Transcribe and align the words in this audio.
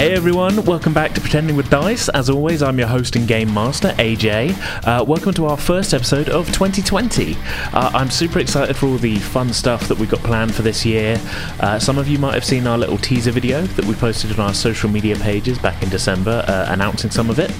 Hey 0.00 0.14
everyone, 0.14 0.64
welcome 0.64 0.94
back 0.94 1.12
to 1.12 1.20
Pretending 1.20 1.56
with 1.56 1.68
Dice. 1.68 2.08
As 2.08 2.30
always, 2.30 2.62
I'm 2.62 2.78
your 2.78 2.88
host 2.88 3.16
and 3.16 3.28
game 3.28 3.52
master, 3.52 3.88
AJ. 3.98 4.56
Uh, 4.86 5.04
welcome 5.04 5.34
to 5.34 5.44
our 5.44 5.58
first 5.58 5.92
episode 5.92 6.30
of 6.30 6.46
2020. 6.46 7.36
Uh, 7.74 7.90
I'm 7.92 8.08
super 8.08 8.38
excited 8.38 8.78
for 8.78 8.86
all 8.86 8.96
the 8.96 9.16
fun 9.16 9.52
stuff 9.52 9.88
that 9.88 9.98
we've 9.98 10.08
got 10.08 10.20
planned 10.20 10.54
for 10.54 10.62
this 10.62 10.86
year. 10.86 11.20
Uh, 11.60 11.78
some 11.78 11.98
of 11.98 12.08
you 12.08 12.18
might 12.18 12.32
have 12.32 12.46
seen 12.46 12.66
our 12.66 12.78
little 12.78 12.96
teaser 12.96 13.30
video 13.30 13.60
that 13.60 13.84
we 13.84 13.92
posted 13.92 14.32
on 14.32 14.40
our 14.40 14.54
social 14.54 14.88
media 14.88 15.16
pages 15.16 15.58
back 15.58 15.82
in 15.82 15.90
December, 15.90 16.46
uh, 16.48 16.72
announcing 16.72 17.10
some 17.10 17.28
of 17.28 17.38
it. 17.38 17.52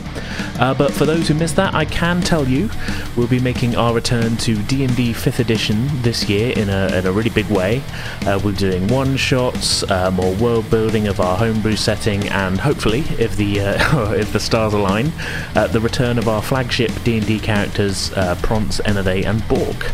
Uh, 0.59 0.73
but 0.73 0.91
for 0.95 1.05
those 1.05 1.29
who 1.29 1.35
missed 1.35 1.57
that, 1.57 1.75
I 1.75 1.85
can 1.85 2.23
tell 2.23 2.49
you 2.49 2.71
we'll 3.17 3.29
be 3.29 3.41
making 3.41 3.77
our 3.77 3.93
return 3.93 4.39
to 4.39 4.57
D&D 4.63 5.13
5th 5.13 5.41
edition 5.41 5.87
this 6.01 6.27
year 6.27 6.55
in 6.57 6.71
a, 6.71 6.87
in 6.97 7.07
a 7.07 7.13
really 7.13 7.29
big 7.29 7.51
way. 7.51 7.83
Uh, 8.23 8.41
we're 8.43 8.53
doing 8.53 8.89
one-shots, 8.89 9.87
more 10.13 10.35
world 10.37 10.71
building 10.71 11.07
of 11.07 11.21
our 11.21 11.37
homebrew 11.37 11.77
setting, 11.77 12.30
and 12.31 12.59
hopefully, 12.61 13.01
if 13.19 13.37
the 13.37 13.61
uh, 13.61 14.13
if 14.15 14.33
the 14.33 14.41
stars 14.41 14.75
align, 14.75 15.13
uh, 15.55 15.67
the 15.67 15.81
return 15.81 16.19
of 16.19 16.29
our 16.29 16.43
flagship 16.43 16.91
D&D 17.05 17.41
characters, 17.41 18.13
uh, 18.13 18.37
Prance, 18.43 18.81
Enade, 18.81 19.25
and 19.25 19.47
Bork. 19.49 19.93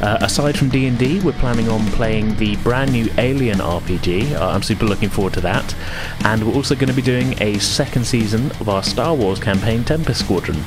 Uh, 0.00 0.18
aside 0.20 0.58
from 0.58 0.68
D&D, 0.68 1.20
we're 1.20 1.32
planning 1.32 1.68
on 1.68 1.86
playing 1.92 2.34
the 2.36 2.56
brand 2.56 2.90
new 2.90 3.08
Alien 3.18 3.58
RPG. 3.58 4.32
Uh, 4.32 4.48
I'm 4.48 4.62
super 4.62 4.84
looking 4.84 5.08
forward 5.08 5.34
to 5.34 5.40
that. 5.42 5.76
And 6.24 6.44
we're 6.44 6.54
also 6.54 6.74
going 6.74 6.88
to 6.88 6.94
be 6.94 7.02
doing 7.02 7.40
a 7.40 7.58
second 7.60 8.04
season 8.04 8.46
of 8.52 8.68
our 8.68 8.82
Star 8.82 9.14
Wars 9.14 9.38
campaign, 9.38 9.84
Tempest 9.84 10.18
Squadron. 10.18 10.60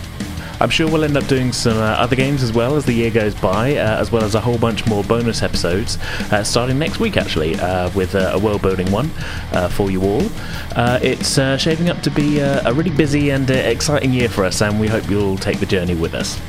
I'm 0.59 0.69
sure 0.69 0.89
we'll 0.89 1.03
end 1.03 1.17
up 1.17 1.27
doing 1.27 1.51
some 1.51 1.77
uh, 1.77 1.81
other 1.81 2.15
games 2.15 2.41
as 2.41 2.53
well 2.53 2.75
as 2.75 2.85
the 2.85 2.93
year 2.93 3.11
goes 3.11 3.35
by, 3.35 3.75
uh, 3.75 3.99
as 3.99 4.11
well 4.11 4.23
as 4.23 4.35
a 4.35 4.39
whole 4.39 4.57
bunch 4.57 4.85
more 4.87 5.03
bonus 5.03 5.43
episodes, 5.43 5.97
uh, 6.31 6.43
starting 6.43 6.79
next 6.79 6.99
week 6.99 7.17
actually, 7.17 7.55
uh, 7.59 7.89
with 7.91 8.15
uh, 8.15 8.31
a 8.33 8.39
world 8.39 8.61
building 8.61 8.89
one 8.91 9.11
uh, 9.51 9.67
for 9.67 9.91
you 9.91 10.01
all. 10.01 10.23
it's 11.01 11.35
shaping 11.61 11.89
up 11.89 12.01
to 12.01 12.11
be 12.11 12.39
a 12.39 12.73
really 12.73 12.91
busy 12.91 13.31
and 13.31 13.49
exciting 13.49 14.13
year 14.13 14.29
for 14.29 14.45
us, 14.45 14.61
and 14.61 14.79
we 14.79 14.87
hope 14.87 15.09
you'll 15.09 15.37
take 15.37 15.59
the 15.59 15.65
journey 15.65 15.95
with 15.95 16.13
us. 16.13 16.39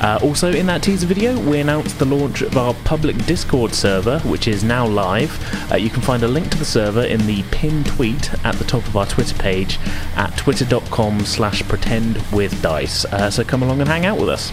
Uh, 0.00 0.18
also, 0.22 0.52
in 0.52 0.66
that 0.66 0.82
teaser 0.82 1.06
video, 1.06 1.38
we 1.48 1.60
announced 1.60 1.98
the 1.98 2.04
launch 2.04 2.42
of 2.42 2.56
our 2.56 2.74
public 2.84 3.16
Discord 3.26 3.74
server, 3.74 4.18
which 4.20 4.48
is 4.48 4.62
now 4.62 4.86
live. 4.86 5.32
Uh, 5.72 5.76
you 5.76 5.90
can 5.90 6.02
find 6.02 6.22
a 6.22 6.28
link 6.28 6.50
to 6.50 6.58
the 6.58 6.64
server 6.64 7.02
in 7.02 7.26
the 7.26 7.42
pinned 7.50 7.86
tweet 7.86 8.32
at 8.44 8.54
the 8.56 8.64
top 8.64 8.86
of 8.86 8.96
our 8.96 9.06
Twitter 9.06 9.36
page 9.36 9.78
at 10.16 10.36
twitter.com 10.36 11.20
slash 11.20 11.62
pretendwithdice. 11.62 13.04
Uh, 13.06 13.30
so 13.30 13.44
come 13.44 13.62
along 13.62 13.80
and 13.80 13.88
hang 13.88 14.04
out 14.04 14.18
with 14.18 14.28
us. 14.28 14.52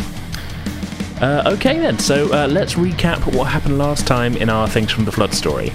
Uh, 1.21 1.43
okay 1.45 1.77
then, 1.77 1.99
so 1.99 2.33
uh, 2.33 2.47
let's 2.47 2.73
recap 2.73 3.35
what 3.35 3.45
happened 3.45 3.77
last 3.77 4.07
time 4.07 4.35
in 4.37 4.49
our 4.49 4.67
Things 4.67 4.91
from 4.91 5.05
the 5.05 5.11
Flood 5.11 5.33
story. 5.33 5.71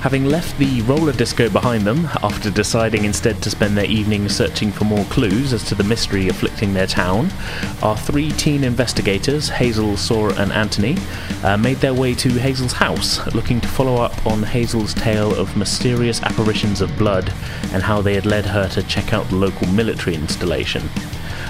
Having 0.00 0.26
left 0.26 0.56
the 0.58 0.80
roller 0.82 1.12
disco 1.12 1.50
behind 1.50 1.82
them, 1.82 2.08
after 2.22 2.50
deciding 2.50 3.04
instead 3.04 3.42
to 3.42 3.50
spend 3.50 3.76
their 3.76 3.84
evening 3.84 4.28
searching 4.28 4.70
for 4.70 4.84
more 4.84 5.04
clues 5.06 5.52
as 5.52 5.64
to 5.64 5.74
the 5.74 5.82
mystery 5.82 6.28
afflicting 6.28 6.72
their 6.72 6.86
town, 6.86 7.30
our 7.82 7.96
three 7.96 8.30
teen 8.30 8.62
investigators, 8.62 9.48
Hazel, 9.48 9.96
Sora, 9.96 10.34
and 10.36 10.52
Anthony, 10.52 10.96
uh, 11.42 11.56
made 11.56 11.78
their 11.78 11.94
way 11.94 12.14
to 12.14 12.28
Hazel's 12.28 12.74
house, 12.74 13.26
looking 13.34 13.60
to 13.60 13.66
follow 13.66 14.00
up 14.00 14.24
on 14.24 14.44
Hazel's 14.44 14.94
tale 14.94 15.34
of 15.34 15.56
mysterious 15.56 16.22
apparitions 16.22 16.80
of 16.80 16.96
blood 16.96 17.32
and 17.72 17.82
how 17.82 18.00
they 18.00 18.14
had 18.14 18.24
led 18.24 18.46
her 18.46 18.68
to 18.68 18.84
check 18.84 19.12
out 19.12 19.28
the 19.30 19.36
local 19.36 19.66
military 19.68 20.14
installation. 20.14 20.88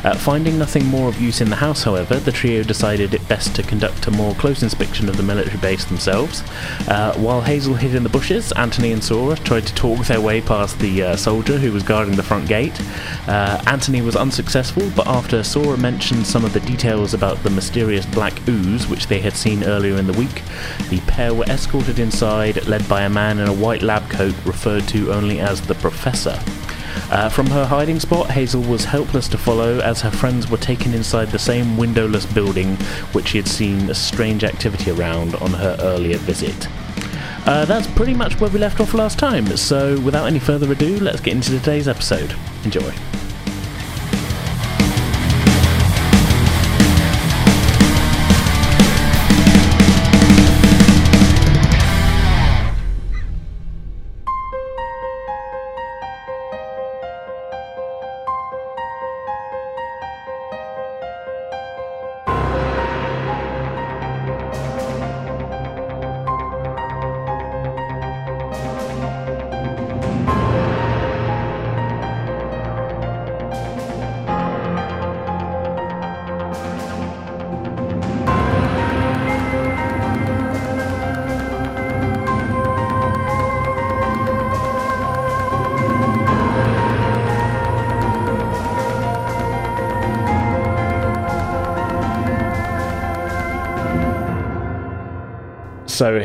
Uh, 0.04 0.14
finding 0.16 0.59
nothing 0.59 0.86
more 0.86 1.09
of 1.09 1.20
use 1.20 1.41
in 1.41 1.50
the 1.50 1.56
house, 1.56 1.82
however, 1.82 2.16
the 2.16 2.32
trio 2.32 2.62
decided 2.62 3.14
it 3.14 3.28
best 3.28 3.54
to 3.56 3.62
conduct 3.62 4.06
a 4.06 4.10
more 4.10 4.34
close 4.34 4.62
inspection 4.62 5.09
of 5.09 5.16
the 5.16 5.22
military 5.22 5.59
base 5.59 5.84
themselves. 5.84 6.42
Uh, 6.88 7.14
while 7.16 7.41
Hazel 7.41 7.75
hid 7.75 7.94
in 7.94 8.03
the 8.03 8.09
bushes, 8.09 8.53
Anthony 8.53 8.92
and 8.92 9.03
Sora 9.03 9.36
tried 9.36 9.66
to 9.66 9.75
talk 9.75 10.06
their 10.06 10.20
way 10.20 10.41
past 10.41 10.78
the 10.78 11.03
uh, 11.03 11.16
soldier 11.16 11.59
who 11.59 11.72
was 11.72 11.82
guarding 11.82 12.16
the 12.16 12.22
front 12.22 12.48
gate. 12.48 12.78
Uh, 13.28 13.62
Anthony 13.66 14.03
was 14.03 14.16
unsuccessful, 14.16 14.91
but 14.94 15.06
after 15.06 15.42
Sora 15.42 15.76
mentioned 15.76 16.26
some 16.26 16.44
of 16.44 16.53
the 16.53 16.60
details 16.60 17.15
about 17.15 17.42
the 17.42 17.50
mysterious 17.50 18.06
black 18.06 18.47
ooze 18.48 18.86
which 18.86 19.06
they 19.06 19.20
had 19.20 19.34
seen 19.34 19.65
earlier 19.65 19.97
in 19.97 20.06
the 20.06 20.19
week, 20.19 20.42
the 20.91 21.00
pair 21.06 21.34
were 21.34 21.44
escorted 21.44 21.98
inside, 21.98 22.66
led 22.66 22.88
by 22.88 23.03
a 23.03 23.10
man 23.10 23.38
in 23.38 23.48
a 23.48 23.53
white 23.53 23.82
lab 23.82 24.09
coat 24.10 24.34
referred 24.44 24.86
to 24.88 25.12
only 25.12 25.41
as 25.41 25.60
the 25.62 25.75
Professor. 25.75 26.38
Uh, 27.11 27.29
from 27.29 27.47
her 27.47 27.65
hiding 27.65 27.99
spot, 27.99 28.31
Hazel 28.31 28.63
was 28.63 28.85
helpless 28.85 29.29
to 29.29 29.39
follow 29.39 29.79
as 29.81 30.03
her 30.03 30.11
friends 30.11 30.51
were 30.51 30.59
taken 30.59 30.93
inside 30.93 31.29
the 31.31 31.39
same 31.39 31.77
windowless 31.79 32.27
building 32.27 32.77
which 33.13 33.29
she 33.29 33.39
had 33.39 33.49
seen 33.49 33.89
a 33.89 33.95
strange 33.95 34.45
activity 34.45 34.91
around 34.91 35.35
on 35.37 35.53
her 35.53 35.77
earlier 35.81 36.19
visit. 36.19 36.69
Uh, 37.47 37.65
that's 37.65 37.87
pretty 37.87 38.13
much 38.13 38.39
where 38.41 38.51
we 38.51 38.59
left 38.59 38.79
off 38.79 38.93
last 38.93 39.19
time, 39.19 39.47
so 39.57 39.99
without 40.01 40.27
any 40.27 40.39
further 40.39 40.71
ado, 40.71 41.01
let's 41.01 41.21
get 41.21 41.33
into 41.33 41.51
today's 41.51 41.89
episode. 41.89 42.35
Enjoy. 42.65 42.93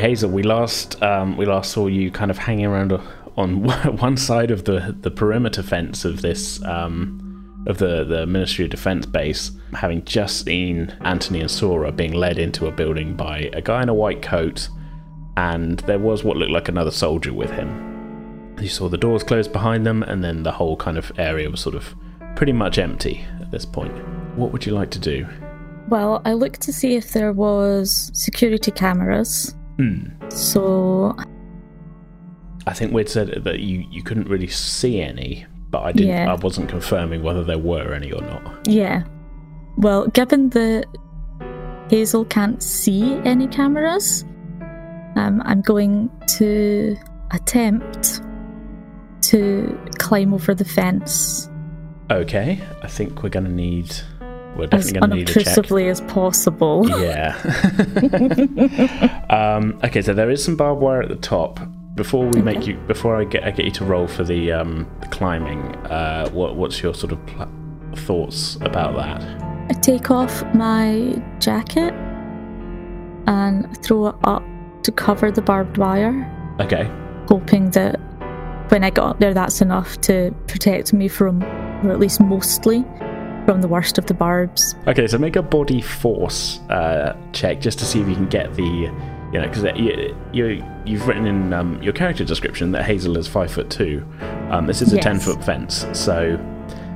Hazel, 0.04 0.30
we 0.30 0.42
last 0.42 1.02
um, 1.02 1.38
we 1.38 1.46
last 1.46 1.72
saw 1.72 1.86
you 1.86 2.10
kind 2.10 2.30
of 2.30 2.36
hanging 2.36 2.66
around 2.66 2.92
on 3.38 3.62
one 3.96 4.18
side 4.18 4.50
of 4.50 4.64
the 4.64 4.94
the 5.00 5.10
perimeter 5.10 5.62
fence 5.62 6.04
of 6.04 6.20
this 6.20 6.62
um, 6.62 7.64
of 7.66 7.78
the 7.78 8.04
the 8.04 8.26
Ministry 8.26 8.66
of 8.66 8.70
Defense 8.70 9.06
base, 9.06 9.52
having 9.72 10.04
just 10.04 10.44
seen 10.44 10.94
Anthony 11.00 11.40
and 11.40 11.50
Sora 11.50 11.90
being 11.90 12.12
led 12.12 12.36
into 12.36 12.66
a 12.66 12.70
building 12.70 13.16
by 13.16 13.50
a 13.54 13.62
guy 13.62 13.82
in 13.82 13.88
a 13.88 13.94
white 13.94 14.20
coat, 14.20 14.68
and 15.38 15.78
there 15.80 15.98
was 15.98 16.22
what 16.22 16.36
looked 16.36 16.52
like 16.52 16.68
another 16.68 16.90
soldier 16.90 17.32
with 17.32 17.52
him. 17.52 18.54
You 18.60 18.68
saw 18.68 18.90
the 18.90 18.98
doors 18.98 19.22
close 19.22 19.48
behind 19.48 19.86
them, 19.86 20.02
and 20.02 20.22
then 20.22 20.42
the 20.42 20.52
whole 20.52 20.76
kind 20.76 20.98
of 20.98 21.12
area 21.16 21.48
was 21.48 21.60
sort 21.60 21.76
of 21.76 21.94
pretty 22.36 22.52
much 22.52 22.76
empty 22.76 23.24
at 23.40 23.50
this 23.50 23.64
point. 23.64 23.94
What 24.36 24.52
would 24.52 24.66
you 24.66 24.74
like 24.74 24.90
to 24.90 24.98
do? 24.98 25.26
Well, 25.88 26.20
I 26.26 26.34
looked 26.34 26.60
to 26.60 26.74
see 26.74 26.94
if 26.94 27.14
there 27.14 27.32
was 27.32 28.10
security 28.12 28.70
cameras 28.70 29.54
Hmm. 29.76 30.28
So 30.28 31.16
I 32.66 32.72
think 32.72 32.92
we'd 32.92 33.08
said 33.08 33.44
that 33.44 33.60
you, 33.60 33.86
you 33.90 34.02
couldn't 34.02 34.28
really 34.28 34.46
see 34.46 35.00
any, 35.00 35.46
but 35.70 35.82
I 35.82 35.92
didn't. 35.92 36.12
Yeah. 36.12 36.32
I 36.32 36.36
wasn't 36.36 36.68
confirming 36.68 37.22
whether 37.22 37.44
there 37.44 37.58
were 37.58 37.92
any 37.92 38.12
or 38.12 38.22
not. 38.22 38.66
Yeah. 38.68 39.04
Well, 39.76 40.06
given 40.08 40.50
that 40.50 40.86
Hazel 41.90 42.24
can't 42.24 42.62
see 42.62 43.14
any 43.24 43.48
cameras, 43.48 44.24
um, 45.16 45.42
I'm 45.44 45.60
going 45.60 46.10
to 46.38 46.96
attempt 47.32 48.20
to 49.22 49.78
climb 49.98 50.32
over 50.32 50.54
the 50.54 50.64
fence. 50.64 51.50
Okay, 52.10 52.60
I 52.82 52.86
think 52.86 53.22
we're 53.22 53.30
going 53.30 53.46
to 53.46 53.52
need 53.52 53.94
we're 54.56 54.66
definitely 54.66 55.00
going 55.00 55.10
to 55.10 55.16
need 55.16 55.30
a 55.30 55.44
check. 55.44 55.72
as 55.88 56.00
possible. 56.02 56.88
Yeah. 56.88 57.36
um, 59.30 59.78
okay, 59.84 60.02
so 60.02 60.14
there 60.14 60.30
is 60.30 60.44
some 60.44 60.56
barbed 60.56 60.80
wire 60.80 61.02
at 61.02 61.08
the 61.08 61.16
top. 61.16 61.60
Before 61.94 62.24
we 62.24 62.40
okay. 62.40 62.42
make 62.42 62.66
you, 62.66 62.76
before 62.88 63.16
I 63.16 63.24
get 63.24 63.44
I 63.44 63.52
get 63.52 63.66
you 63.66 63.70
to 63.72 63.84
roll 63.84 64.08
for 64.08 64.24
the, 64.24 64.50
um, 64.50 64.90
the 65.00 65.06
climbing, 65.06 65.76
uh, 65.86 66.28
what 66.30 66.56
what's 66.56 66.82
your 66.82 66.92
sort 66.92 67.12
of 67.12 67.24
pl- 67.26 67.48
thoughts 67.98 68.56
about 68.56 68.96
that? 68.96 69.22
I 69.70 69.74
take 69.80 70.10
off 70.10 70.42
my 70.54 71.22
jacket 71.38 71.94
and 73.26 73.82
throw 73.84 74.08
it 74.08 74.16
up 74.24 74.42
to 74.82 74.92
cover 74.92 75.30
the 75.30 75.40
barbed 75.40 75.78
wire. 75.78 76.30
Okay. 76.60 76.90
Hoping 77.28 77.70
that 77.70 78.00
when 78.70 78.84
I 78.84 78.90
got 78.90 79.10
up 79.10 79.20
there, 79.20 79.32
that's 79.32 79.60
enough 79.60 80.00
to 80.02 80.34
protect 80.46 80.92
me 80.92 81.08
from, 81.08 81.42
or 81.84 81.92
at 81.92 82.00
least 82.00 82.20
mostly, 82.20 82.84
from 83.44 83.60
the 83.60 83.68
worst 83.68 83.98
of 83.98 84.06
the 84.06 84.14
barbs. 84.14 84.74
Okay, 84.86 85.06
so 85.06 85.18
make 85.18 85.36
a 85.36 85.42
body 85.42 85.80
force 85.80 86.60
uh, 86.70 87.16
check 87.32 87.60
just 87.60 87.78
to 87.80 87.84
see 87.84 88.00
if 88.00 88.08
you 88.08 88.14
can 88.14 88.28
get 88.28 88.54
the 88.54 88.62
You 89.32 89.40
know, 89.40 89.48
because 89.48 89.64
you, 89.78 90.16
you 90.32 90.64
you've 90.86 91.06
written 91.08 91.26
in 91.26 91.52
um, 91.52 91.82
your 91.82 91.92
character 91.92 92.24
description 92.24 92.70
that 92.72 92.84
Hazel 92.84 93.16
is 93.16 93.26
five 93.26 93.50
foot 93.50 93.68
two. 93.70 94.06
Um, 94.50 94.66
this 94.66 94.80
is 94.82 94.92
a 94.92 94.96
Yes. 94.96 95.04
ten 95.04 95.18
foot 95.18 95.42
fence, 95.44 95.86
so 95.92 96.38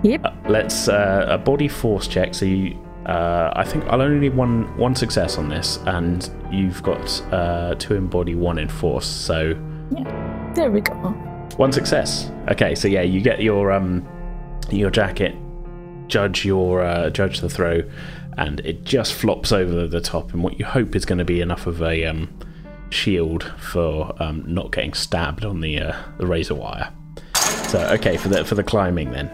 Yep. 0.05 0.21
uh, 0.25 0.31
let's 0.49 0.89
uh, 0.89 1.27
a 1.29 1.39
body 1.39 1.67
force 1.69 2.07
check. 2.07 2.35
So 2.35 2.45
you, 2.45 2.79
uh, 3.07 3.51
I 3.57 3.65
think 3.65 3.85
I'll 3.89 4.01
only 4.03 4.21
need 4.21 4.37
one 4.37 4.77
one 4.79 4.95
success 4.95 5.37
on 5.39 5.49
this, 5.49 5.79
and 5.87 6.31
you've 6.53 6.81
got 6.83 7.23
uh, 7.33 7.75
two 7.77 7.95
in 7.97 8.07
body, 8.07 8.35
one 8.37 8.59
in 8.59 8.69
force. 8.69 9.07
So 9.07 9.57
yeah, 9.91 10.53
There 10.55 10.71
we 10.71 10.81
go. 10.81 10.95
one 11.57 11.73
success. 11.73 12.31
Okay, 12.53 12.75
so 12.77 12.87
yeah, 12.87 13.03
you 13.03 13.21
get 13.21 13.43
your 13.43 13.73
um 13.73 14.07
your 14.71 14.91
jacket, 14.91 15.35
judge 16.09 16.45
your 16.45 16.83
uh, 16.83 17.11
judge 17.11 17.41
the 17.41 17.49
throw, 17.49 17.83
and 18.37 18.61
it 18.61 18.85
just 18.85 19.15
flops 19.15 19.53
over 19.53 19.87
the 19.87 20.01
top 20.01 20.33
And 20.33 20.43
what 20.43 20.59
you 20.59 20.65
hope 20.65 20.95
is 20.97 21.05
going 21.05 21.19
to 21.19 21.25
be 21.25 21.41
enough 21.41 21.67
of 21.67 21.83
a 21.83 22.05
um, 22.07 22.29
shield 22.91 23.53
for 23.59 24.15
um, 24.23 24.45
not 24.47 24.73
getting 24.73 24.95
stabbed 24.95 25.45
on 25.45 25.61
the 25.61 25.79
uh, 25.81 25.97
the 26.19 26.27
razor 26.27 26.55
wire. 26.55 26.93
So 27.69 27.81
okay 27.95 28.17
for 28.17 28.29
the 28.29 28.45
for 28.45 28.55
the 28.55 28.65
climbing 28.65 29.13
then. 29.13 29.31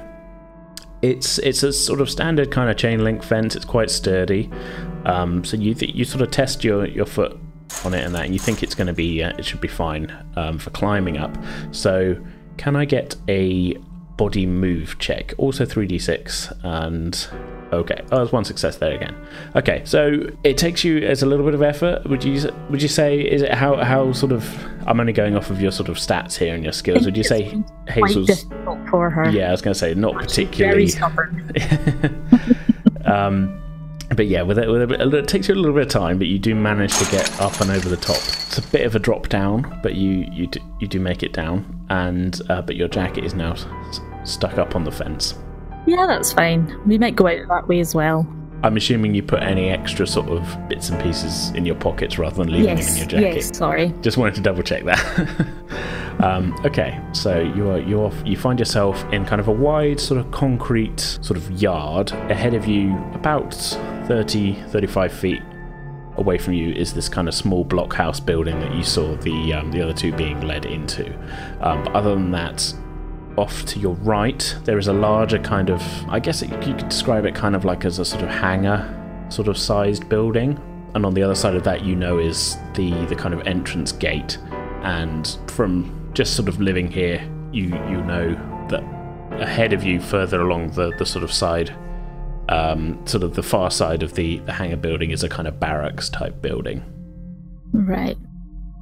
It's 1.03 1.39
it's 1.39 1.63
a 1.63 1.73
sort 1.73 2.01
of 2.01 2.09
standard 2.09 2.51
kind 2.51 2.71
of 2.71 2.77
chain 2.77 3.05
link 3.05 3.23
fence. 3.23 3.55
It's 3.55 3.65
quite 3.65 3.91
sturdy. 3.91 4.51
Um, 5.05 5.45
so 5.45 5.57
you 5.57 5.75
th- 5.75 5.95
you 5.95 6.05
sort 6.05 6.23
of 6.23 6.31
test 6.31 6.65
your 6.65 6.87
your 6.87 7.07
foot 7.07 7.39
on 7.85 7.93
it 7.93 8.05
and 8.05 8.15
that, 8.15 8.25
and 8.25 8.33
you 8.33 8.41
think 8.41 8.63
it's 8.63 8.75
going 8.75 8.87
to 8.87 8.93
be 8.95 9.23
uh, 9.23 9.37
it 9.37 9.45
should 9.45 9.61
be 9.61 9.69
fine 9.69 10.13
um, 10.37 10.59
for 10.59 10.71
climbing 10.71 11.19
up. 11.19 11.37
So 11.73 12.17
can 12.57 12.75
I 12.77 12.85
get 12.85 13.17
a 13.29 13.77
body 14.17 14.47
move 14.47 14.99
check? 14.99 15.35
Also 15.39 15.65
3d6 15.65 16.65
and 16.65 17.29
okay. 17.73 18.01
Oh, 18.13 18.19
there's 18.19 18.33
one 18.33 18.45
success 18.45 18.77
there 18.77 18.95
again. 18.95 19.15
Okay, 19.57 19.83
so 19.85 20.29
it 20.45 20.57
takes 20.57 20.85
you 20.85 20.99
as 20.99 21.23
a 21.23 21.27
little 21.27 21.45
bit 21.45 21.55
of 21.55 21.63
effort. 21.63 22.05
Would 22.09 22.25
you 22.25 22.51
would 22.71 22.83
you 22.83 22.89
say 22.89 23.21
is 23.21 23.43
it 23.43 23.53
how 23.53 23.77
how 23.77 24.13
sort 24.13 24.33
of 24.33 24.49
I'm 24.87 25.01
only 25.01 25.13
going 25.13 25.37
off 25.37 25.51
of 25.51 25.61
your 25.61 25.73
sort 25.73 25.89
of 25.89 25.97
stats 25.97 26.37
here 26.37 26.55
and 26.55 26.63
your 26.63 26.73
skills. 26.73 27.05
Would 27.05 27.17
you 27.17 27.25
say 27.25 27.63
Hazel's 27.89 28.47
for 28.91 29.11
her. 29.11 29.29
yeah, 29.31 29.49
I 29.49 29.51
was 29.51 29.63
going 29.63 29.75
to 29.75 29.79
say 29.79 29.95
not 29.95 30.15
Very 30.15 30.27
particularly 30.27 30.89
stubborn. 30.89 31.53
um, 33.05 33.61
but 34.15 34.27
yeah, 34.27 34.43
with 34.43 34.59
it, 34.59 34.69
with 34.69 34.91
a 34.91 35.19
it 35.19 35.29
takes 35.29 35.49
you 35.49 35.55
a 35.55 35.57
little 35.57 35.75
bit 35.75 35.87
of 35.87 35.89
time, 35.89 36.19
but 36.19 36.27
you 36.27 36.39
do 36.39 36.55
manage 36.55 36.97
to 36.99 37.11
get 37.11 37.41
up 37.41 37.61
and 37.61 37.71
over 37.71 37.89
the 37.89 37.97
top. 37.97 38.17
It's 38.17 38.59
a 38.59 38.63
bit 38.63 38.87
of 38.87 38.95
a 38.95 38.99
drop 38.99 39.29
down, 39.29 39.81
but 39.83 39.95
you 39.95 40.27
you 40.31 40.47
do, 40.47 40.61
you 40.81 40.87
do 40.87 41.01
make 41.01 41.23
it 41.23 41.33
down, 41.33 41.87
and 41.91 42.41
uh, 42.49 42.63
but 42.63 42.77
your 42.77 42.89
jacket 42.89 43.25
is 43.25 43.35
now 43.35 43.55
stuck 44.25 44.59
up 44.59 44.75
on 44.75 44.85
the 44.85 44.93
fence. 44.93 45.35
Yeah, 45.87 46.07
that's 46.07 46.33
fine. 46.33 46.81
We 46.87 46.99
might 46.99 47.17
go 47.17 47.27
out 47.27 47.47
that 47.49 47.69
way 47.69 47.81
as 47.81 47.95
well. 47.95 48.27
I'm 48.65 48.79
assuming 48.79 49.15
you 49.15 49.23
put 49.23 49.43
any 49.43 49.69
extra 49.69 50.07
sort 50.07 50.31
of 50.31 50.69
bits 50.71 50.89
and 50.89 50.99
pieces 51.03 51.51
in 51.51 51.67
your 51.67 51.75
pockets 51.75 52.19
rather 52.19 52.37
than 52.37 52.51
leaving 52.51 52.77
them 52.77 52.89
in 52.89 52.97
your 52.97 53.07
jacket. 53.07 53.37
Yes. 53.37 53.57
Sorry. 53.57 53.93
Just 54.01 54.17
wanted 54.17 54.37
to 54.37 54.41
double 54.41 54.63
check 54.63 54.85
that. 54.85 55.59
um, 56.21 56.59
okay, 56.65 56.99
so 57.13 57.41
you 57.41 57.69
are 57.69 57.79
you 57.79 58.01
are 58.01 58.13
you 58.25 58.39
find 58.39 58.59
yourself 58.59 59.05
in 59.13 59.27
kind 59.27 59.39
of 59.39 59.49
a 59.49 59.53
wide 59.53 60.01
sort 60.01 60.19
of 60.19 60.31
concrete 60.31 60.99
sort 61.21 61.37
of 61.37 61.51
yard. 61.61 62.13
Ahead 62.31 62.55
of 62.55 62.67
you, 62.67 62.97
about 63.13 63.53
30, 63.53 64.55
35 64.69 65.13
feet 65.13 65.43
away 66.17 66.39
from 66.39 66.55
you, 66.55 66.73
is 66.73 66.95
this 66.95 67.07
kind 67.07 67.29
of 67.29 67.35
small 67.35 67.67
blockhouse 67.67 68.25
building 68.25 68.59
that 68.61 68.75
you 68.75 68.83
saw 68.83 69.15
the 69.17 69.53
um, 69.53 69.73
the 69.73 69.83
other 69.83 69.93
two 69.93 70.11
being 70.15 70.41
led 70.41 70.65
into. 70.65 71.15
Um, 71.61 71.85
but 71.85 71.93
other 71.93 72.15
than 72.15 72.31
that. 72.31 72.75
Off 73.37 73.65
to 73.67 73.79
your 73.79 73.95
right, 73.97 74.57
there 74.65 74.79
is 74.79 74.89
a 74.89 74.93
larger 74.93 75.39
kind 75.39 75.71
of, 75.71 75.83
I 76.09 76.21
guess 76.21 76.43
it, 76.43 76.51
you 76.51 76.75
could 76.75 76.89
describe 76.89 77.25
it 77.25 77.35
kind 77.35 77.57
of 77.57 77.65
like 77.65 77.85
as 77.85 77.99
a 77.99 78.05
sort 78.05 78.23
of 78.23 78.31
hangar 78.31 79.01
sort 79.29 79.49
of 79.49 79.59
sized 79.59 80.09
building. 80.09 80.61
And 80.95 81.05
on 81.05 81.15
the 81.15 81.23
other 81.23 81.35
side 81.35 81.57
of 81.57 81.65
that 81.65 81.85
you 81.85 81.97
know 81.97 82.19
is 82.19 82.57
the 82.75 82.93
the 83.07 83.17
kind 83.17 83.35
of 83.35 83.47
entrance 83.47 83.91
gate. 83.91 84.39
And 84.83 85.37
from 85.49 86.11
just 86.15 86.37
sort 86.37 86.49
of 86.49 86.61
living 86.61 86.91
here 86.91 87.29
you 87.53 87.65
you 87.65 88.03
know 88.03 88.35
that 88.69 88.85
ahead 89.41 89.73
of 89.73 89.83
you 89.83 90.01
further 90.01 90.41
along 90.41 90.71
the 90.73 90.93
the 90.99 91.07
sort 91.07 91.25
of 91.25 91.33
side 91.33 91.75
um, 92.49 93.05
sort 93.07 93.23
of 93.23 93.35
the 93.35 93.43
far 93.43 93.71
side 93.71 94.03
of 94.03 94.15
the 94.15 94.39
the 94.41 94.53
hangar 94.53 94.77
building 94.77 95.11
is 95.11 95.23
a 95.23 95.29
kind 95.29 95.49
of 95.49 95.59
barracks 95.59 96.09
type 96.09 96.43
building. 96.43 96.83
Right. 97.73 98.19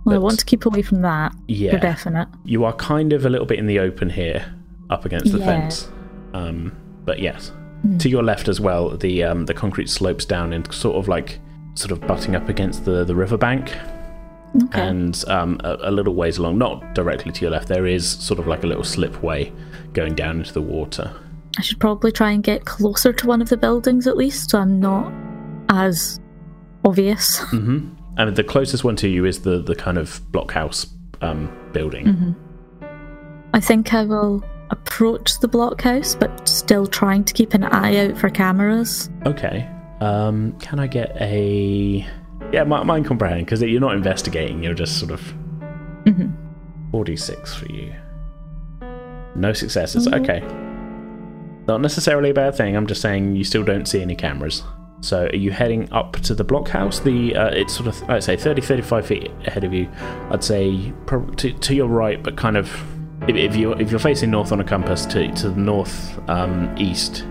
Well, 0.05 0.17
I 0.17 0.19
want 0.19 0.39
to 0.41 0.45
keep 0.45 0.67
away 0.67 0.83
from 0.83 1.03
that. 1.03 1.33
yeah 1.49 1.73
For 1.73 1.79
definite. 1.79 2.29
you 2.45 2.65
are 2.65 2.73
kind 2.75 3.13
of 3.13 3.25
a 3.25 3.29
little 3.29 3.47
bit 3.47 3.59
in 3.59 3.67
the 3.67 3.79
open 3.79 4.11
here 4.11 4.55
up 4.91 5.05
against 5.05 5.33
the 5.33 5.39
Yeah. 5.39 5.47
fence 5.47 5.89
um, 6.35 6.73
but 7.05 7.19
yes 7.21 7.53
to 7.99 8.09
your 8.09 8.23
left 8.23 8.47
as 8.49 8.61
well 8.61 8.91
the 8.97 9.25
um, 9.25 9.47
the 9.47 9.55
concrete 9.55 9.89
slopes 9.91 10.25
down 10.25 10.53
and 10.53 10.73
sort 10.73 10.97
of 10.97 11.09
like 11.09 11.41
sort 11.75 11.91
of 11.91 12.01
butting 12.07 12.37
up 12.37 12.49
against 12.49 12.85
the 12.85 13.05
the 13.05 13.15
riverbank 13.15 13.73
Okay. 14.65 14.81
and 14.87 15.25
um, 15.29 15.59
a, 15.65 15.79
a 15.85 15.91
little 15.91 16.15
ways 16.15 16.37
along, 16.37 16.59
not 16.59 16.95
directly 16.95 17.33
to 17.33 17.41
your 17.41 17.51
left, 17.51 17.69
there 17.69 17.87
is 17.87 18.07
sort 18.07 18.39
of 18.39 18.47
like 18.47 18.63
a 18.65 18.67
little 18.67 18.85
slipway 18.85 19.51
going 19.95 20.15
down 20.15 20.41
into 20.41 20.53
the 20.53 20.61
water. 20.61 21.11
I 21.59 21.63
should 21.63 21.81
probably 21.81 22.13
try 22.13 22.33
and 22.33 22.43
get 22.43 22.67
closer 22.67 23.15
to 23.15 23.27
one 23.27 23.41
of 23.41 23.49
the 23.49 23.57
buildings 23.57 24.07
at 24.07 24.15
least, 24.19 24.51
so 24.51 24.59
I'm 24.59 24.79
not 24.79 25.11
as 25.71 26.21
obvious. 26.85 27.41
And 28.19 28.37
the 28.37 28.45
closest 28.45 28.85
one 28.85 28.97
to 28.97 29.09
you 29.09 29.25
is 29.25 29.41
the 29.43 29.61
the 29.63 29.75
kind 29.75 29.99
of 29.99 30.21
blockhouse 30.33 30.87
um, 31.23 31.51
building. 31.73 32.37
I 33.55 33.61
think 33.61 33.93
I 33.95 34.05
will 34.05 34.45
approach 34.71 35.39
the 35.41 35.49
blockhouse, 35.49 36.19
but 36.19 36.49
still 36.49 36.87
trying 36.87 37.25
to 37.25 37.33
keep 37.35 37.53
an 37.55 37.65
eye 37.65 37.97
out 38.09 38.17
for 38.19 38.31
cameras. 38.31 39.11
Okay. 39.27 39.69
Um, 40.01 40.53
can 40.61 40.79
I 40.81 40.87
get 40.89 41.17
a 41.21 42.07
yeah 42.53 42.65
mi- 42.65 42.85
mind 42.85 43.07
comprehend 43.07 43.45
because 43.47 43.63
you're 43.63 43.81
not 43.81 43.95
investigating, 43.95 44.63
you're 44.63 44.75
just 44.75 44.99
sort 44.99 45.11
of 45.13 45.21
Mhm. 46.05 46.33
forty 46.91 47.17
six 47.17 47.55
for 47.55 47.71
you. 47.73 47.93
No 49.35 49.53
successes. 49.53 50.07
Mhm. 50.09 50.21
Okay. 50.21 50.41
Not 51.69 51.81
necessarily 51.81 52.31
a 52.31 52.35
bad 52.35 52.55
thing. 52.57 52.77
I'm 52.77 52.87
just 52.87 53.01
saying 53.01 53.37
you 53.37 53.45
still 53.45 53.63
don't 53.63 53.87
see 53.87 54.03
any 54.03 54.17
cameras. 54.17 54.63
So 55.03 55.27
are 55.27 55.37
you 55.37 55.51
heading 55.51 55.93
up 55.93 56.13
to 56.21 56.35
the 56.35 56.45
blockhouse? 56.45 57.03
The 57.03 57.35
uh, 57.35 57.49
it's 57.49 57.75
sort 57.75 57.89
of 57.89 58.09
I'd 58.09 58.23
say 58.23 58.37
30, 58.37 58.63
35 58.63 59.07
feet 59.07 59.31
ahead 59.47 59.65
of 59.65 59.75
you. 59.75 59.91
I'd 60.31 60.45
say 60.45 60.93
to, 61.09 61.53
to 61.53 61.75
your 61.75 61.89
right, 61.89 62.23
but 62.23 62.37
kind 62.37 62.57
of 62.57 62.73
if, 63.29 63.35
if 63.35 63.57
you 63.57 63.73
if 63.75 63.91
you're 63.91 64.01
facing 64.01 64.31
north 64.31 64.53
on 64.53 64.61
a 64.61 64.65
compass 64.65 65.05
to 65.07 65.31
to 65.33 65.51
the 65.51 65.61
north 65.61 66.19
um, 66.31 66.73
east 66.79 67.27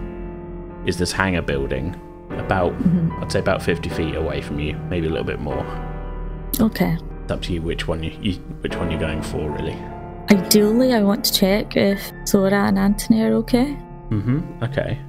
is 0.86 0.98
this 0.98 1.14
hangar 1.14 1.42
building. 1.42 1.96
About 2.32 2.74
I'd 3.22 3.32
say 3.32 3.40
about 3.40 3.62
50 3.62 3.90
feet 3.90 4.16
away 4.16 4.42
from 4.42 4.60
you, 4.60 4.74
maybe 4.90 5.08
a 5.08 5.10
little 5.10 5.26
bit 5.26 5.40
more. 5.40 5.66
Okay. 6.60 6.98
It's 7.24 7.32
up 7.32 7.42
to 7.44 7.54
you 7.54 7.62
which 7.62 7.88
one 7.88 8.04
you, 8.04 8.12
you 8.22 8.34
which 8.62 8.76
one 8.76 8.92
you're 8.92 9.00
going 9.00 9.22
for, 9.22 9.50
really. 9.50 9.78
Ideally, 10.30 10.94
I 10.94 11.04
want 11.04 11.24
to 11.26 11.34
check 11.34 11.78
if 11.78 12.12
Sora 12.26 12.68
and 12.68 12.78
Anthony 12.78 13.22
are 13.22 13.34
okay. 13.36 13.78
Mm-hmm. 14.10 14.64
Okay. 14.64 15.00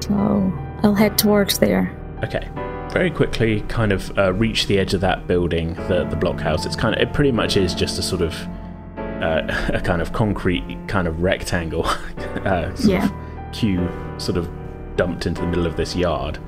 So 0.00 0.52
I'll 0.82 0.94
head 0.94 1.18
towards 1.18 1.58
there. 1.58 1.94
Okay. 2.24 2.48
Very 2.92 3.10
quickly, 3.10 3.60
kind 3.62 3.92
of 3.92 4.16
uh, 4.18 4.32
reach 4.32 4.66
the 4.66 4.78
edge 4.78 4.94
of 4.94 5.00
that 5.02 5.26
building, 5.26 5.74
the 5.74 6.06
the 6.08 6.16
blockhouse. 6.16 6.64
It's 6.64 6.76
kind 6.76 6.94
of 6.94 7.00
it 7.02 7.12
pretty 7.12 7.32
much 7.32 7.56
is 7.56 7.74
just 7.74 7.98
a 7.98 8.02
sort 8.02 8.22
of 8.22 8.34
uh, 8.96 9.42
a 9.74 9.80
kind 9.80 10.00
of 10.00 10.12
concrete 10.12 10.64
kind 10.88 11.06
of 11.06 11.22
rectangle, 11.22 11.84
uh, 12.44 12.74
sort 12.74 12.88
Yeah. 12.90 13.04
of 13.06 13.52
cube, 13.52 13.90
sort 14.20 14.38
of 14.38 14.48
dumped 14.96 15.26
into 15.26 15.40
the 15.42 15.46
middle 15.46 15.66
of 15.66 15.76
this 15.76 15.94
yard. 15.94 16.38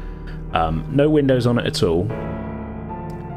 Um, 0.53 0.85
no 0.91 1.09
windows 1.11 1.47
on 1.47 1.59
it 1.59 1.67
at 1.67 1.83
all. 1.83 2.11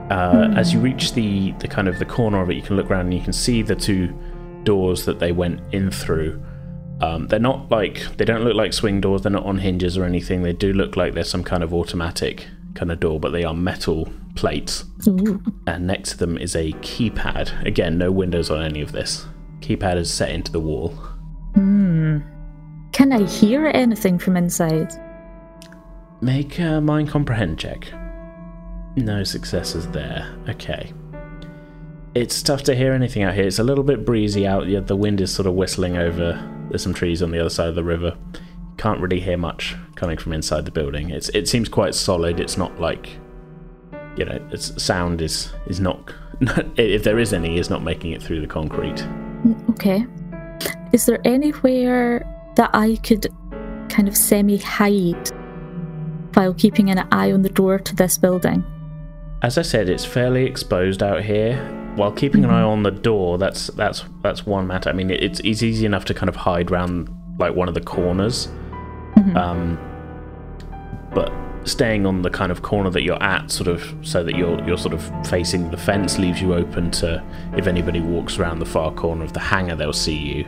Uh, 0.10 0.54
As 0.56 0.74
you 0.74 0.80
reach 0.80 1.14
the 1.14 1.52
the 1.60 1.68
kind 1.68 1.88
of 1.88 2.00
the 2.00 2.06
corner 2.06 2.42
of 2.42 2.50
it, 2.50 2.56
you 2.56 2.62
can 2.62 2.76
look 2.78 2.90
around 2.90 3.06
and 3.08 3.14
you 3.14 3.22
can 3.22 3.34
see 3.34 3.62
the 3.62 3.76
two 3.76 4.14
doors 4.64 5.06
that 5.06 5.20
they 5.20 5.32
went 5.32 5.60
in 5.74 5.92
through. 5.92 6.42
Um, 7.04 7.28
they're 7.28 7.38
not 7.38 7.70
like 7.70 8.16
they 8.16 8.24
don't 8.24 8.46
look 8.46 8.56
like 8.56 8.72
swing 8.72 9.02
doors. 9.02 9.24
They're 9.24 9.32
not 9.32 9.46
on 9.46 9.58
hinges 9.58 9.98
or 9.98 10.06
anything. 10.06 10.42
They 10.42 10.54
do 10.54 10.72
look 10.72 10.96
like 10.96 11.14
there's 11.14 11.30
some 11.30 11.44
kind 11.44 11.62
of 11.62 11.74
automatic 11.74 12.48
kind 12.76 12.94
of 12.94 13.02
door, 13.02 13.20
but 13.20 13.32
they 13.32 13.44
are 13.44 13.54
metal 13.54 14.10
plates. 14.36 14.86
Ooh. 15.06 15.44
And 15.68 15.86
next 15.86 16.12
to 16.12 16.18
them 16.18 16.38
is 16.38 16.56
a 16.56 16.72
keypad. 16.74 17.66
Again, 17.66 17.98
no 17.98 18.10
windows 18.10 18.50
on 18.50 18.64
any 18.64 18.80
of 18.82 18.94
this. 18.94 19.26
Keypad 19.60 19.98
is 19.98 20.14
set 20.14 20.30
into 20.30 20.50
the 20.50 20.62
wall. 20.62 20.90
Hmm. 21.56 22.20
Can 22.94 23.12
I 23.12 23.26
hear 23.26 23.68
anything 23.68 24.18
from 24.18 24.38
inside? 24.38 24.94
Make 26.22 26.58
a 26.60 26.80
mind 26.80 27.10
comprehend 27.10 27.60
check. 27.60 27.92
No 28.96 29.26
successes 29.26 29.90
there. 29.90 30.34
Okay. 30.48 30.94
It's 32.16 32.42
tough 32.42 32.64
to 32.64 32.76
hear 32.76 32.94
anything 32.94 33.24
out 33.24 33.34
here. 33.34 33.48
It's 33.48 33.60
a 33.60 33.64
little 33.64 33.84
bit 33.84 34.06
breezy 34.06 34.48
out. 34.48 34.68
Yeah, 34.68 34.80
the 34.80 34.96
wind 34.96 35.20
is 35.20 35.34
sort 35.34 35.48
of 35.48 35.56
whistling 35.56 35.98
over. 35.98 36.52
There's 36.74 36.82
some 36.82 36.94
trees 36.94 37.22
on 37.22 37.30
the 37.30 37.40
other 37.40 37.52
side 37.52 37.70
of 37.70 37.76
the 37.76 37.84
river. 37.84 38.18
Can't 38.78 39.00
really 39.00 39.20
hear 39.20 39.38
much 39.38 39.76
coming 39.94 40.18
from 40.18 40.34
inside 40.34 40.66
the 40.66 40.72
building. 40.72 41.12
It's 41.12 41.30
it 41.30 41.48
seems 41.48 41.70
quite 41.70 41.94
solid. 41.94 42.40
It's 42.40 42.58
not 42.58 42.80
like 42.82 43.10
you 44.18 44.26
know, 44.26 44.40
it's 44.52 44.82
sound 44.82 45.22
is 45.22 45.54
is 45.68 45.80
not 45.80 46.12
if 46.76 47.04
there 47.04 47.20
is 47.20 47.32
any 47.32 47.58
is 47.60 47.70
not 47.70 47.84
making 47.84 48.12
it 48.12 48.22
through 48.22 48.42
the 48.42 48.48
concrete. 48.48 49.06
Okay. 49.70 50.06
Is 50.92 51.06
there 51.06 51.20
anywhere 51.26 52.28
that 52.56 52.72
I 52.74 52.96
could 53.04 53.28
kind 53.90 54.08
of 54.08 54.18
semi 54.18 54.58
hide 54.58 55.30
while 56.34 56.56
keeping 56.56 56.90
an 56.90 57.08
eye 57.12 57.32
on 57.32 57.44
the 57.44 57.50
door 57.50 57.78
to 57.78 57.96
this 57.96 58.18
building? 58.18 58.66
as 59.44 59.58
I 59.58 59.62
said, 59.62 59.90
it's 59.90 60.06
fairly 60.06 60.46
exposed 60.46 61.04
out 61.04 61.22
here. 61.22 61.83
While 61.96 62.12
keeping 62.12 62.44
an 62.44 62.50
eye 62.50 62.62
on 62.64 62.84
the 62.84 62.92
door, 62.92 63.38
that's 63.38 63.68
that's 63.68 64.04
that's 64.22 64.46
one 64.46 64.66
matter. 64.68 64.90
I 64.90 64.94
mean, 64.94 65.12
it's 65.12 65.40
it's 65.42 65.62
easy 65.62 65.86
enough 65.86 66.06
to 66.06 66.14
kind 66.14 66.30
of 66.30 66.36
hide 66.36 66.72
around 66.72 67.10
like 67.40 67.56
one 67.56 67.68
of 67.68 67.74
the 67.74 67.82
corners, 67.82 68.48
um, 69.36 69.78
but 71.14 71.32
staying 71.66 72.06
on 72.06 72.22
the 72.24 72.30
kind 72.30 72.52
of 72.52 72.62
corner 72.62 72.90
that 72.90 73.04
you're 73.04 73.22
at, 73.24 73.50
sort 73.50 73.68
of, 73.68 73.94
so 74.02 74.24
that 74.24 74.36
you're 74.36 74.62
you're 74.68 74.78
sort 74.78 74.94
of 74.94 75.28
facing 75.30 75.70
the 75.72 75.78
fence, 75.78 76.18
leaves 76.18 76.42
you 76.42 76.54
open 76.54 76.90
to 76.92 77.24
if 77.56 77.68
anybody 77.68 78.00
walks 78.00 78.38
around 78.40 78.60
the 78.60 78.66
far 78.66 78.92
corner 78.92 79.24
of 79.24 79.34
the 79.34 79.40
hangar, 79.40 79.76
they'll 79.76 79.94
see 79.94 80.18
you. 80.18 80.46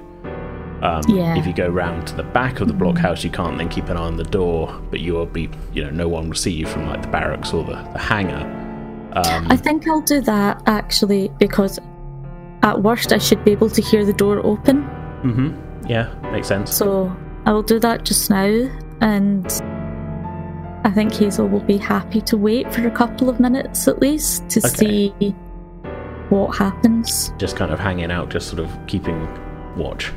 Um, 0.81 1.01
Yeah. 1.07 1.37
If 1.37 1.47
you 1.47 1.53
go 1.53 1.67
round 1.67 2.07
to 2.07 2.15
the 2.15 2.23
back 2.23 2.59
of 2.59 2.67
the 2.67 2.73
blockhouse, 2.73 3.23
you 3.23 3.29
can't 3.29 3.57
then 3.57 3.69
keep 3.69 3.87
an 3.89 3.97
eye 3.97 4.01
on 4.01 4.17
the 4.17 4.23
door, 4.25 4.67
but 4.91 4.99
you 4.99 5.13
will 5.13 5.25
be, 5.25 5.49
you 5.73 5.83
know, 5.83 5.89
no 5.89 6.07
one 6.07 6.27
will 6.27 6.35
see 6.35 6.51
you 6.51 6.65
from 6.65 6.87
like 6.87 7.01
the 7.01 7.07
barracks 7.07 7.53
or 7.53 7.63
the, 7.63 7.75
the 7.93 7.99
hangar. 7.99 8.61
Um, 9.15 9.47
I 9.49 9.55
think 9.57 9.87
I'll 9.87 10.01
do 10.01 10.21
that 10.21 10.61
actually 10.65 11.31
because 11.39 11.79
at 12.63 12.81
worst 12.81 13.13
I 13.13 13.17
should 13.17 13.43
be 13.45 13.51
able 13.51 13.69
to 13.69 13.81
hear 13.81 14.03
the 14.05 14.13
door 14.13 14.39
open. 14.45 14.83
hmm 15.21 15.53
Yeah, 15.87 16.13
makes 16.31 16.47
sense. 16.47 16.75
So 16.75 17.15
I 17.45 17.53
will 17.53 17.63
do 17.63 17.79
that 17.79 18.03
just 18.05 18.29
now 18.29 18.69
and 19.01 19.45
I 20.83 20.91
think 20.91 21.13
Hazel 21.13 21.47
will 21.47 21.61
be 21.61 21.77
happy 21.77 22.21
to 22.21 22.37
wait 22.37 22.71
for 22.73 22.85
a 22.87 22.91
couple 22.91 23.29
of 23.29 23.39
minutes 23.39 23.87
at 23.87 23.99
least 24.01 24.49
to 24.49 24.59
Okay. 24.59 24.69
see 24.69 25.09
what 26.29 26.55
happens. 26.57 27.31
Just 27.37 27.55
kind 27.55 27.71
of 27.71 27.79
hanging 27.79 28.11
out, 28.11 28.29
just 28.29 28.47
sort 28.49 28.59
of 28.59 28.69
keeping 28.87 29.27
watch, 29.77 30.11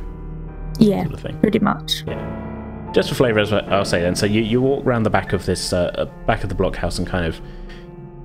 Yeah, 0.79 1.03
sort 1.03 1.15
of 1.15 1.21
thing. 1.21 1.39
pretty 1.41 1.59
much. 1.59 2.03
Yeah. 2.07 2.91
Just 2.93 3.11
for 3.11 3.15
flavour, 3.15 3.39
as 3.41 3.53
I'll 3.53 3.85
say 3.85 4.01
then. 4.01 4.15
So 4.17 4.25
you, 4.27 4.41
you 4.43 4.61
walk 4.63 4.85
around 4.87 5.03
the 5.03 5.11
back 5.11 5.33
of 5.35 5.45
this, 5.47 5.73
uh, 5.73 5.91
uh, 5.99 6.05
back 6.27 6.43
of 6.43 6.49
the 6.49 6.55
blockhouse, 6.55 6.99
and 6.99 7.07
kind 7.07 7.27
of, 7.27 7.41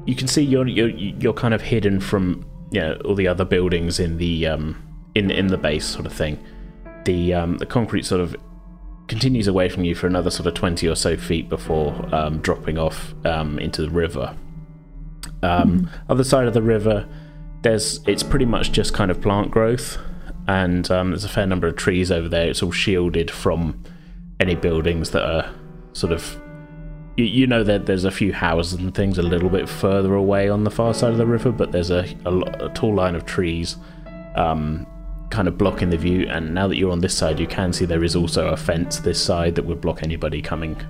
you 0.05 0.15
can 0.15 0.27
see 0.27 0.41
you're 0.41 0.67
you're, 0.67 0.89
you're 0.89 1.33
kind 1.33 1.53
of 1.53 1.62
hidden 1.62 2.00
from 2.00 2.45
you 2.72 2.81
know 2.81 3.00
all 3.05 3.15
the 3.15 3.27
other 3.27 3.45
buildings 3.45 4.00
in 4.00 4.17
the 4.17 4.48
um 4.48 4.81
in 5.15 5.31
in 5.31 5.48
the 5.48 5.57
base 5.57 5.86
sort 5.86 6.05
of 6.05 6.13
thing. 6.13 6.43
The 7.05 7.33
um 7.33 7.57
the 7.57 7.65
concrete 7.65 8.05
sort 8.05 8.22
of 8.22 8.36
continues 9.07 9.48
away 9.48 9.69
from 9.69 9.83
you 9.83 9.95
for 9.95 10.07
another 10.07 10.29
sort 10.29 10.48
of 10.48 10.53
twenty 10.53 10.88
or 10.88 10.95
so 10.95 11.17
feet 11.17 11.50
before 11.50 11.93
um, 12.15 12.39
dropping 12.39 12.77
off 12.77 13.13
um, 13.25 13.60
into 13.60 13.81
the 13.81 13.89
river. 13.89 14.36
Um, 15.41 15.89
Other 16.10 16.24
side 16.24 16.48
of 16.48 16.53
the 16.53 16.62
river, 16.62 17.07
there's 17.62 18.00
it's 18.07 18.24
pretty 18.24 18.45
much 18.45 18.72
just 18.72 18.93
kind 18.93 19.12
of 19.12 19.22
plant 19.22 19.51
growth, 19.51 19.98
and 20.48 20.89
um, 20.89 21.10
there's 21.12 21.25
a 21.25 21.29
fair 21.29 21.45
number 21.45 21.67
of 21.67 21.75
trees 21.75 22.12
over 22.12 22.29
there. 22.29 22.50
It's 22.50 22.63
all 22.63 22.72
shielded 22.72 23.29
from 23.29 23.83
any 24.39 24.55
buildings 24.55 25.12
that 25.12 25.24
are 25.24 25.53
sort 25.91 26.13
of 26.13 26.41
you, 27.15 27.25
you 27.25 27.48
know 27.48 27.63
that 27.63 27.86
there's 27.86 28.05
a 28.05 28.12
few 28.12 28.34
houses 28.34 28.74
and 28.79 28.93
things 28.93 29.17
a 29.17 29.24
little 29.24 29.50
bit 29.50 29.67
further 29.70 30.13
away 30.13 30.50
on 30.50 30.63
the 30.63 30.72
far 30.72 30.93
side 30.93 31.12
of 31.12 31.17
the 31.17 31.25
river, 31.25 31.51
but 31.51 31.72
there's 31.72 31.91
a, 31.91 32.05
a, 32.25 32.38
a 32.65 32.70
tall 32.74 32.96
line 32.96 33.15
of 33.15 33.25
trees 33.25 33.77
um, 34.36 34.88
kind 35.29 35.48
of 35.48 35.58
blocking 35.58 35.89
the 35.89 35.98
view. 35.98 36.27
And 36.29 36.53
now 36.53 36.67
that 36.67 36.77
you're 36.77 36.91
on 36.91 37.01
this 37.01 37.15
side, 37.15 37.39
you 37.39 37.48
can 37.48 37.74
see 37.74 37.86
there 37.86 38.03
is 38.03 38.15
also 38.15 38.48
a 38.48 38.58
fence 38.58 39.00
this 39.00 39.24
side 39.24 39.55
that 39.55 39.65
would 39.65 39.82
block 39.82 40.03
anybody 40.03 40.41
coming 40.41 40.82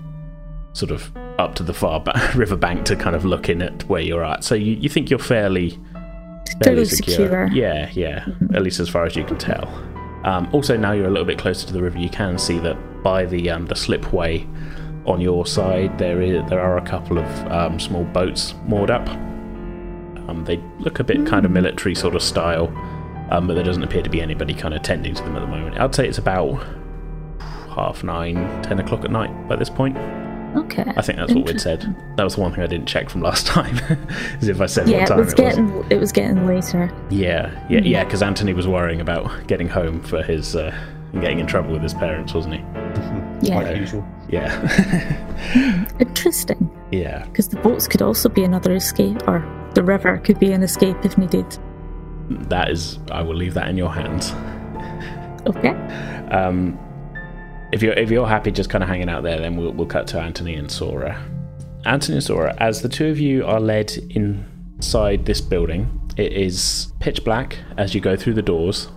sort 0.73 0.91
of 0.91 1.11
up 1.37 1.55
to 1.55 1.63
the 1.63 1.73
far 1.73 1.99
ba- 1.99 2.31
river 2.35 2.55
bank 2.55 2.85
to 2.85 2.95
kind 2.95 3.15
of 3.15 3.25
look 3.25 3.49
in 3.49 3.61
at 3.61 3.87
where 3.89 4.01
you're 4.01 4.23
at. 4.23 4.43
So 4.43 4.55
you, 4.55 4.73
you 4.73 4.89
think 4.89 5.09
you're 5.09 5.19
fairly 5.19 5.79
Fairly 6.63 6.85
secure. 6.85 7.47
Yeah, 7.51 7.89
yeah. 7.93 8.25
At 8.53 8.61
least 8.61 8.79
as 8.79 8.89
far 8.89 9.05
as 9.05 9.15
you 9.15 9.23
can 9.23 9.37
tell. 9.37 9.67
Um, 10.23 10.47
also, 10.53 10.77
now 10.77 10.91
you're 10.91 11.07
a 11.07 11.09
little 11.09 11.25
bit 11.25 11.37
closer 11.37 11.67
to 11.67 11.73
the 11.73 11.81
river. 11.81 11.97
You 11.97 12.09
can 12.09 12.37
see 12.37 12.59
that 12.59 13.03
by 13.03 13.25
the 13.25 13.49
um, 13.49 13.65
the 13.65 13.75
slipway 13.75 14.47
on 15.05 15.19
your 15.21 15.45
side, 15.45 15.97
there 15.97 16.21
is 16.21 16.47
there 16.49 16.59
are 16.61 16.77
a 16.77 16.81
couple 16.81 17.17
of 17.17 17.25
um, 17.51 17.79
small 17.79 18.03
boats 18.05 18.53
moored 18.65 18.89
up. 18.91 19.07
Um, 20.29 20.43
they 20.45 20.57
look 20.79 20.99
a 20.99 21.03
bit 21.03 21.25
kind 21.25 21.45
of 21.45 21.51
military 21.51 21.93
sort 21.95 22.15
of 22.15 22.21
style, 22.23 22.67
um, 23.29 23.47
but 23.47 23.55
there 23.55 23.63
doesn't 23.63 23.83
appear 23.83 24.01
to 24.01 24.09
be 24.09 24.21
anybody 24.21 24.53
kind 24.53 24.73
of 24.73 24.81
tending 24.81 25.13
to 25.15 25.23
them 25.23 25.35
at 25.35 25.41
the 25.41 25.47
moment. 25.47 25.77
I'd 25.79 25.93
say 25.93 26.07
it's 26.07 26.17
about 26.17 26.63
half 27.75 28.03
nine, 28.03 28.35
ten 28.63 28.79
o'clock 28.79 29.03
at 29.03 29.11
night 29.11 29.47
by 29.47 29.55
this 29.55 29.69
point. 29.69 29.97
Okay. 30.55 30.83
I 30.95 31.01
think 31.01 31.17
that's 31.17 31.33
what 31.33 31.45
we'd 31.47 31.59
said. 31.59 31.81
That 32.15 32.23
was 32.23 32.35
the 32.35 32.41
one 32.41 32.53
thing 32.53 32.63
I 32.63 32.67
didn't 32.67 32.85
check 32.85 33.09
from 33.09 33.21
last 33.21 33.47
time, 33.47 33.75
as 34.39 34.47
if 34.47 34.61
I 34.61 34.67
said 34.67 34.87
Yeah, 34.87 34.99
what 34.99 35.03
it 35.03 35.07
time 35.07 35.17
was 35.17 35.33
it 35.33 35.39
was. 35.39 35.55
getting 35.55 35.85
it 35.89 35.99
was 35.99 36.11
getting 36.11 36.45
later. 36.47 36.91
Yeah, 37.09 37.67
yeah, 37.69 37.79
yeah. 37.81 38.03
Because 38.03 38.21
Anthony 38.21 38.53
was 38.53 38.67
worrying 38.67 39.01
about 39.01 39.47
getting 39.47 39.67
home 39.67 40.01
for 40.03 40.21
his 40.21 40.55
uh, 40.55 40.73
and 41.11 41.21
getting 41.21 41.39
in 41.39 41.47
trouble 41.47 41.73
with 41.73 41.81
his 41.81 41.93
parents, 41.95 42.33
wasn't 42.35 42.53
he? 42.55 42.61
Yeah. 43.43 43.57
Like 43.59 43.77
usual. 43.77 44.05
Yeah, 44.29 44.49
Interesting. 45.99 46.69
yeah. 46.91 47.25
Because 47.25 47.49
the 47.49 47.57
boats 47.57 47.87
could 47.87 48.01
also 48.01 48.29
be 48.29 48.43
another 48.43 48.73
escape, 48.75 49.27
or 49.27 49.43
the 49.73 49.83
river 49.83 50.17
could 50.19 50.39
be 50.39 50.51
an 50.53 50.63
escape 50.63 50.97
if 51.03 51.17
needed. 51.17 51.45
That 52.49 52.69
is, 52.71 52.99
I 53.11 53.21
will 53.21 53.35
leave 53.35 53.53
that 53.55 53.67
in 53.67 53.77
your 53.77 53.93
hands. 53.93 54.31
Okay. 55.45 55.69
Um, 56.31 56.79
if 57.73 57.83
you're 57.83 57.93
if 57.93 58.09
you're 58.09 58.27
happy 58.27 58.49
just 58.51 58.69
kind 58.69 58.83
of 58.83 58.89
hanging 58.89 59.09
out 59.09 59.23
there, 59.23 59.39
then 59.39 59.57
we'll 59.57 59.71
we'll 59.73 59.87
cut 59.87 60.07
to 60.07 60.19
Anthony 60.19 60.55
and 60.55 60.71
Sora. 60.71 61.21
Anthony 61.85 62.15
and 62.17 62.23
Sora, 62.23 62.55
as 62.59 62.81
the 62.81 62.87
two 62.89 63.07
of 63.07 63.19
you 63.19 63.45
are 63.45 63.59
led 63.59 63.91
inside 64.11 65.25
this 65.25 65.41
building, 65.41 65.99
it 66.15 66.31
is 66.31 66.93
pitch 67.01 67.23
black 67.25 67.57
as 67.77 67.93
you 67.93 67.99
go 67.99 68.15
through 68.15 68.35
the 68.35 68.41
doors. 68.41 68.89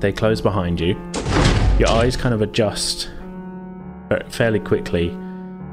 They 0.00 0.10
close 0.12 0.40
behind 0.40 0.80
you. 0.80 0.94
Your 1.78 1.90
eyes 1.90 2.16
kind 2.16 2.34
of 2.34 2.42
adjust 2.42 3.04
fa- 3.06 3.12
fairly 4.28 4.60
quickly. 4.60 5.16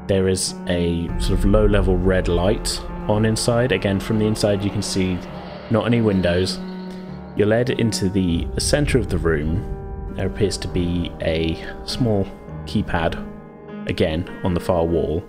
There 0.06 0.28
is 0.28 0.54
a 0.66 1.08
sort 1.18 1.38
of 1.38 1.44
low 1.44 1.66
level 1.66 1.96
red 1.96 2.28
light 2.28 2.80
on 3.08 3.24
inside. 3.24 3.72
Again, 3.72 4.00
from 4.00 4.18
the 4.18 4.26
inside, 4.26 4.62
you 4.62 4.70
can 4.70 4.82
see 4.82 5.18
not 5.70 5.86
any 5.86 6.00
windows. 6.00 6.58
You're 7.36 7.48
led 7.48 7.70
into 7.70 8.08
the, 8.08 8.46
center 8.58 8.98
of 8.98 9.08
the 9.08 9.18
room. 9.18 10.14
There 10.14 10.26
appears 10.26 10.56
to 10.58 10.68
be 10.68 11.10
a 11.20 11.64
small 11.84 12.26
keypad, 12.66 13.18
again, 13.88 14.28
on 14.44 14.54
the 14.54 14.60
far 14.60 14.84
wall, 14.84 15.20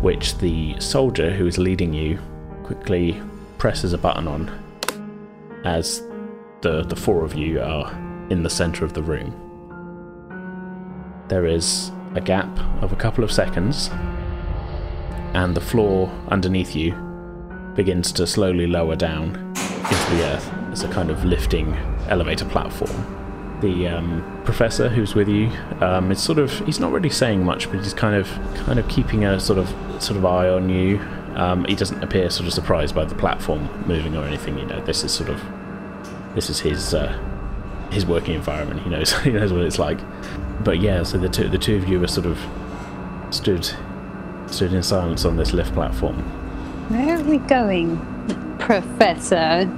which 0.00 0.38
the 0.38 0.78
soldier 0.80 1.30
who 1.30 1.46
is 1.46 1.58
leading 1.58 1.92
you 1.92 2.18
quickly 2.64 3.20
presses 3.58 3.92
a 3.92 3.98
button 3.98 4.26
on 4.26 4.66
as 5.64 6.02
the, 6.60 6.82
the 6.82 6.96
four 6.96 7.24
of 7.24 7.34
you 7.34 7.60
are 7.60 7.90
in 8.30 8.42
the 8.42 8.50
center 8.50 8.84
of 8.84 8.94
the 8.94 9.02
room. 9.02 9.42
There 11.28 11.46
is 11.46 11.90
a 12.16 12.20
gap 12.20 12.48
of 12.82 12.92
a 12.92 12.96
couple 12.96 13.22
of 13.22 13.30
seconds, 13.30 13.90
and 15.34 15.54
the 15.54 15.60
floor 15.60 16.10
underneath 16.28 16.74
you 16.74 16.92
begins 17.74 18.10
to 18.12 18.26
slowly 18.26 18.66
lower 18.66 18.96
down 18.96 19.36
into 19.56 20.16
the 20.16 20.24
earth 20.24 20.50
as 20.72 20.82
a 20.82 20.88
kind 20.88 21.10
of 21.10 21.24
lifting 21.24 21.74
elevator 22.08 22.46
platform. 22.46 23.12
The 23.60 23.88
um, 23.88 24.42
professor 24.44 24.88
who's 24.88 25.14
with 25.14 25.28
you 25.28 25.50
um, 25.80 26.10
is 26.10 26.22
sort 26.22 26.38
of 26.38 26.52
he's 26.66 26.80
not 26.80 26.92
really 26.92 27.10
saying 27.10 27.44
much, 27.44 27.70
but 27.70 27.80
he's 27.80 27.94
kind 27.94 28.14
of 28.14 28.28
kind 28.56 28.78
of 28.78 28.88
keeping 28.88 29.24
a 29.24 29.38
sort 29.40 29.58
of 29.58 29.68
sort 30.02 30.18
of 30.18 30.24
eye 30.24 30.48
on 30.48 30.68
you. 30.68 30.98
Um, 31.34 31.64
he 31.66 31.74
doesn't 31.74 32.02
appear 32.02 32.30
sort 32.30 32.46
of 32.46 32.54
surprised 32.54 32.94
by 32.94 33.04
the 33.04 33.14
platform 33.14 33.68
moving 33.86 34.16
or 34.16 34.24
anything. 34.24 34.58
You 34.58 34.66
know, 34.66 34.80
this 34.84 35.04
is 35.04 35.12
sort 35.12 35.28
of 35.28 35.42
this 36.34 36.50
is 36.50 36.60
his 36.60 36.94
uh, 36.94 37.18
his 37.90 38.06
working 38.06 38.34
environment. 38.34 38.80
He 38.82 38.90
knows 38.90 39.12
he 39.22 39.32
knows 39.32 39.52
what 39.52 39.62
it's 39.62 39.78
like. 39.78 39.98
But 40.64 40.80
yeah, 40.80 41.02
so 41.02 41.18
the 41.18 41.28
two 41.28 41.48
the 41.48 41.58
two 41.58 41.76
of 41.76 41.88
you 41.88 42.02
are 42.02 42.08
sort 42.08 42.26
of 42.26 42.38
stood 43.30 43.68
stood 44.46 44.72
in 44.72 44.82
silence 44.82 45.24
on 45.24 45.36
this 45.36 45.52
lift 45.52 45.72
platform. 45.74 46.16
Where 46.88 47.18
are 47.18 47.22
we 47.22 47.38
going, 47.38 47.98
Professor? 48.58 49.70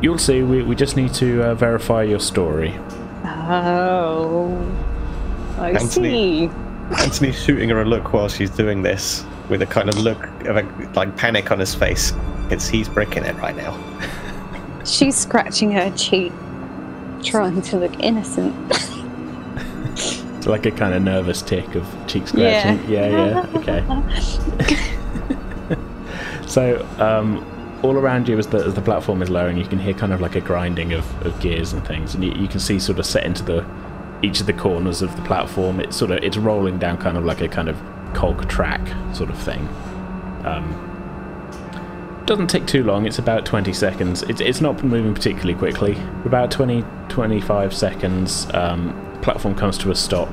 You'll 0.00 0.18
see. 0.18 0.42
We, 0.42 0.62
we 0.62 0.74
just 0.74 0.96
need 0.96 1.12
to 1.14 1.42
uh, 1.42 1.54
verify 1.54 2.02
your 2.02 2.20
story. 2.20 2.74
Oh, 3.24 4.56
I 5.58 5.70
Anthony. 5.72 6.48
see. 6.48 6.50
Anthony's 6.98 7.42
shooting 7.42 7.68
her 7.70 7.82
a 7.82 7.84
look 7.84 8.12
while 8.12 8.28
she's 8.28 8.50
doing 8.50 8.82
this, 8.82 9.24
with 9.48 9.62
a 9.62 9.66
kind 9.66 9.88
of 9.88 9.98
look 9.98 10.24
of 10.46 10.56
a, 10.56 10.90
like 10.94 11.16
panic 11.16 11.50
on 11.50 11.58
his 11.58 11.74
face. 11.74 12.12
It's 12.50 12.68
he's 12.68 12.88
breaking 12.88 13.24
it 13.24 13.36
right 13.36 13.56
now. 13.56 13.78
She's 14.84 15.16
scratching 15.16 15.70
her 15.70 15.90
cheek, 15.96 16.32
trying 17.22 17.62
to 17.62 17.78
look 17.78 18.00
innocent. 18.00 18.54
It's 20.42 20.48
like 20.48 20.66
a 20.66 20.72
kind 20.72 20.92
of 20.92 21.02
nervous 21.04 21.40
tic 21.40 21.76
of 21.76 21.86
cheek 22.08 22.26
scratching. 22.26 22.90
Yeah, 22.90 23.06
yeah. 23.06 23.46
Okay. 23.54 23.84
so, 26.48 26.84
um, 26.98 27.46
all 27.84 27.94
around 27.94 28.26
you 28.26 28.36
as 28.38 28.48
the, 28.48 28.58
as 28.58 28.74
the 28.74 28.82
platform 28.82 29.22
is 29.22 29.30
lowering, 29.30 29.56
you 29.56 29.64
can 29.64 29.78
hear 29.78 29.94
kind 29.94 30.12
of 30.12 30.20
like 30.20 30.34
a 30.34 30.40
grinding 30.40 30.94
of, 30.94 31.24
of 31.24 31.40
gears 31.40 31.72
and 31.72 31.86
things, 31.86 32.16
and 32.16 32.24
you, 32.24 32.32
you 32.32 32.48
can 32.48 32.58
see 32.58 32.80
sort 32.80 32.98
of 32.98 33.06
set 33.06 33.22
into 33.24 33.44
the 33.44 33.64
each 34.20 34.40
of 34.40 34.46
the 34.46 34.52
corners 34.52 35.00
of 35.00 35.14
the 35.14 35.22
platform. 35.22 35.78
It's 35.78 35.96
sort 35.96 36.10
of 36.10 36.24
it's 36.24 36.36
rolling 36.36 36.76
down 36.76 36.98
kind 36.98 37.16
of 37.16 37.24
like 37.24 37.40
a 37.40 37.46
kind 37.46 37.68
of 37.68 37.80
cog 38.12 38.48
track 38.48 38.80
sort 39.14 39.30
of 39.30 39.38
thing. 39.38 39.68
Um, 40.44 40.88
doesn't 42.26 42.48
take 42.48 42.66
too 42.66 42.82
long. 42.82 43.06
It's 43.06 43.20
about 43.20 43.46
20 43.46 43.72
seconds. 43.72 44.24
It's, 44.24 44.40
it's 44.40 44.60
not 44.60 44.82
moving 44.82 45.14
particularly 45.14 45.54
quickly. 45.54 45.96
About 46.24 46.50
20, 46.50 46.84
25 47.08 47.72
seconds, 47.72 48.48
um, 48.54 49.11
platform 49.22 49.54
comes 49.54 49.78
to 49.78 49.90
a 49.90 49.94
stop 49.94 50.28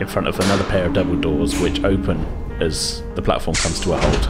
in 0.00 0.06
front 0.06 0.28
of 0.28 0.38
another 0.40 0.64
pair 0.64 0.86
of 0.86 0.94
double 0.94 1.16
doors, 1.16 1.58
which 1.60 1.82
open 1.84 2.24
as 2.60 3.02
the 3.14 3.22
platform 3.22 3.54
comes 3.56 3.80
to 3.80 3.92
a 3.92 3.98
halt. 3.98 4.28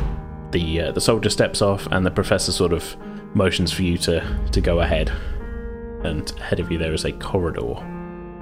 the 0.52 0.80
uh, 0.80 0.92
the 0.92 1.00
soldier 1.00 1.30
steps 1.30 1.62
off, 1.62 1.86
and 1.90 2.04
the 2.04 2.10
professor 2.10 2.52
sort 2.52 2.72
of 2.72 2.96
motions 3.34 3.72
for 3.72 3.82
you 3.82 3.98
to 3.98 4.20
to 4.52 4.60
go 4.60 4.80
ahead. 4.80 5.12
And 6.04 6.30
ahead 6.38 6.60
of 6.60 6.70
you 6.70 6.78
there 6.78 6.94
is 6.94 7.04
a 7.04 7.12
corridor. 7.12 7.76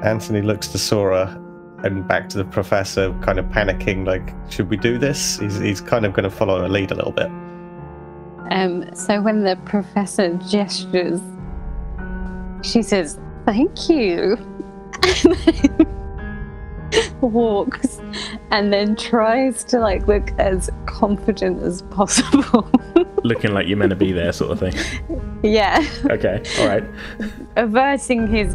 Anthony 0.02 0.42
looks 0.42 0.68
to 0.68 0.78
Sora 0.78 1.40
and 1.84 2.06
back 2.08 2.28
to 2.30 2.38
the 2.38 2.44
professor, 2.46 3.12
kind 3.20 3.38
of 3.38 3.44
panicking, 3.46 4.06
like, 4.06 4.34
should 4.50 4.70
we 4.70 4.76
do 4.76 4.96
this? 4.96 5.38
He's, 5.38 5.58
he's 5.58 5.80
kind 5.82 6.06
of 6.06 6.14
going 6.14 6.24
to 6.24 6.30
follow 6.30 6.66
a 6.66 6.68
lead 6.68 6.90
a 6.90 6.94
little 6.94 7.12
bit. 7.12 7.26
Um, 8.50 8.88
so 8.94 9.20
when 9.20 9.44
the 9.44 9.56
professor 9.66 10.34
gestures, 10.48 11.20
she 12.62 12.82
says, 12.82 13.18
Thank 13.44 13.90
you. 13.90 14.38
Walks 17.20 18.00
and 18.50 18.72
then 18.72 18.96
tries 18.96 19.64
to 19.64 19.78
like 19.80 20.06
look 20.06 20.30
as 20.38 20.70
confident 20.86 21.62
as 21.62 21.82
possible. 21.82 22.70
Looking 23.24 23.52
like 23.54 23.66
you're 23.66 23.78
meant 23.78 23.90
to 23.90 23.96
be 23.96 24.12
there, 24.12 24.32
sort 24.32 24.52
of 24.52 24.60
thing. 24.60 24.74
yeah. 25.42 25.84
Okay, 26.10 26.42
all 26.60 26.68
right. 26.68 26.84
Averting 27.56 28.28
his 28.28 28.54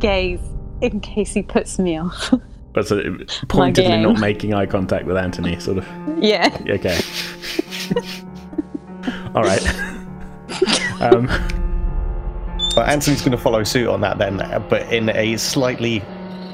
gaze 0.00 0.40
in 0.80 1.00
case 1.00 1.32
he 1.32 1.42
puts 1.42 1.78
me 1.78 1.98
off. 1.98 2.34
But 2.72 2.86
so 2.86 3.00
pointedly 3.48 3.96
not 3.98 4.20
making 4.20 4.54
eye 4.54 4.66
contact 4.66 5.06
with 5.06 5.16
Anthony, 5.16 5.58
sort 5.60 5.78
of. 5.78 5.88
yeah. 6.22 6.56
Okay. 6.68 6.98
all 9.34 9.42
right. 9.42 9.66
um, 11.00 11.28
But 12.78 12.90
Anthony's 12.90 13.22
going 13.22 13.32
to 13.32 13.38
follow 13.38 13.64
suit 13.64 13.88
on 13.88 14.02
that 14.02 14.18
then, 14.18 14.40
uh, 14.40 14.60
but 14.60 14.82
in 14.92 15.08
a 15.08 15.36
slightly 15.36 16.00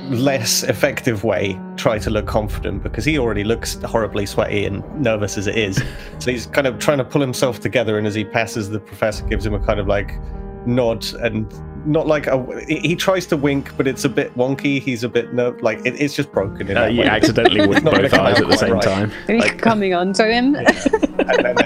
less 0.09 0.63
effective 0.63 1.23
way, 1.23 1.61
try 1.77 1.99
to 1.99 2.09
look 2.09 2.25
confident 2.27 2.83
because 2.83 3.05
he 3.05 3.19
already 3.19 3.45
looks 3.45 3.75
horribly 3.83 4.25
sweaty 4.25 4.65
and 4.65 4.83
nervous 4.99 5.37
as 5.37 5.47
it 5.47 5.59
is. 5.59 5.85
so 6.21 6.31
he's 6.31 6.47
kind 6.47 6.67
of 6.67 6.79
trying 6.79 6.97
to 6.97 7.05
pull 7.05 7.21
himself 7.21 7.61
together, 7.61 7.99
and 7.99 8.07
as 8.07 8.15
he 8.15 8.25
passes, 8.25 8.71
the 8.71 8.81
professor 8.81 9.23
gives 9.27 9.45
him 9.45 9.53
a 9.53 9.61
kind 9.67 9.79
of 9.79 9.87
like 9.87 10.19
nod 10.65 11.05
and 11.17 11.53
not 11.87 12.07
like 12.07 12.27
a. 12.27 12.65
He 12.67 12.79
he 12.79 12.97
tries 12.97 13.27
to 13.27 13.37
wink, 13.37 13.77
but 13.77 13.87
it's 13.87 14.07
a 14.07 14.09
bit 14.09 14.35
wonky. 14.35 14.81
He's 14.81 15.05
a 15.05 15.11
bit 15.11 15.35
ner- 15.35 15.59
like 15.61 15.85
it, 15.85 16.01
it's 16.01 16.17
just 16.17 16.33
broken. 16.33 16.69
In 16.69 16.77
uh, 16.77 16.83
that 16.83 16.95
you 16.95 17.01
way. 17.01 17.07
accidentally 17.07 17.67
wink 17.67 17.85
both 17.85 18.15
eyes 18.15 18.41
at 18.41 18.49
the 18.49 18.57
same 18.57 18.73
right. 18.73 18.83
time. 18.83 19.13
He's 19.27 19.41
Like, 19.41 19.59
coming 19.59 19.93
on 19.93 20.13
to 20.15 20.25
him. 20.27 20.55
and 20.55 20.67
then, 20.67 21.55
then 21.55 21.57
he 21.59 21.64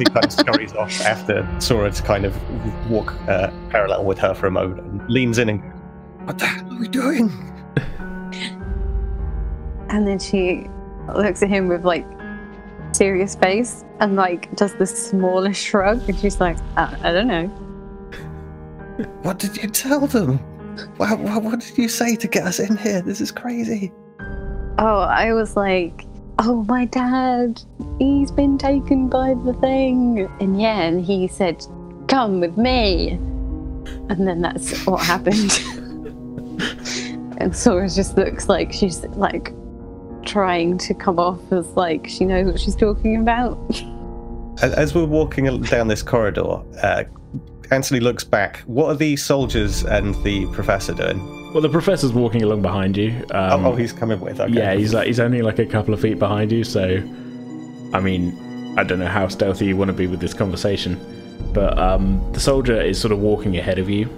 quickly 0.00 0.12
kind 0.12 0.24
of 0.24 0.32
scurries 0.32 0.72
off 0.74 1.00
after 1.02 1.46
Sora 1.60 1.90
to 1.90 2.02
kind 2.02 2.24
of 2.24 2.90
walk 2.90 3.12
uh, 3.28 3.50
parallel 3.70 4.04
with 4.04 4.18
her 4.18 4.34
for 4.34 4.46
a 4.46 4.50
moment 4.50 4.80
and 4.80 5.10
leans 5.10 5.38
in 5.38 5.48
and 5.48 5.62
goes, 5.62 5.72
What 6.24 6.38
the 6.38 6.46
hell 6.46 6.72
are 6.72 6.78
we 6.78 6.88
doing? 6.88 7.30
And 9.90 10.06
then 10.06 10.20
she 10.20 10.68
looks 11.16 11.42
at 11.42 11.48
him 11.48 11.66
with 11.66 11.84
like 11.84 12.06
serious 12.92 13.34
face 13.34 13.84
and 13.98 14.14
like 14.14 14.54
does 14.54 14.72
the 14.74 14.86
smallest 14.86 15.60
shrug 15.60 16.08
and 16.08 16.16
she's 16.16 16.40
like, 16.40 16.56
uh, 16.76 16.94
I 17.02 17.10
don't 17.12 17.26
know. 17.26 17.46
What 19.22 19.40
did 19.40 19.56
you 19.56 19.68
tell 19.68 20.06
them? 20.06 20.38
What, 20.96 21.18
what, 21.18 21.42
what 21.42 21.60
did 21.60 21.76
you 21.76 21.88
say 21.88 22.14
to 22.14 22.28
get 22.28 22.44
us 22.44 22.60
in 22.60 22.76
here? 22.76 23.02
This 23.02 23.20
is 23.20 23.32
crazy. 23.32 23.92
Oh, 24.78 25.00
I 25.00 25.32
was 25.32 25.56
like, 25.56 26.04
oh, 26.40 26.64
my 26.68 26.86
dad, 26.86 27.62
he's 27.98 28.30
been 28.30 28.56
taken 28.56 29.08
by 29.08 29.34
the 29.34 29.52
thing. 29.54 30.28
And 30.40 30.60
yeah, 30.60 30.80
and 30.82 31.04
he 31.04 31.28
said, 31.28 31.64
come 32.08 32.40
with 32.40 32.56
me. 32.56 33.10
And 34.08 34.26
then 34.26 34.40
that's 34.40 34.86
what 34.86 35.04
happened. 35.04 35.60
and 37.38 37.54
Sora 37.54 37.88
just 37.88 38.16
looks 38.16 38.48
like 38.48 38.72
she's 38.72 39.04
like 39.08 39.52
trying 40.24 40.78
to 40.78 40.94
come 40.94 41.18
off 41.18 41.40
as 41.52 41.66
like 41.76 42.06
she 42.08 42.24
knows 42.24 42.46
what 42.46 42.60
she's 42.60 42.76
talking 42.76 43.20
about. 43.20 43.58
As, 44.62 44.94
we're 44.94 45.06
walking 45.06 45.62
down 45.62 45.88
this 45.88 46.02
corridor, 46.02 46.60
uh, 46.82 47.04
Anthony 47.70 47.98
looks 47.98 48.24
back. 48.24 48.58
What 48.66 48.88
are 48.88 48.94
the 48.94 49.16
soldiers 49.16 49.84
and 49.84 50.14
the 50.22 50.44
professor 50.48 50.92
doing? 50.92 51.39
Well, 51.52 51.60
the 51.60 51.68
professor's 51.68 52.12
walking 52.12 52.42
along 52.42 52.62
behind 52.62 52.96
you. 52.96 53.24
Um, 53.32 53.66
oh, 53.66 53.72
oh, 53.72 53.76
he's 53.76 53.92
coming 53.92 54.20
with. 54.20 54.40
Okay. 54.40 54.52
Yeah, 54.52 54.74
he's 54.74 54.94
like 54.94 55.06
he's 55.06 55.20
only 55.20 55.42
like 55.42 55.58
a 55.58 55.66
couple 55.66 55.92
of 55.92 56.00
feet 56.00 56.18
behind 56.18 56.52
you, 56.52 56.64
so 56.64 56.84
I 57.92 58.00
mean, 58.00 58.74
I 58.78 58.84
don't 58.84 58.98
know 58.98 59.06
how 59.06 59.28
stealthy 59.28 59.66
you 59.66 59.76
want 59.76 59.88
to 59.88 59.96
be 59.96 60.06
with 60.06 60.20
this 60.20 60.34
conversation, 60.34 60.98
but 61.52 61.78
um, 61.78 62.32
the 62.32 62.40
soldier 62.40 62.80
is 62.80 63.00
sort 63.00 63.12
of 63.12 63.18
walking 63.18 63.56
ahead 63.56 63.78
of 63.78 63.90
you, 63.90 64.08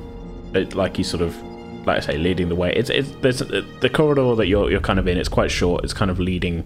it, 0.55 0.75
like 0.75 0.97
he's 0.97 1.09
sort 1.09 1.23
of, 1.23 1.41
like 1.87 1.99
I 1.99 2.01
say, 2.01 2.19
leading 2.19 2.49
the 2.49 2.55
way. 2.55 2.73
It's 2.75 2.91
it's 2.91 3.11
there's 3.23 3.39
the 3.39 3.91
corridor 3.93 4.35
that 4.37 4.47
you're 4.47 4.71
you're 4.71 4.81
kind 4.81 4.99
of 4.99 5.09
in. 5.09 5.17
It's 5.17 5.29
quite 5.29 5.51
short. 5.51 5.85
It's 5.85 5.95
kind 5.95 6.11
of 6.11 6.21
leading 6.21 6.65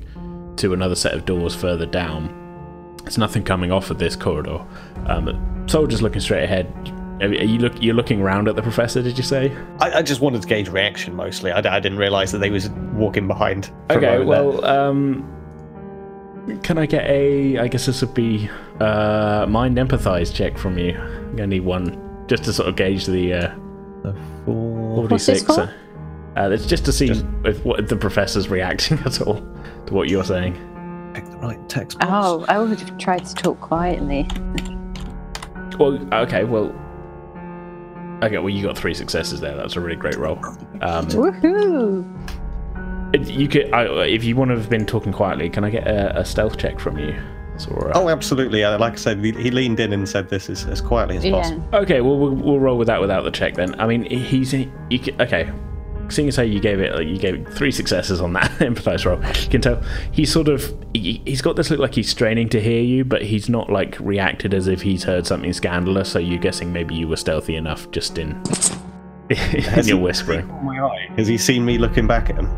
to 0.57 0.73
another 0.73 0.95
set 0.95 1.15
of 1.15 1.25
doors 1.25 1.55
further 1.55 1.87
down. 1.87 2.43
There's 3.05 3.19
nothing 3.19 3.45
coming 3.45 3.71
off 3.71 3.91
of 3.91 3.99
this 3.99 4.17
corridor. 4.17 4.65
Um, 5.07 5.65
soldier's 5.69 6.03
looking 6.03 6.21
straight 6.21 6.43
ahead. 6.43 6.67
Are 7.21 7.27
you 7.29 7.59
look 7.59 7.83
you're 7.83 7.95
looking 7.95 8.21
around 8.21 8.47
at 8.49 8.57
the 8.57 8.63
professor? 8.63 9.03
Did 9.03 9.17
you 9.17 9.25
say? 9.25 9.57
I, 9.81 9.99
I 9.99 10.03
just 10.03 10.21
wanted 10.21 10.43
to 10.43 10.49
gauge 10.49 10.69
reaction 10.69 11.15
mostly. 11.15 11.51
I, 11.51 11.59
I 11.59 11.81
didn't 11.81 11.99
realize 11.99 12.31
that 12.33 12.39
they 12.39 12.51
was 12.51 12.69
walking 12.95 13.27
behind. 13.27 13.71
Okay, 13.91 14.23
well, 14.23 14.63
um, 14.67 15.33
can 16.63 16.77
I 16.79 16.85
get 16.87 17.07
a? 17.09 17.59
I 17.59 17.69
guess 17.69 17.87
this 17.87 18.03
would 18.03 18.13
be 18.13 18.51
uh, 18.81 19.47
mind 19.49 19.79
empathize 19.79 20.35
check 20.35 20.59
from 20.59 20.77
you. 20.79 20.93
I'm 20.99 21.37
gonna 21.37 21.47
need 21.47 21.61
one 21.61 22.25
just 22.29 22.45
to 22.45 22.53
sort 22.53 22.69
of 22.69 22.77
gauge 22.77 23.07
the 23.07 23.33
uh, 23.33 23.55
The 24.03 24.15
four- 24.45 25.09
What's 25.09 25.25
this 25.27 25.43
46. 25.43 25.73
Uh, 26.37 26.51
it's 26.51 26.67
just 26.67 26.85
to 26.85 26.93
see 26.93 27.07
Just- 27.09 27.25
if 27.47 27.65
what 27.65 27.81
if 27.81 27.89
the 27.89 27.97
professor's 27.97 28.49
reacting 28.51 28.99
at 29.07 29.23
all 29.23 29.41
to 29.87 29.95
what 29.95 30.11
you're 30.11 30.23
saying. 30.25 30.53
Pick 31.15 31.25
the 31.31 31.39
right 31.39 31.67
text. 31.69 31.99
box. 31.99 32.11
Oh, 32.13 32.45
I 32.47 32.59
would 32.59 32.79
have 32.79 32.99
tried 32.99 33.25
to 33.25 33.35
talk 33.35 33.59
quietly. 33.59 34.29
Well, 35.79 35.99
okay, 36.23 36.45
well, 36.45 36.75
okay, 38.23 38.39
well, 38.39 38.49
you 38.49 38.63
got 38.63 38.77
three 38.77 38.95
successes 38.95 39.41
there. 39.41 39.57
That's 39.57 39.77
a 39.77 39.81
really 39.81 39.97
great 39.97 40.17
roll. 40.17 40.39
Um, 40.81 41.07
Woohoo! 41.09 42.05
you 43.29 43.49
could, 43.49 43.73
I, 43.73 44.05
if 44.07 44.25
you 44.25 44.37
want 44.37 44.51
to 44.51 44.57
have 44.57 44.69
been 44.69 44.85
talking 44.87 45.13
quietly, 45.13 45.49
can 45.49 45.65
I 45.65 45.71
get 45.71 45.87
a, 45.87 46.21
a 46.21 46.25
stealth 46.25 46.59
check 46.59 46.79
from 46.81 46.99
you? 46.99 47.15
It's 47.55 47.67
all 47.69 47.77
right. 47.77 47.97
Oh, 47.97 48.09
absolutely. 48.11 48.63
Uh, 48.65 48.79
like 48.79 48.93
I 48.95 48.97
said, 48.97 49.25
he, 49.25 49.33
he 49.33 49.51
leaned 49.51 49.81
in 49.81 49.93
and 49.95 50.07
said 50.07 50.29
this 50.29 50.51
as, 50.51 50.67
as 50.67 50.83
quietly 50.83 51.17
as 51.17 51.25
Yeah. 51.25 51.33
possible. 51.33 51.65
Okay, 51.73 52.03
well, 52.03 52.19
we'll 52.19 52.35
we'll 52.35 52.61
roll 52.61 52.77
with 52.77 52.89
that 52.89 53.01
without 53.01 53.23
the 53.23 53.31
check 53.31 53.55
then. 53.55 53.81
I 53.81 53.87
mean, 53.87 54.05
he's 54.05 54.53
you 54.53 54.99
can, 54.99 55.21
okay. 55.23 55.51
Seeing 56.09 56.29
as 56.29 56.37
how 56.37 56.43
you 56.43 56.61
gave 56.61 56.81
it, 56.81 56.95
like, 56.95 57.07
you 57.07 57.19
gave 57.19 57.47
three 57.49 57.71
successes 57.71 58.21
on 58.21 58.33
that 58.35 58.51
empathize 58.61 59.05
roll, 59.05 59.19
you 59.43 59.49
can 59.49 59.61
tell 59.61 59.83
he's 60.13 60.33
sort 60.33 60.49
of 60.49 60.75
he, 60.95 61.21
he's 61.25 61.43
got 61.43 61.57
this 61.57 61.71
look 61.71 61.81
like 61.81 61.95
he's 61.95 62.09
straining 62.09 62.49
to 62.51 62.61
hear 62.61 62.83
you, 62.83 63.05
but 63.05 63.23
he's 63.23 63.49
not 63.49 63.71
like 63.71 63.99
reacted 64.01 64.55
as 64.55 64.69
if 64.69 64.83
he's 64.83 65.05
heard 65.05 65.27
something 65.27 65.53
scandalous. 65.53 66.11
So 66.11 66.19
you're 66.19 66.39
guessing 66.39 66.73
maybe 66.73 66.95
you 66.95 67.09
were 67.09 67.17
stealthy 67.17 67.57
enough 67.57 67.91
just 67.91 68.19
in 68.19 68.41
in 69.31 69.87
your 69.87 69.99
whispering. 69.99 70.47
My 70.65 70.81
eye. 70.81 71.09
Has 71.17 71.27
he 71.27 71.39
seen 71.39 71.65
me 71.65 71.79
looking 71.79 72.07
back 72.07 72.31
at 72.31 72.37
him? 72.37 72.49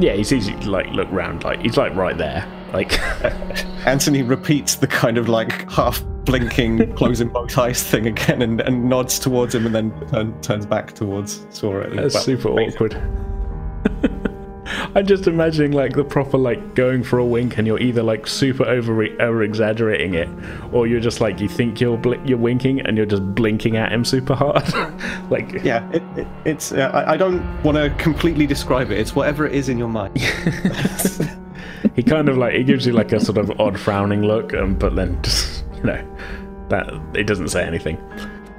Yeah, 0.00 0.14
he 0.14 0.24
sees 0.24 0.48
you 0.48 0.56
like 0.60 0.86
look 0.90 1.08
round, 1.10 1.44
like 1.44 1.60
he's 1.60 1.76
like 1.76 1.94
right 1.94 2.16
there, 2.16 2.46
like 2.72 2.98
Anthony 3.86 4.22
repeats 4.22 4.76
the 4.76 4.86
kind 4.86 5.18
of 5.18 5.28
like 5.28 5.70
half 5.70 6.04
blinking, 6.28 6.94
closing 6.94 7.28
both 7.28 7.56
eyes 7.56 7.82
thing 7.82 8.06
again 8.06 8.42
and, 8.42 8.60
and 8.60 8.88
nods 8.88 9.18
towards 9.18 9.54
him 9.54 9.66
and 9.66 9.74
then 9.74 10.08
turn, 10.08 10.40
turns 10.40 10.66
back 10.66 10.92
towards 10.92 11.46
Sora. 11.50 11.88
That's 11.94 12.14
Well, 12.14 12.22
super 12.22 12.48
awkward. 12.48 12.94
I'm 14.94 15.06
just 15.06 15.26
imagining 15.26 15.72
like 15.72 15.94
the 15.94 16.04
proper 16.04 16.36
like 16.36 16.74
going 16.74 17.02
for 17.02 17.18
a 17.18 17.24
wink, 17.24 17.56
and 17.56 17.66
you're 17.66 17.80
either 17.80 18.02
like 18.02 18.26
super 18.26 18.64
over 18.64 19.02
over 19.20 19.42
exaggerating 19.42 20.14
it, 20.14 20.28
or 20.72 20.86
you're 20.86 21.00
just 21.00 21.20
like 21.20 21.40
you 21.40 21.48
think 21.48 21.80
you're 21.80 21.96
bl- 21.96 22.14
you're 22.24 22.38
winking 22.38 22.80
and 22.80 22.96
you're 22.96 23.06
just 23.06 23.34
blinking 23.34 23.76
at 23.76 23.92
him 23.92 24.04
super 24.04 24.34
hard. 24.34 24.62
like 25.30 25.52
Yeah, 25.64 25.88
it, 25.92 26.02
it, 26.16 26.26
it's. 26.44 26.72
Uh, 26.72 26.90
I, 26.92 27.12
I 27.12 27.16
don't 27.16 27.62
want 27.62 27.78
to 27.78 27.90
completely 28.02 28.46
describe 28.46 28.90
it. 28.90 28.98
It's 28.98 29.14
whatever 29.14 29.46
it 29.46 29.54
is 29.54 29.68
in 29.68 29.78
your 29.78 29.88
mind. 29.88 30.18
he 31.94 32.02
kind 32.02 32.28
of 32.28 32.36
like 32.36 32.54
he 32.54 32.64
gives 32.64 32.86
you 32.86 32.92
like 32.92 33.12
a 33.12 33.20
sort 33.20 33.38
of 33.38 33.60
odd 33.60 33.78
frowning 33.78 34.22
look, 34.22 34.54
um, 34.54 34.74
but 34.74 34.96
then 34.96 35.20
just 35.22 35.57
you 35.78 35.84
know 35.84 36.16
that 36.68 36.88
it 37.14 37.24
doesn't 37.24 37.48
say 37.48 37.64
anything. 37.64 37.98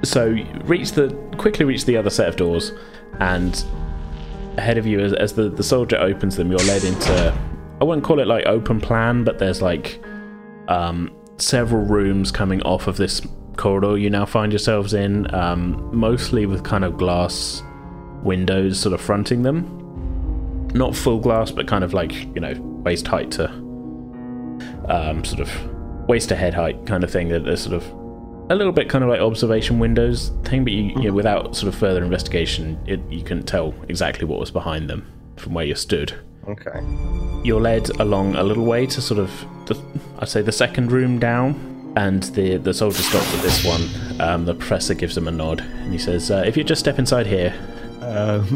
So 0.02 0.36
reach 0.64 0.92
the 0.92 1.08
quickly 1.36 1.64
reach 1.64 1.84
the 1.84 1.96
other 1.96 2.10
set 2.10 2.28
of 2.28 2.36
doors, 2.36 2.72
and 3.20 3.64
ahead 4.56 4.78
of 4.78 4.86
you 4.86 5.00
as, 5.00 5.12
as 5.12 5.34
the 5.34 5.48
the 5.48 5.62
soldier 5.62 5.98
opens 5.98 6.36
them, 6.36 6.50
you're 6.50 6.60
led 6.60 6.84
into 6.84 7.34
I 7.80 7.84
wouldn't 7.84 8.04
call 8.04 8.20
it 8.20 8.26
like 8.26 8.46
open 8.46 8.80
plan, 8.80 9.24
but 9.24 9.38
there's 9.38 9.62
like 9.62 10.02
um, 10.68 11.10
several 11.38 11.84
rooms 11.84 12.30
coming 12.30 12.62
off 12.62 12.86
of 12.86 12.96
this 12.96 13.22
corridor 13.56 13.98
you 13.98 14.08
now 14.08 14.24
find 14.24 14.52
yourselves 14.52 14.94
in, 14.94 15.32
um, 15.34 15.90
mostly 15.94 16.46
with 16.46 16.64
kind 16.64 16.84
of 16.84 16.96
glass 16.96 17.62
windows 18.22 18.78
sort 18.78 18.94
of 18.94 19.00
fronting 19.00 19.42
them 19.42 19.80
not 20.74 20.94
full 20.94 21.18
glass, 21.18 21.50
but 21.50 21.66
kind 21.66 21.84
of 21.84 21.92
like 21.92 22.12
you 22.34 22.40
know 22.40 22.54
waist 22.84 23.06
height 23.06 23.30
to 23.32 23.48
um, 24.88 25.24
sort 25.24 25.40
of 25.40 25.50
waist 26.10 26.28
to 26.28 26.34
head 26.34 26.52
height 26.52 26.84
kind 26.86 27.04
of 27.04 27.10
thing. 27.10 27.28
That 27.28 27.44
there's 27.44 27.62
sort 27.62 27.76
of 27.76 27.86
a 28.50 28.54
little 28.56 28.72
bit 28.72 28.88
kind 28.88 29.04
of 29.04 29.10
like 29.10 29.20
observation 29.20 29.78
windows 29.78 30.32
thing, 30.44 30.64
but 30.64 30.72
you, 30.72 30.94
know, 30.96 31.12
without 31.12 31.54
sort 31.54 31.72
of 31.72 31.78
further 31.78 32.02
investigation, 32.02 32.78
it, 32.84 33.00
you 33.08 33.22
couldn't 33.22 33.46
tell 33.46 33.72
exactly 33.88 34.26
what 34.26 34.40
was 34.40 34.50
behind 34.50 34.90
them 34.90 35.06
from 35.36 35.54
where 35.54 35.64
you 35.64 35.76
stood. 35.76 36.12
Okay. 36.48 36.80
You're 37.44 37.60
led 37.60 37.88
along 38.00 38.34
a 38.34 38.42
little 38.42 38.64
way 38.64 38.86
to 38.86 39.00
sort 39.00 39.20
of 39.20 39.30
the, 39.66 39.80
I'd 40.18 40.28
say 40.28 40.42
the 40.42 40.52
second 40.52 40.92
room 40.92 41.18
down. 41.18 41.68
And 41.96 42.22
the 42.38 42.56
the 42.56 42.72
soldier 42.72 43.02
stops 43.02 43.34
at 43.34 43.42
this 43.42 43.64
one. 43.64 43.82
Um, 44.20 44.44
the 44.44 44.54
professor 44.54 44.94
gives 44.94 45.16
him 45.16 45.26
a 45.26 45.32
nod, 45.32 45.60
and 45.60 45.92
he 45.92 45.98
says, 45.98 46.30
uh, 46.30 46.44
"If 46.46 46.56
you 46.56 46.62
just 46.62 46.78
step 46.78 47.00
inside 47.00 47.26
here." 47.26 47.52
Um, 48.00 48.46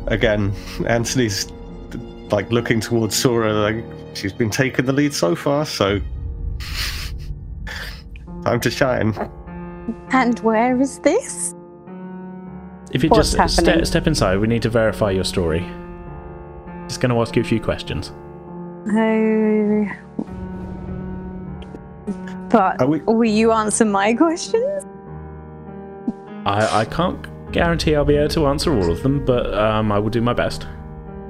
again, 0.06 0.54
Anthony's 0.86 1.52
like 2.30 2.50
looking 2.50 2.80
towards 2.80 3.14
Sora, 3.14 3.52
like 3.52 3.84
she's 4.14 4.32
been 4.32 4.50
taking 4.50 4.84
the 4.86 4.92
lead 4.92 5.12
so 5.14 5.34
far, 5.34 5.64
so 5.66 6.00
time 8.44 8.60
to 8.60 8.70
shine. 8.70 9.14
And 10.10 10.38
where 10.40 10.80
is 10.80 10.98
this? 11.00 11.54
If 12.92 13.02
you 13.02 13.08
What's 13.10 13.32
just 13.34 13.56
ste- 13.56 13.66
happening? 13.66 13.84
step 13.84 14.06
inside, 14.06 14.38
we 14.38 14.46
need 14.46 14.62
to 14.62 14.70
verify 14.70 15.10
your 15.10 15.24
story. 15.24 15.60
Just 16.88 17.00
going 17.00 17.10
to 17.10 17.20
ask 17.20 17.34
you 17.34 17.42
a 17.42 17.44
few 17.44 17.60
questions. 17.60 18.12
Oh. 18.90 19.86
But 22.50 22.88
we- 22.88 23.00
will 23.00 23.24
you 23.24 23.50
answer 23.52 23.84
my 23.84 24.14
questions? 24.14 24.84
I, 26.46 26.80
I 26.80 26.84
can't 26.84 27.26
guarantee 27.52 27.96
I'll 27.96 28.04
be 28.04 28.16
able 28.16 28.28
to 28.28 28.46
answer 28.46 28.72
all 28.76 28.90
of 28.90 29.02
them, 29.02 29.24
but 29.24 29.52
um, 29.54 29.90
I 29.90 29.98
will 29.98 30.10
do 30.10 30.20
my 30.20 30.34
best. 30.34 30.66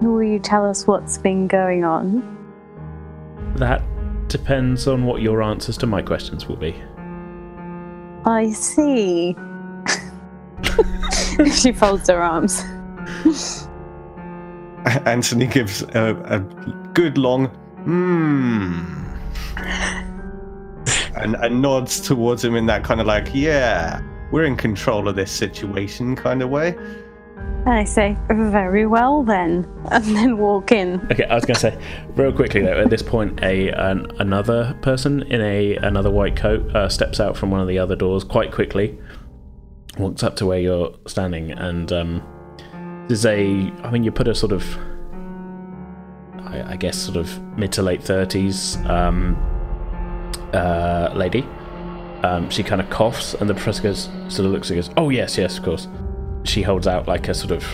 Will 0.00 0.22
you 0.22 0.38
tell 0.38 0.66
us 0.68 0.86
what's 0.86 1.16
been 1.18 1.46
going 1.46 1.84
on? 1.84 2.43
That 3.56 3.82
depends 4.28 4.86
on 4.88 5.04
what 5.04 5.22
your 5.22 5.42
answers 5.42 5.76
to 5.78 5.86
my 5.86 6.02
questions 6.02 6.46
will 6.48 6.56
be. 6.56 6.74
I 8.24 8.50
see. 8.50 9.36
she 11.54 11.72
folds 11.72 12.08
her 12.08 12.22
arms. 12.22 12.62
Anthony 15.06 15.46
gives 15.46 15.82
a, 15.82 16.16
a 16.24 16.40
good 16.92 17.18
long 17.18 17.46
hmm 17.84 19.04
and, 21.16 21.36
and 21.36 21.62
nods 21.62 22.00
towards 22.00 22.44
him 22.44 22.54
in 22.54 22.66
that 22.66 22.84
kind 22.84 23.00
of 23.00 23.06
like, 23.06 23.28
yeah, 23.32 24.00
we're 24.30 24.44
in 24.44 24.56
control 24.56 25.08
of 25.08 25.16
this 25.16 25.30
situation 25.30 26.16
kind 26.16 26.42
of 26.42 26.50
way. 26.50 26.76
And 27.66 27.72
I 27.72 27.84
say, 27.84 28.14
very 28.28 28.86
well 28.86 29.22
then. 29.22 29.66
And 29.90 30.04
then 30.04 30.36
walk 30.36 30.70
in. 30.70 31.00
Okay, 31.10 31.24
I 31.24 31.34
was 31.34 31.46
going 31.46 31.54
to 31.54 31.60
say 31.60 31.78
real 32.14 32.30
quickly 32.32 32.60
though. 32.60 32.78
At 32.78 32.90
this 32.90 33.02
point, 33.02 33.42
a 33.42 33.70
an, 33.70 34.06
another 34.18 34.76
person 34.82 35.22
in 35.22 35.40
a 35.40 35.76
another 35.76 36.10
white 36.10 36.36
coat 36.36 36.74
uh, 36.76 36.90
steps 36.90 37.20
out 37.20 37.38
from 37.38 37.50
one 37.50 37.60
of 37.60 37.68
the 37.68 37.78
other 37.78 37.96
doors 37.96 38.22
quite 38.22 38.52
quickly, 38.52 38.98
walks 39.98 40.22
up 40.22 40.36
to 40.36 40.46
where 40.46 40.58
you're 40.58 40.94
standing, 41.06 41.52
and 41.52 41.90
um, 41.90 42.22
there's 43.08 43.24
a. 43.24 43.70
I 43.82 43.90
mean, 43.90 44.04
you 44.04 44.12
put 44.12 44.28
a 44.28 44.34
sort 44.34 44.52
of, 44.52 44.78
I, 46.46 46.72
I 46.72 46.76
guess, 46.76 46.98
sort 46.98 47.16
of 47.16 47.42
mid 47.56 47.72
to 47.72 47.82
late 47.82 48.02
thirties 48.02 48.76
um, 48.86 49.36
uh, 50.52 51.12
lady. 51.14 51.46
Um, 52.22 52.50
she 52.50 52.62
kind 52.62 52.80
of 52.80 52.90
coughs, 52.90 53.34
and 53.34 53.48
the 53.48 53.54
professor 53.54 53.82
goes, 53.82 54.10
sort 54.28 54.46
of 54.46 54.52
looks 54.52 54.68
and 54.68 54.76
goes, 54.76 54.90
"Oh 54.98 55.08
yes, 55.08 55.38
yes, 55.38 55.56
of 55.56 55.64
course." 55.64 55.88
She 56.44 56.62
holds 56.62 56.86
out 56.86 57.08
like 57.08 57.28
a 57.28 57.34
sort 57.34 57.50
of 57.50 57.66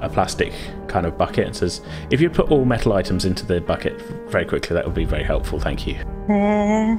a 0.00 0.08
plastic 0.08 0.52
kind 0.86 1.06
of 1.06 1.16
bucket 1.18 1.46
and 1.46 1.56
says, 1.56 1.80
"If 2.10 2.20
you 2.20 2.30
put 2.30 2.50
all 2.50 2.64
metal 2.64 2.92
items 2.92 3.24
into 3.24 3.44
the 3.46 3.60
bucket 3.60 4.00
very 4.28 4.44
quickly, 4.44 4.74
that 4.74 4.84
would 4.84 4.94
be 4.94 5.04
very 5.04 5.24
helpful. 5.24 5.58
Thank 5.58 5.86
you." 5.86 5.96
Uh, 6.28 6.96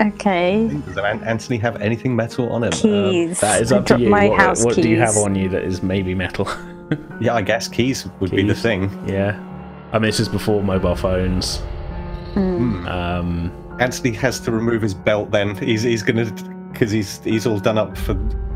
okay. 0.00 0.68
Does 0.86 0.98
Anthony 0.98 1.58
have 1.58 1.80
anything 1.80 2.14
metal 2.16 2.48
on 2.50 2.64
him? 2.64 2.72
Um, 2.72 3.10
Keys. 3.10 3.40
That 3.40 3.60
is 3.62 3.72
up 3.72 3.86
to 3.86 3.98
you. 3.98 4.08
My 4.08 4.28
What, 4.28 4.40
house 4.40 4.64
what 4.64 4.74
keys. 4.74 4.84
do 4.84 4.90
you 4.90 4.98
have 5.00 5.16
on 5.16 5.34
you 5.34 5.48
that 5.50 5.62
is 5.64 5.82
maybe 5.82 6.14
metal? 6.14 6.48
yeah, 7.20 7.34
I 7.34 7.42
guess 7.42 7.68
keys 7.68 8.06
would 8.20 8.30
be 8.30 8.42
the 8.42 8.54
thing. 8.54 8.90
yeah. 9.06 9.38
I 9.92 9.98
mean, 9.98 10.08
this 10.08 10.20
is 10.20 10.28
before 10.28 10.62
mobile 10.62 10.96
phones. 10.96 11.58
Hmm. 12.32 12.86
Um, 12.88 13.76
Anthony 13.78 14.12
has 14.12 14.40
to 14.40 14.50
remove 14.50 14.80
his 14.80 14.94
belt. 14.94 15.30
Then 15.30 15.54
he's 15.56 15.82
he's 15.82 16.02
gonna 16.02 16.24
because 16.72 16.90
he's 16.90 17.20
he's 17.22 17.46
all 17.46 17.58
done 17.58 17.78
up 17.78 17.96
for. 17.96 18.14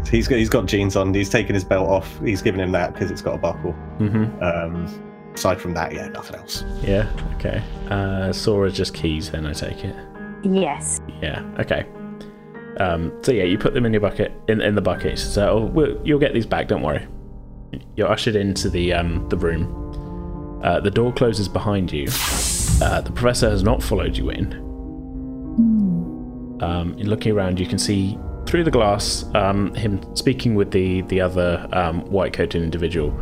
He's 0.09 0.29
got 0.29 0.37
he's 0.39 0.49
got 0.49 0.67
jeans 0.67 0.97
on. 0.97 1.13
He's 1.13 1.29
taken 1.31 1.55
his 1.55 1.65
belt 1.65 1.89
off. 1.89 2.19
He's 2.21 2.43
giving 2.43 2.61
him 2.61 2.73
that 2.73 2.93
because 2.95 3.11
it's 3.11 3.23
got 3.23 3.35
a 3.35 3.39
buckle. 3.39 3.73
hmm 3.73 4.25
Um, 4.43 4.87
aside 5.35 5.61
from 5.61 5.75
that, 5.75 5.93
yeah, 5.93 6.09
nothing 6.09 6.37
else. 6.37 6.65
Yeah. 6.83 7.09
Okay. 7.37 7.63
Uh, 7.91 8.33
Sora's 8.33 8.75
just 8.75 8.95
keys. 8.95 9.31
Then 9.31 9.47
I 9.47 9.53
take 9.53 9.85
it. 9.85 9.95
Yes. 10.45 11.01
Yeah. 11.23 11.43
Okay. 11.59 11.87
Um, 12.79 13.13
so 13.23 13.33
yeah, 13.33 13.45
you 13.45 13.57
put 13.59 13.73
them 13.75 13.87
in 13.87 13.93
your 13.93 14.01
bucket 14.03 14.33
in, 14.49 14.61
in 14.61 14.75
the 14.75 14.83
bucket. 14.83 15.19
So 15.19 15.49
oh, 15.49 15.65
we'll, 15.65 16.01
you'll 16.07 16.19
get 16.19 16.35
these 16.35 16.47
back. 16.47 16.69
Don't 16.69 16.83
worry. 16.83 17.07
You're 17.97 18.09
ushered 18.11 18.37
into 18.37 18.69
the 18.69 18.93
um, 18.93 19.29
the 19.29 19.37
room. 19.37 20.61
Uh, 20.63 20.81
the 20.81 20.91
door 20.91 21.13
closes 21.13 21.49
behind 21.49 21.93
you. 21.93 22.07
Uh, 22.83 23.01
the 23.01 23.13
professor 23.13 23.49
has 23.49 23.63
not 23.63 23.83
followed 23.83 24.17
you 24.17 24.31
in. 24.31 24.53
Um, 26.61 26.95
in 26.99 27.09
looking 27.09 27.33
around, 27.33 27.61
you 27.61 27.67
can 27.67 27.79
see 27.79 28.19
through 28.47 28.65
the 28.65 28.71
glass 28.71 29.25
um, 29.35 29.75
him 29.75 30.01
speaking 30.17 30.55
with 30.55 30.71
the 30.71 31.03
the 31.03 31.21
other 31.21 31.69
um, 31.73 32.01
white 32.11 32.33
coated 32.33 32.63
individual. 32.63 33.13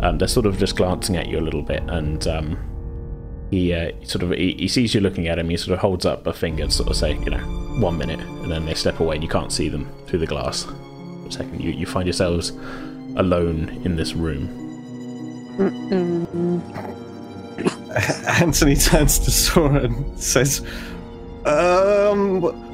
Um, 0.00 0.18
they're 0.18 0.28
sort 0.28 0.46
of 0.46 0.58
just 0.58 0.76
glancing 0.76 1.16
at 1.16 1.26
you 1.26 1.38
a 1.38 1.42
little 1.42 1.62
bit, 1.62 1.82
and 1.88 2.26
um, 2.26 3.46
he 3.50 3.74
uh, 3.74 3.92
sort 4.04 4.22
of 4.22 4.30
he, 4.30 4.54
he 4.58 4.68
sees 4.68 4.94
you 4.94 5.00
looking 5.00 5.28
at 5.28 5.38
him. 5.38 5.48
He 5.50 5.56
sort 5.56 5.74
of 5.74 5.80
holds 5.80 6.06
up 6.06 6.26
a 6.26 6.32
finger, 6.32 6.68
sort 6.70 6.88
of 6.88 6.96
saying, 6.96 7.22
you 7.24 7.30
know, 7.30 7.38
one 7.80 7.98
minute, 7.98 8.20
and 8.20 8.50
then 8.50 8.64
they 8.64 8.74
step 8.74 9.00
away, 9.00 9.16
and 9.16 9.22
you 9.22 9.28
can't 9.28 9.52
see 9.52 9.68
them 9.68 9.90
through 10.06 10.20
the 10.20 10.26
glass. 10.26 10.64
For 10.64 11.26
a 11.28 11.32
second, 11.32 11.60
you 11.60 11.70
you 11.70 11.86
find 11.86 12.06
yourselves 12.06 12.50
alone 13.16 13.82
in 13.84 13.96
this 13.96 14.14
room. 14.14 14.48
Anthony 18.40 18.76
turns 18.76 19.18
to 19.18 19.30
Sora 19.30 19.84
and 19.84 20.18
says, 20.18 20.64
"Um, 21.44 22.69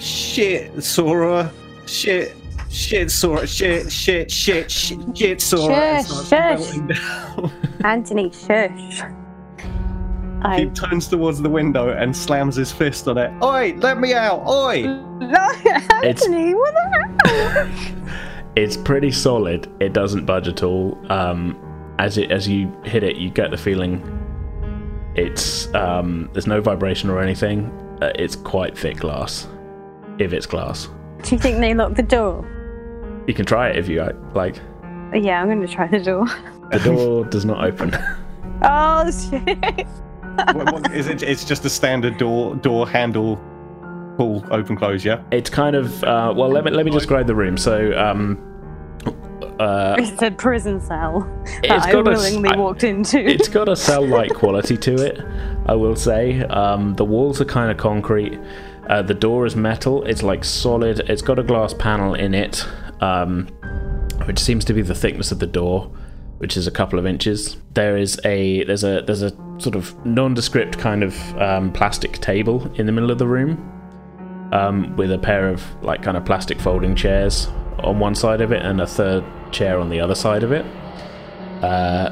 shit, 0.00 0.82
Sora, 0.82 1.52
shit." 1.86 2.36
Shit, 2.70 3.08
Sora, 3.12 3.46
shit, 3.46 3.92
shit, 3.92 4.28
shit, 4.28 4.68
shit, 4.68 5.16
shit, 5.16 5.40
Sora. 5.40 5.74
and 5.76 6.04
Shush, 6.04 6.72
shush. 6.72 7.50
Anthony, 7.84 8.32
shush. 8.32 9.02
He 10.56 10.66
turns 10.70 11.06
towards 11.06 11.40
the 11.40 11.48
window 11.48 11.90
and 11.90 12.14
slams 12.16 12.56
his 12.56 12.72
fist 12.72 13.06
on 13.06 13.16
it. 13.16 13.32
Oi, 13.44 13.74
let 13.78 13.98
me 14.00 14.12
out! 14.12 14.44
Oi! 14.46 14.82
No, 14.82 15.50
Anthony, 16.02 16.54
what 16.54 16.74
the 16.74 17.28
hell? 17.28 17.68
It's 18.56 18.76
pretty 18.76 19.10
solid. 19.10 19.68
It 19.80 19.92
doesn't 19.92 20.26
budge 20.26 20.46
at 20.46 20.62
all. 20.62 20.96
Um, 21.10 21.58
as 21.98 22.18
it 22.18 22.30
as 22.30 22.46
you 22.46 22.72
hit 22.84 23.02
it, 23.02 23.16
you 23.16 23.30
get 23.30 23.50
the 23.50 23.56
feeling 23.56 24.00
it's 25.16 25.72
um, 25.74 26.28
there's 26.32 26.46
no 26.46 26.60
vibration 26.60 27.10
or 27.10 27.20
anything. 27.20 27.66
Uh, 28.00 28.12
it's 28.14 28.36
quite 28.36 28.76
thick 28.78 28.98
glass, 28.98 29.48
if 30.18 30.32
it's 30.32 30.46
glass. 30.46 30.88
Do 31.22 31.34
you 31.34 31.40
think 31.40 31.58
they 31.58 31.74
locked 31.74 31.96
the 31.96 32.02
door? 32.02 32.46
You 33.26 33.34
can 33.34 33.46
try 33.46 33.70
it 33.70 33.76
if 33.76 33.88
you 33.88 34.02
like. 34.34 34.56
Yeah, 35.14 35.40
I'm 35.40 35.46
going 35.48 35.60
to 35.60 35.68
try 35.68 35.86
the 35.86 36.00
door. 36.00 36.26
The 36.72 36.78
door 36.80 37.24
does 37.24 37.44
not 37.44 37.64
open. 37.64 37.96
Oh, 38.66 39.10
shit. 39.10 39.86
what, 40.54 40.72
what, 40.72 40.94
is 40.94 41.06
it? 41.08 41.22
It's 41.22 41.44
just 41.44 41.64
a 41.66 41.68
standard 41.68 42.16
door 42.16 42.54
door 42.56 42.88
handle, 42.88 43.36
pull, 44.16 44.42
open, 44.50 44.76
close. 44.76 45.04
Yeah. 45.04 45.22
It's 45.32 45.50
kind 45.50 45.76
of 45.76 46.02
uh, 46.04 46.32
well. 46.34 46.48
Let 46.48 46.64
me 46.64 46.70
let 46.70 46.86
me 46.86 46.92
describe 46.92 47.26
the 47.26 47.34
room. 47.34 47.58
So 47.58 47.92
um, 47.98 48.38
uh, 49.58 49.96
It's 49.98 50.22
a 50.22 50.30
prison 50.30 50.80
cell 50.80 51.20
that 51.44 51.64
It's 51.64 51.86
I 51.86 51.92
got 51.92 52.08
a 52.08 52.12
s- 52.12 52.16
willingly 52.18 52.50
I- 52.50 52.56
walked 52.56 52.84
into. 52.84 53.18
it's 53.18 53.48
got 53.48 53.68
a 53.68 53.76
cell-like 53.76 54.32
quality 54.34 54.76
to 54.78 54.94
it. 54.94 55.20
I 55.66 55.74
will 55.74 55.96
say. 55.96 56.40
Um, 56.44 56.94
the 56.94 57.04
walls 57.04 57.40
are 57.40 57.44
kind 57.44 57.70
of 57.70 57.76
concrete. 57.76 58.38
Uh, 58.88 59.02
the 59.02 59.14
door 59.14 59.46
is 59.46 59.56
metal. 59.56 60.04
It's 60.04 60.22
like 60.22 60.44
solid. 60.44 61.00
It's 61.08 61.22
got 61.22 61.38
a 61.38 61.42
glass 61.42 61.72
panel 61.74 62.14
in 62.14 62.34
it, 62.34 62.66
um, 63.00 63.46
which 64.26 64.38
seems 64.38 64.64
to 64.66 64.74
be 64.74 64.82
the 64.82 64.94
thickness 64.94 65.32
of 65.32 65.38
the 65.38 65.46
door, 65.46 65.90
which 66.38 66.56
is 66.56 66.66
a 66.66 66.70
couple 66.70 66.98
of 66.98 67.06
inches. 67.06 67.56
There 67.72 67.96
is 67.96 68.20
a 68.24 68.64
there's 68.64 68.84
a 68.84 69.02
there's 69.02 69.22
a 69.22 69.30
sort 69.58 69.74
of 69.74 69.94
nondescript 70.04 70.78
kind 70.78 71.02
of 71.02 71.38
um, 71.38 71.72
plastic 71.72 72.18
table 72.18 72.70
in 72.74 72.86
the 72.86 72.92
middle 72.92 73.10
of 73.10 73.18
the 73.18 73.26
room, 73.26 74.50
um, 74.52 74.94
with 74.96 75.10
a 75.12 75.18
pair 75.18 75.48
of 75.48 75.62
like 75.82 76.02
kind 76.02 76.16
of 76.16 76.24
plastic 76.24 76.60
folding 76.60 76.94
chairs 76.94 77.48
on 77.78 77.98
one 77.98 78.14
side 78.14 78.40
of 78.40 78.52
it 78.52 78.62
and 78.62 78.80
a 78.80 78.86
third 78.86 79.24
chair 79.50 79.78
on 79.78 79.88
the 79.88 80.00
other 80.00 80.14
side 80.14 80.42
of 80.42 80.52
it. 80.52 80.64
Uh, 81.62 82.10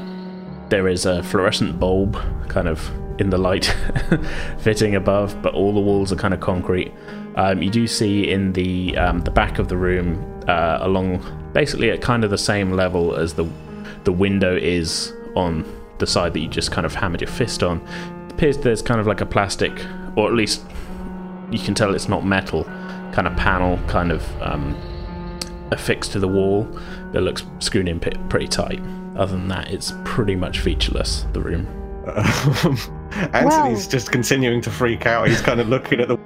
there 0.69 0.87
is 0.87 1.05
a 1.05 1.21
fluorescent 1.23 1.79
bulb 1.79 2.17
kind 2.47 2.67
of 2.67 2.89
in 3.19 3.29
the 3.29 3.37
light 3.37 3.65
fitting 4.59 4.95
above, 4.95 5.39
but 5.41 5.53
all 5.53 5.73
the 5.73 5.79
walls 5.79 6.11
are 6.11 6.15
kind 6.15 6.33
of 6.33 6.39
concrete. 6.39 6.91
Um, 7.35 7.61
you 7.61 7.69
do 7.69 7.87
see 7.87 8.29
in 8.29 8.53
the 8.53 8.97
um, 8.97 9.21
the 9.21 9.31
back 9.31 9.59
of 9.59 9.67
the 9.67 9.77
room, 9.77 10.43
uh, 10.47 10.79
along 10.81 11.51
basically 11.53 11.89
at 11.89 12.01
kind 12.01 12.23
of 12.23 12.29
the 12.29 12.37
same 12.37 12.71
level 12.71 13.15
as 13.15 13.33
the 13.33 13.47
the 14.03 14.11
window 14.11 14.55
is 14.55 15.13
on 15.35 15.65
the 15.99 16.07
side 16.07 16.33
that 16.33 16.39
you 16.39 16.47
just 16.47 16.71
kind 16.71 16.85
of 16.85 16.93
hammered 16.93 17.21
your 17.21 17.29
fist 17.29 17.63
on. 17.63 17.81
It 18.27 18.33
appears 18.33 18.57
there's 18.57 18.81
kind 18.81 18.99
of 18.99 19.07
like 19.07 19.21
a 19.21 19.25
plastic, 19.25 19.85
or 20.15 20.27
at 20.27 20.33
least 20.33 20.63
you 21.51 21.59
can 21.59 21.73
tell 21.73 21.93
it's 21.95 22.09
not 22.09 22.25
metal, 22.25 22.63
kind 23.13 23.27
of 23.27 23.35
panel, 23.35 23.79
kind 23.87 24.11
of 24.11 24.41
um, 24.41 24.75
affixed 25.71 26.11
to 26.13 26.19
the 26.19 26.27
wall 26.27 26.63
that 27.11 27.21
looks 27.21 27.45
screwed 27.59 27.87
in 27.87 27.99
pretty 27.99 28.47
tight. 28.47 28.81
Other 29.15 29.37
than 29.37 29.47
that, 29.49 29.71
it's 29.71 29.93
pretty 30.03 30.35
much 30.35 30.59
featureless. 30.59 31.25
The 31.33 31.41
room. 31.41 31.67
Anthony's 33.33 33.87
just 33.87 34.11
continuing 34.11 34.61
to 34.61 34.71
freak 34.71 35.05
out. 35.05 35.27
He's 35.27 35.41
kind 35.41 35.59
of 35.59 35.69
looking 35.69 35.99
at 35.99 36.07
the 36.07 36.17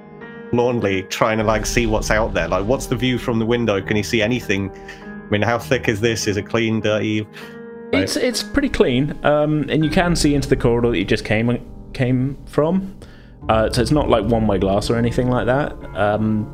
lawnly, 0.54 1.04
trying 1.04 1.38
to 1.38 1.44
like 1.44 1.66
see 1.66 1.86
what's 1.86 2.12
out 2.12 2.34
there. 2.34 2.48
Like, 2.48 2.66
what's 2.66 2.88
the 2.88 2.96
view 2.96 3.18
from 3.18 3.40
the 3.40 3.46
window? 3.46 3.82
Can 3.82 3.96
he 3.96 4.04
see 4.04 4.22
anything? 4.22 4.72
I 4.72 5.30
mean, 5.30 5.42
how 5.42 5.60
thick 5.60 5.88
is 5.88 6.02
this? 6.02 6.28
Is 6.28 6.38
it 6.38 6.44
clean, 6.44 6.80
dirty? 6.80 7.28
It's 7.94 8.16
it's 8.18 8.44
pretty 8.44 8.70
clean, 8.70 9.18
um, 9.24 9.70
and 9.70 9.84
you 9.84 9.90
can 9.90 10.16
see 10.16 10.36
into 10.36 10.50
the 10.50 10.58
corridor 10.58 10.92
that 10.92 10.98
you 10.98 11.06
just 11.06 11.26
came 11.26 11.60
came 11.94 12.38
from. 12.46 12.98
Uh, 13.50 13.72
so 13.72 13.82
it's 13.82 13.92
not 13.92 14.10
like 14.10 14.26
one 14.26 14.46
way 14.46 14.58
glass 14.58 14.90
or 14.90 14.98
anything 14.98 15.30
like 15.30 15.46
that. 15.46 15.72
Um, 15.96 16.54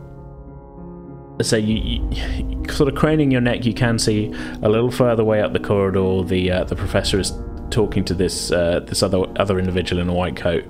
so 1.42 1.58
you, 1.58 2.06
you, 2.12 2.64
sort 2.70 2.88
of 2.88 2.96
craning 2.96 3.32
your 3.32 3.42
neck, 3.42 3.66
you 3.66 3.74
can 3.74 3.98
see 3.98 4.32
a 4.62 4.70
little 4.70 4.92
further 4.92 5.24
way 5.24 5.42
up 5.42 5.54
the 5.54 5.60
corridor. 5.60 6.24
The 6.24 6.52
uh, 6.52 6.64
the 6.66 6.76
professor 6.76 7.20
is 7.20 7.32
talking 7.74 8.06
to 8.06 8.14
this 8.14 8.52
uh, 8.52 8.80
this 8.82 9.04
other 9.04 9.24
other 9.38 9.60
individual 9.60 10.02
in 10.02 10.08
a 10.08 10.14
white 10.14 10.36
coat. 10.38 10.64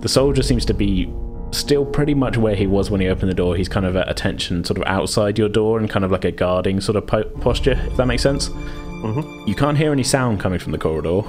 The 0.00 0.08
soldier 0.08 0.42
seems 0.42 0.64
to 0.66 0.74
be 0.74 1.12
still 1.52 1.84
pretty 1.84 2.14
much 2.14 2.36
where 2.36 2.54
he 2.54 2.66
was 2.68 2.90
when 2.90 3.00
he 3.00 3.08
opened 3.08 3.30
the 3.30 3.34
door. 3.34 3.56
He's 3.56 3.68
kind 3.68 3.84
of 3.86 3.96
at 3.96 4.08
attention, 4.08 4.64
sort 4.64 4.78
of 4.78 4.84
outside 4.86 5.38
your 5.38 5.48
door, 5.48 5.78
and 5.78 5.90
kind 5.90 6.04
of 6.04 6.12
like 6.12 6.24
a 6.24 6.30
guarding 6.30 6.80
sort 6.80 6.96
of 6.96 7.06
po- 7.06 7.24
posture. 7.40 7.72
If 7.86 7.96
that 7.96 8.06
makes 8.06 8.22
sense. 8.22 8.48
Mm-hmm. 8.48 9.48
You 9.48 9.54
can't 9.54 9.78
hear 9.78 9.92
any 9.92 10.04
sound 10.04 10.40
coming 10.40 10.58
from 10.58 10.72
the 10.72 10.78
corridor 10.78 11.22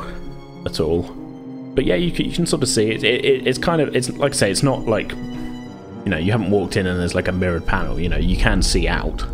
at 0.65 0.79
all. 0.79 1.03
But 1.73 1.85
yeah, 1.85 1.95
you 1.95 2.11
can, 2.11 2.25
you 2.25 2.33
can 2.33 2.45
sort 2.45 2.61
of 2.63 2.69
see 2.69 2.91
it. 2.91 3.03
It, 3.03 3.23
it. 3.25 3.47
It's 3.47 3.57
kind 3.57 3.81
of 3.81 3.95
it's 3.95 4.09
like 4.09 4.33
I 4.33 4.35
say, 4.35 4.51
it's 4.51 4.61
not 4.63 4.85
like 4.85 5.11
you 5.11 6.09
know 6.09 6.17
you 6.17 6.31
haven't 6.33 6.51
walked 6.51 6.75
in 6.77 6.85
and 6.85 6.99
there's 6.99 7.15
like 7.15 7.29
a 7.29 7.31
mirrored 7.31 7.65
panel. 7.65 7.99
You 7.99 8.09
know 8.09 8.17
you 8.17 8.35
can 8.37 8.61
see 8.61 8.87
out. 8.87 9.25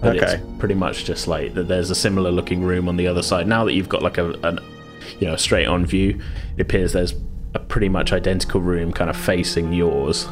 But 0.00 0.16
Okay. 0.16 0.36
it's 0.36 0.58
pretty 0.58 0.76
much 0.76 1.04
just 1.04 1.28
like 1.28 1.52
that. 1.54 1.68
There's 1.68 1.90
a 1.90 1.94
similar 1.94 2.30
looking 2.30 2.62
room 2.62 2.88
on 2.88 2.96
the 2.96 3.06
other 3.06 3.22
side. 3.22 3.46
Now 3.46 3.64
that 3.66 3.74
you've 3.74 3.88
got 3.88 4.02
like 4.02 4.16
a 4.16 4.30
an, 4.44 4.58
you 5.18 5.26
know 5.26 5.36
straight 5.36 5.66
on 5.66 5.86
view, 5.86 6.20
it 6.56 6.62
appears 6.62 6.92
there's 6.92 7.14
a 7.54 7.58
pretty 7.58 7.88
much 7.88 8.12
identical 8.12 8.60
room 8.60 8.92
kind 8.92 9.10
of 9.10 9.16
facing 9.16 9.72
yours, 9.72 10.24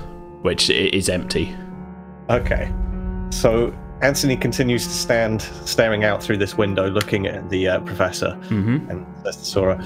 which 0.42 0.70
is 0.70 1.08
empty. 1.08 1.54
Okay. 2.30 2.72
So 3.30 3.74
Anthony 4.02 4.36
continues 4.36 4.84
to 4.86 4.92
stand 4.92 5.42
staring 5.64 6.04
out 6.04 6.22
through 6.22 6.36
this 6.38 6.56
window, 6.56 6.88
looking 6.88 7.26
at 7.26 7.48
the 7.50 7.68
uh, 7.68 7.80
professor, 7.80 8.38
Mm-hmm. 8.44 8.90
and 8.90 9.06
says 9.24 9.36
to 9.36 9.44
Sora, 9.44 9.84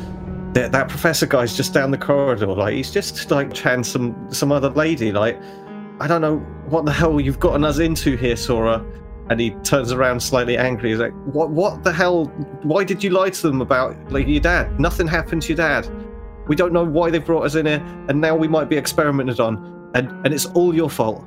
that, 0.53 0.71
that 0.73 0.89
professor 0.89 1.25
guy's 1.27 1.57
just 1.57 1.73
down 1.73 1.91
the 1.91 1.99
corridor. 1.99 2.47
Like 2.47 2.75
he's 2.75 2.91
just 2.91 3.31
like 3.31 3.55
chatting 3.55 3.85
some 3.85 4.15
some 4.33 4.53
other 4.53 4.69
lady. 4.69 5.11
Like 5.13 5.41
I 6.01 6.07
don't 6.07 6.21
know 6.21 6.39
what 6.69 6.85
the 6.85 6.93
hell 6.93 7.19
you've 7.21 7.41
gotten 7.41 7.65
us 7.65 7.79
into 7.79 8.17
here, 8.17 8.37
Sora. 8.37 8.85
And 9.31 9.41
he 9.41 9.51
turns 9.63 9.93
around 9.93 10.21
slightly 10.21 10.57
angry. 10.59 10.91
He's 10.91 10.99
like, 10.99 11.15
"What? 11.27 11.51
What 11.51 11.85
the 11.85 11.93
hell? 11.93 12.27
Why 12.63 12.85
did 12.85 13.03
you 13.05 13.11
lie 13.11 13.31
to 13.31 13.43
them 13.43 13.61
about 13.61 13.97
like 14.13 14.27
your 14.27 14.41
dad? 14.41 14.79
Nothing 14.81 15.07
happened 15.07 15.43
to 15.43 15.49
your 15.49 15.57
dad. 15.57 15.89
We 16.49 16.57
don't 16.57 16.73
know 16.73 16.85
why 16.85 17.11
they 17.11 17.19
brought 17.19 17.45
us 17.45 17.55
in 17.55 17.67
here, 17.67 17.83
and 18.09 18.21
now 18.21 18.35
we 18.35 18.49
might 18.49 18.69
be 18.69 18.77
experimented 18.77 19.39
on, 19.39 19.91
and 19.95 20.09
and 20.25 20.35
it's 20.35 20.47
all 20.47 20.75
your 20.75 20.91
fault." 20.91 21.25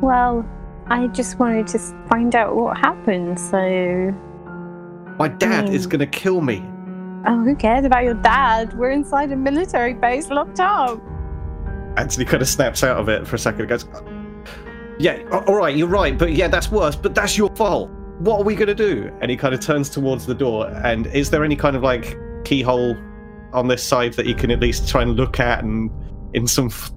Well, 0.00 0.44
I 0.86 1.08
just 1.08 1.38
wanted 1.38 1.66
to 1.68 1.78
find 2.08 2.34
out 2.34 2.54
what 2.56 2.76
happened, 2.78 3.38
so. 3.38 4.14
My 5.18 5.28
dad 5.28 5.68
is 5.68 5.84
Hmm. 5.84 5.90
gonna 5.90 6.06
kill 6.06 6.40
me. 6.40 6.64
Oh, 7.26 7.42
who 7.44 7.54
cares 7.54 7.84
about 7.84 8.04
your 8.04 8.14
dad? 8.14 8.76
We're 8.76 8.90
inside 8.90 9.30
a 9.32 9.36
military 9.36 9.94
base 9.94 10.30
locked 10.30 10.60
up. 10.60 11.00
Anthony 11.96 12.24
kind 12.24 12.42
of 12.42 12.48
snaps 12.48 12.82
out 12.82 12.96
of 12.96 13.08
it 13.08 13.26
for 13.26 13.36
a 13.36 13.38
second 13.38 13.60
and 13.60 13.68
goes, 13.68 13.86
Yeah, 14.98 15.22
all 15.46 15.54
right, 15.56 15.74
you're 15.76 15.88
right, 15.88 16.16
but 16.18 16.32
yeah, 16.32 16.48
that's 16.48 16.70
worse, 16.70 16.94
but 16.96 17.14
that's 17.14 17.36
your 17.38 17.54
fault. 17.56 17.90
What 18.18 18.40
are 18.40 18.44
we 18.44 18.54
gonna 18.54 18.74
do? 18.74 19.10
And 19.20 19.30
he 19.30 19.36
kind 19.36 19.54
of 19.54 19.60
turns 19.60 19.88
towards 19.90 20.26
the 20.26 20.34
door. 20.34 20.68
And 20.84 21.06
is 21.08 21.30
there 21.30 21.44
any 21.44 21.56
kind 21.56 21.74
of 21.76 21.82
like 21.82 22.16
keyhole 22.44 22.96
on 23.52 23.68
this 23.68 23.82
side 23.82 24.12
that 24.14 24.26
he 24.26 24.34
can 24.34 24.50
at 24.50 24.60
least 24.60 24.88
try 24.88 25.02
and 25.02 25.16
look 25.16 25.40
at 25.40 25.64
and 25.64 25.90
in 26.34 26.46
some 26.46 26.66
f- 26.66 26.90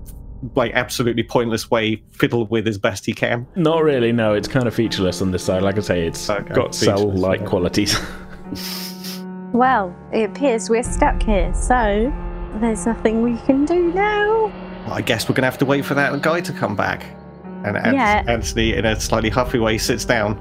like 0.56 0.72
absolutely 0.74 1.24
pointless 1.24 1.72
way 1.72 2.04
fiddle 2.12 2.46
with 2.48 2.68
as 2.68 2.78
best 2.78 3.06
he 3.06 3.14
can? 3.14 3.48
Not 3.56 3.82
really. 3.84 4.12
No, 4.12 4.34
it's 4.34 4.48
kind 4.48 4.68
of 4.68 4.76
featureless 4.76 5.22
on 5.22 5.32
this 5.32 5.44
side. 5.44 5.64
Like 5.64 5.78
I 5.78 5.82
say, 5.82 6.06
it's 6.06 6.30
Okay, 6.30 6.54
got 6.54 6.76
cell-like 6.76 7.40
yeah. 7.42 7.48
qualities. 7.48 7.98
Well, 9.54 9.96
it 10.12 10.30
appears 10.30 10.70
we're 10.70 10.84
stuck 10.84 11.24
here, 11.24 11.54
so 11.54 12.12
there's 12.60 12.86
nothing 12.86 13.22
we 13.22 13.38
can 13.46 13.64
do 13.64 13.94
now. 13.94 14.48
Well, 14.86 14.94
I 14.94 15.02
guess 15.02 15.30
we're 15.30 15.36
gonna 15.36 15.48
have 15.48 15.58
to 15.60 15.66
wait 15.66 15.86
for 15.86 15.94
that 15.94 16.22
guy 16.22 16.42
to 16.42 16.52
come 16.52 16.76
back. 16.76 17.06
And 17.66 17.78
An- 17.78 17.94
Yeah. 17.96 18.24
Anthony, 18.28 18.74
in 18.76 18.86
a 18.86 19.00
slightly 19.00 19.30
huffy 19.30 19.60
way, 19.60 19.78
sits 19.78 20.06
down 20.06 20.40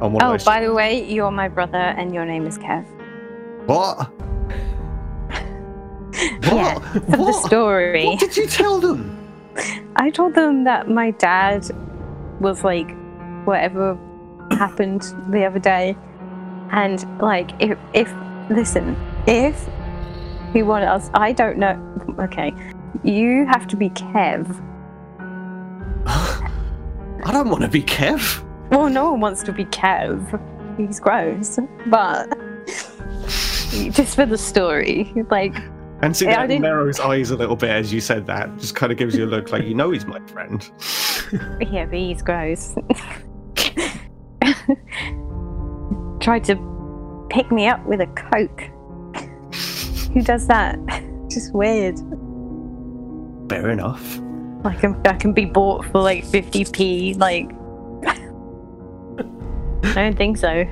on 0.00 0.12
one 0.12 0.22
Oh, 0.22 0.26
of 0.26 0.32
those. 0.40 0.44
by 0.44 0.60
the 0.60 0.72
way, 0.74 1.04
you're 1.10 1.30
my 1.30 1.48
brother 1.48 1.78
and 1.78 2.14
your 2.14 2.24
name 2.26 2.46
is 2.46 2.58
Kev. 2.58 2.84
What? 3.66 4.10
Yeah, 6.42 6.74
What? 6.74 6.82
For 6.82 6.98
the 7.00 7.16
What? 7.18 7.44
story. 7.46 8.04
What 8.06 8.18
did 8.20 8.36
you 8.36 8.46
tell 8.46 8.78
them? 8.80 9.16
I 9.96 10.10
told 10.10 10.34
them 10.34 10.64
that 10.64 10.88
my 10.90 11.12
dad 11.12 11.66
was 12.40 12.62
like 12.64 12.90
whatever 13.46 13.96
happened 14.50 15.02
the 15.30 15.44
other 15.44 15.58
day, 15.60 15.96
and 16.72 17.04
like 17.20 17.52
if 17.60 17.78
if 17.94 18.12
listen 18.50 18.96
if 19.26 19.66
he 20.52 20.62
wanted 20.62 20.88
us, 20.88 21.10
I 21.14 21.32
don't 21.32 21.58
know. 21.58 21.78
Okay, 22.18 22.52
you 23.04 23.46
have 23.46 23.66
to 23.68 23.76
be 23.76 23.88
Kev. 23.90 24.44
I 26.06 27.30
don't 27.32 27.48
want 27.50 27.62
to 27.62 27.68
be 27.68 27.82
Kev. 27.82 28.44
Well, 28.70 28.88
no 28.88 29.10
one 29.12 29.20
wants 29.20 29.42
to 29.44 29.52
be 29.52 29.64
Kev. 29.66 30.40
He's 30.76 31.00
gross, 31.00 31.58
but 31.86 32.28
just 33.92 34.14
for 34.16 34.24
the 34.26 34.38
story, 34.38 35.12
like 35.30 35.54
And 36.02 36.16
see, 36.16 36.26
that 36.26 36.46
didn't- 36.48 36.62
narrows 36.62 36.98
eyes 37.00 37.30
a 37.30 37.36
little 37.36 37.56
bit 37.56 37.70
as 37.70 37.92
you 37.92 38.00
said 38.00 38.26
that. 38.26 38.56
Just 38.58 38.74
kind 38.74 38.90
of 38.92 38.98
gives 38.98 39.14
you 39.16 39.24
a 39.24 39.26
look 39.26 39.52
like 39.52 39.64
you 39.64 39.74
know 39.74 39.90
he's 39.90 40.06
my 40.06 40.20
friend. 40.26 40.70
Yeah, 41.60 41.84
but 41.84 41.94
he's 41.98 42.22
gross. 42.22 42.74
Tried 46.20 46.42
to 46.44 47.26
pick 47.30 47.52
me 47.52 47.68
up 47.68 47.84
with 47.86 48.00
a 48.00 48.06
coke. 48.08 48.62
Who 50.12 50.22
does 50.22 50.46
that? 50.48 50.76
Just 51.30 51.54
weird. 51.54 51.98
Fair 53.48 53.70
enough. 53.70 54.18
Like 54.64 54.84
I 54.84 54.94
I 55.06 55.14
can 55.14 55.32
be 55.32 55.46
bought 55.46 55.84
for 55.86 56.00
like 56.00 56.24
50p. 56.24 57.18
Like, 57.18 57.50
I 59.84 59.94
don't 59.94 60.16
think 60.16 60.36
so. 60.36 60.66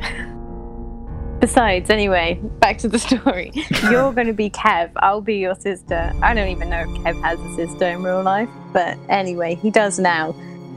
Besides, 1.41 1.89
anyway, 1.89 2.41
back 2.59 2.79
to 2.79 2.89
the 2.89 2.99
story. 2.99 3.53
You're 3.85 4.13
going 4.13 4.27
to 4.27 4.33
be 4.33 4.51
Kev. 4.51 4.91
I'll 4.97 5.21
be 5.21 5.37
your 5.37 5.55
sister. 5.55 6.13
I 6.21 6.35
don't 6.35 6.49
even 6.49 6.69
know 6.69 6.81
if 6.81 6.89
Kev 6.89 7.23
has 7.23 7.39
a 7.41 7.55
sister 7.55 7.87
in 7.87 8.03
real 8.03 8.23
life, 8.23 8.49
but 8.73 8.99
anyway, 9.09 9.55
he 9.55 9.71
does 9.71 10.01
now. 10.01 10.35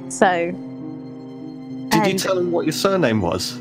So, 0.10 0.52
Did 1.89 2.08
you 2.08 2.17
tell 2.17 2.38
him 2.38 2.52
what 2.52 2.65
your 2.65 2.74
surname 2.74 3.21
was? 3.21 3.58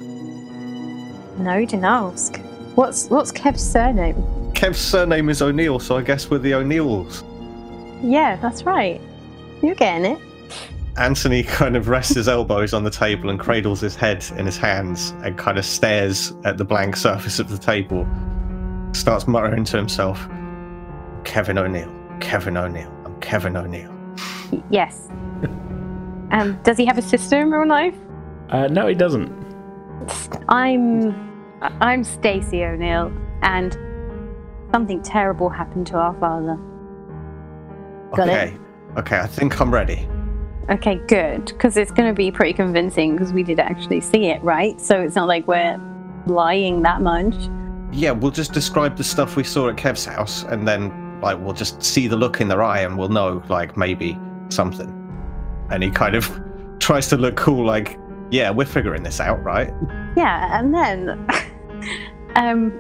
No, 1.39 1.57
you 1.57 1.67
didn't 1.67 1.87
ask. 1.87 2.39
What's 2.75 3.09
what's 3.09 3.33
Kev's 3.33 3.63
surname? 3.63 4.17
Kev's 4.53 4.79
surname 4.79 5.31
is 5.31 5.41
O'Neill, 5.41 5.79
so 5.79 5.97
I 5.97 6.03
guess 6.03 6.29
we're 6.31 6.39
the 6.39 6.55
O'Neills. 6.55 7.25
Yeah, 8.03 8.37
that's 8.37 8.65
right. 8.65 9.01
You're 9.63 9.75
getting 9.75 10.13
it. 10.13 10.19
Anthony 10.97 11.43
kind 11.43 11.77
of 11.77 11.89
rests 11.89 12.15
his 12.15 12.29
elbows 12.29 12.73
on 12.75 12.85
the 12.85 12.91
table 12.91 13.31
and 13.31 13.39
cradles 13.39 13.81
his 13.81 13.95
head 13.95 14.25
in 14.37 14.47
his 14.47 14.57
hands 14.57 15.11
and 15.23 15.37
kind 15.39 15.59
of 15.59 15.65
stares 15.65 16.33
at 16.45 16.59
the 16.59 16.65
blank 16.65 16.97
surface 16.97 17.39
of 17.39 17.49
the 17.49 17.59
table. 17.59 18.07
Starts 18.93 19.27
muttering 19.29 19.65
to 19.65 19.77
himself, 19.77 20.29
Kevin 21.25 21.59
O'Neill, 21.59 21.93
Kevin 22.21 22.57
O'Neill, 22.57 22.93
I'm 23.05 23.19
Kevin 23.21 23.57
O'Neill. 23.57 23.95
Yes. 24.71 25.09
Um, 26.33 26.59
does 26.65 26.77
he 26.77 26.85
have 26.87 26.99
a 26.99 27.03
sister 27.03 27.41
in 27.41 27.51
real 27.51 27.69
life? 27.69 27.95
uh, 28.51 28.67
no, 28.67 28.87
he 28.89 28.95
doesn't. 28.95 29.31
I'm 30.49 31.11
I- 31.63 31.73
I'm 31.81 32.03
Stacy 32.05 32.65
O'Neill, 32.65 33.13
and 33.43 33.77
something 34.73 35.03
terrible 35.03 35.49
happened 35.51 35.87
to 35.89 35.97
our 35.97 36.15
father. 36.19 36.57
Got 38.17 38.29
it? 38.29 38.60
Okay, 38.97 39.19
I 39.19 39.27
think 39.27 39.61
I'm 39.61 39.73
ready. 39.73 40.09
Okay, 40.71 41.01
good, 41.09 41.47
because 41.47 41.77
it's 41.77 41.91
going 41.91 42.09
to 42.09 42.15
be 42.15 42.31
pretty 42.31 42.53
convincing 42.53 43.17
because 43.17 43.33
we 43.33 43.43
did 43.43 43.59
actually 43.59 44.01
see 44.01 44.27
it, 44.27 44.43
right? 44.43 44.81
So 44.81 45.01
it's 45.01 45.17
not 45.17 45.27
like 45.27 45.47
we're 45.49 45.81
lying 46.27 46.83
that 46.83 47.03
much. 47.03 47.35
Yeah, 47.93 48.13
we'll 48.13 48.31
just 48.31 48.53
describe 48.53 48.97
the 48.97 49.03
stuff 49.03 49.35
we 49.35 49.43
saw 49.43 49.69
at 49.69 49.77
Kev's 49.77 50.05
house, 50.05 50.45
and 50.45 50.69
then 50.69 51.21
like 51.21 51.39
we'll 51.41 51.55
just 51.55 51.83
see 51.83 52.07
the 52.07 52.17
look 52.17 52.41
in 52.41 52.49
their 52.49 52.63
eye, 52.63 52.81
and 52.81 52.97
we'll 52.97 53.09
know 53.09 53.43
like 53.49 53.77
maybe 53.77 54.17
something. 54.49 54.97
And 55.71 55.83
he 55.83 55.91
kind 55.91 56.15
of 56.15 56.41
tries 56.79 57.09
to 57.09 57.17
look 57.17 57.37
cool, 57.37 57.67
like, 57.67 57.99
yeah, 58.31 58.51
we're 58.51 58.65
figuring 58.65 59.03
this 59.03 59.19
out, 59.19 59.43
right? 59.43 59.73
Yeah, 60.17 60.59
and 60.59 60.73
then 60.73 61.27
um, 62.37 62.73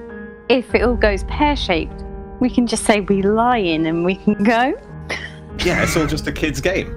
if 0.48 0.74
it 0.74 0.82
all 0.82 0.94
goes 0.94 1.24
pear 1.24 1.56
shaped, 1.56 2.04
we 2.40 2.48
can 2.48 2.66
just 2.66 2.84
say 2.84 3.00
we 3.00 3.22
lie 3.22 3.58
in 3.58 3.86
and 3.86 4.04
we 4.04 4.14
can 4.14 4.34
go. 4.44 4.74
Yeah, 5.58 5.82
it's 5.82 5.96
all 5.96 6.06
just 6.06 6.26
a 6.26 6.32
kid's 6.32 6.60
game 6.60 6.88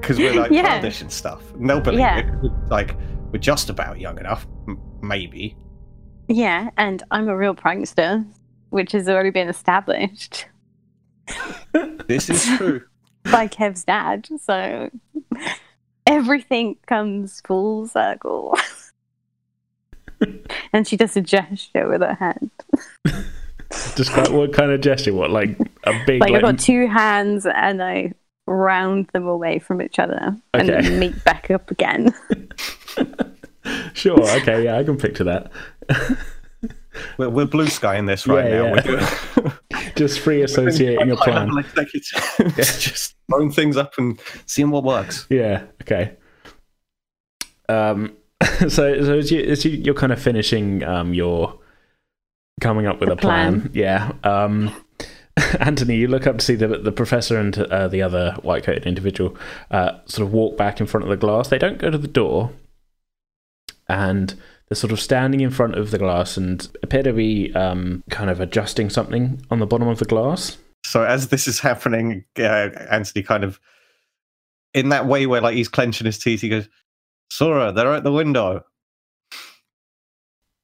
because 0.00 0.18
we're 0.18 0.34
like 0.40 0.50
Yeah. 0.52 0.62
childish 0.74 1.00
and 1.02 1.10
stuff. 1.10 1.52
And 1.54 1.68
they'll 1.68 1.80
believe 1.80 2.00
Yeah. 2.00 2.18
it. 2.18 2.52
Like 2.70 2.96
we're 3.32 3.38
just 3.40 3.68
about 3.70 3.98
young 4.00 4.18
enough, 4.18 4.46
m- 4.68 4.80
maybe. 5.02 5.56
Yeah, 6.28 6.70
and 6.76 7.02
I'm 7.10 7.28
a 7.28 7.36
real 7.36 7.54
prankster, 7.54 8.24
which 8.70 8.92
has 8.92 9.08
already 9.08 9.30
been 9.30 9.48
established. 9.48 10.46
This 12.06 12.28
is 12.28 12.44
true. 12.58 12.82
by 13.30 13.46
Kev's 13.46 13.84
dad. 13.84 14.28
So 14.42 14.90
everything 16.06 16.76
comes 16.86 17.40
full 17.46 17.86
circle. 17.86 18.56
and 20.72 20.86
she 20.86 20.96
does 20.96 21.16
a 21.16 21.20
gesture 21.22 21.88
with 21.88 22.02
her 22.02 22.14
hand. 22.14 22.50
Describe 23.96 24.28
what 24.30 24.52
kind 24.52 24.70
of 24.72 24.80
gesture? 24.80 25.12
What 25.14 25.30
like 25.30 25.58
a 25.84 25.92
big 26.06 26.20
Like, 26.20 26.30
like, 26.30 26.34
I've 26.36 26.42
got 26.42 26.58
two 26.58 26.86
hands 26.86 27.46
and 27.46 27.82
I 27.82 28.12
round 28.46 29.06
them 29.12 29.26
away 29.26 29.58
from 29.58 29.80
each 29.80 29.98
other 29.98 30.36
and 30.54 30.68
then 30.68 30.98
meet 30.98 31.22
back 31.24 31.50
up 31.50 31.70
again. 31.70 32.14
Sure. 33.94 34.20
Okay. 34.40 34.64
Yeah, 34.64 34.76
I 34.76 34.82
can 34.82 34.96
picture 34.96 35.22
that. 35.22 35.52
We're, 37.16 37.30
we're 37.30 37.46
blue 37.46 37.68
sky 37.68 37.96
in 37.96 38.06
this 38.06 38.26
right 38.26 38.50
Yeah, 38.50 38.50
now. 38.50 38.64
yeah. 38.64 38.72
We're 38.72 39.42
doing- 39.42 39.52
Just 39.96 40.18
free 40.20 40.42
associating 40.42 41.10
a 41.12 41.16
plan. 41.16 41.48
High-level 41.48 42.02
yeah, 42.40 42.52
just 42.56 43.14
throwing 43.30 43.50
things 43.52 43.76
up 43.76 43.94
and 43.98 44.18
seeing 44.46 44.70
what 44.70 44.82
works. 44.84 45.26
Yeah. 45.30 45.62
Okay. 45.82 46.16
Um. 47.68 48.16
So, 48.68 48.68
so 48.68 49.18
as 49.18 49.30
you, 49.30 49.40
as 49.42 49.64
you, 49.64 49.70
you're 49.70 49.94
kind 49.94 50.12
of 50.12 50.20
finishing 50.20 50.82
um 50.82 51.14
your 51.14 51.58
coming 52.62 52.86
up 52.86 53.00
with 53.00 53.08
The 53.08 53.14
a 53.14 53.18
plan. 53.18 53.60
plan. 53.62 53.70
Yeah. 53.74 54.12
Um. 54.24 54.74
Anthony, 55.60 55.96
you 55.96 56.08
look 56.08 56.26
up 56.26 56.38
to 56.38 56.44
see 56.44 56.54
the 56.54 56.68
the 56.68 56.92
professor 56.92 57.38
and 57.38 57.56
uh, 57.58 57.88
the 57.88 58.02
other 58.02 58.36
white 58.42 58.64
coated 58.64 58.86
individual 58.86 59.36
uh, 59.70 59.98
sort 60.06 60.26
of 60.26 60.32
walk 60.32 60.56
back 60.58 60.80
in 60.80 60.86
front 60.86 61.04
of 61.04 61.10
the 61.10 61.16
glass. 61.16 61.48
They 61.48 61.58
don't 61.58 61.78
go 61.78 61.90
to 61.90 61.96
the 61.98 62.06
door, 62.08 62.50
and 63.88 64.34
they're 64.68 64.76
sort 64.76 64.92
of 64.92 65.00
standing 65.00 65.40
in 65.40 65.50
front 65.50 65.74
of 65.76 65.90
the 65.90 65.96
glass 65.98 66.36
and 66.36 66.68
appear 66.82 67.02
to 67.02 67.12
be 67.14 67.52
um, 67.54 68.02
kind 68.10 68.28
of 68.30 68.40
adjusting 68.40 68.90
something 68.90 69.42
on 69.50 69.58
the 69.58 69.66
bottom 69.66 69.88
of 69.88 69.98
the 69.98 70.04
glass. 70.04 70.58
So 70.84 71.02
as 71.02 71.28
this 71.28 71.48
is 71.48 71.60
happening, 71.60 72.24
uh, 72.38 72.68
Anthony 72.90 73.22
kind 73.22 73.44
of 73.44 73.58
in 74.74 74.90
that 74.90 75.06
way 75.06 75.26
where 75.26 75.40
like 75.40 75.54
he's 75.54 75.68
clenching 75.68 76.04
his 76.04 76.18
teeth, 76.18 76.42
he 76.42 76.50
goes, 76.50 76.68
"Sora, 77.30 77.72
they're 77.72 77.94
at 77.94 78.04
the 78.04 78.12
window, 78.12 78.64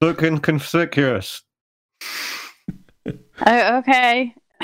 looking 0.02 0.38
conspicuous." 0.40 1.42
Oh, 3.46 3.76
okay. 3.78 4.34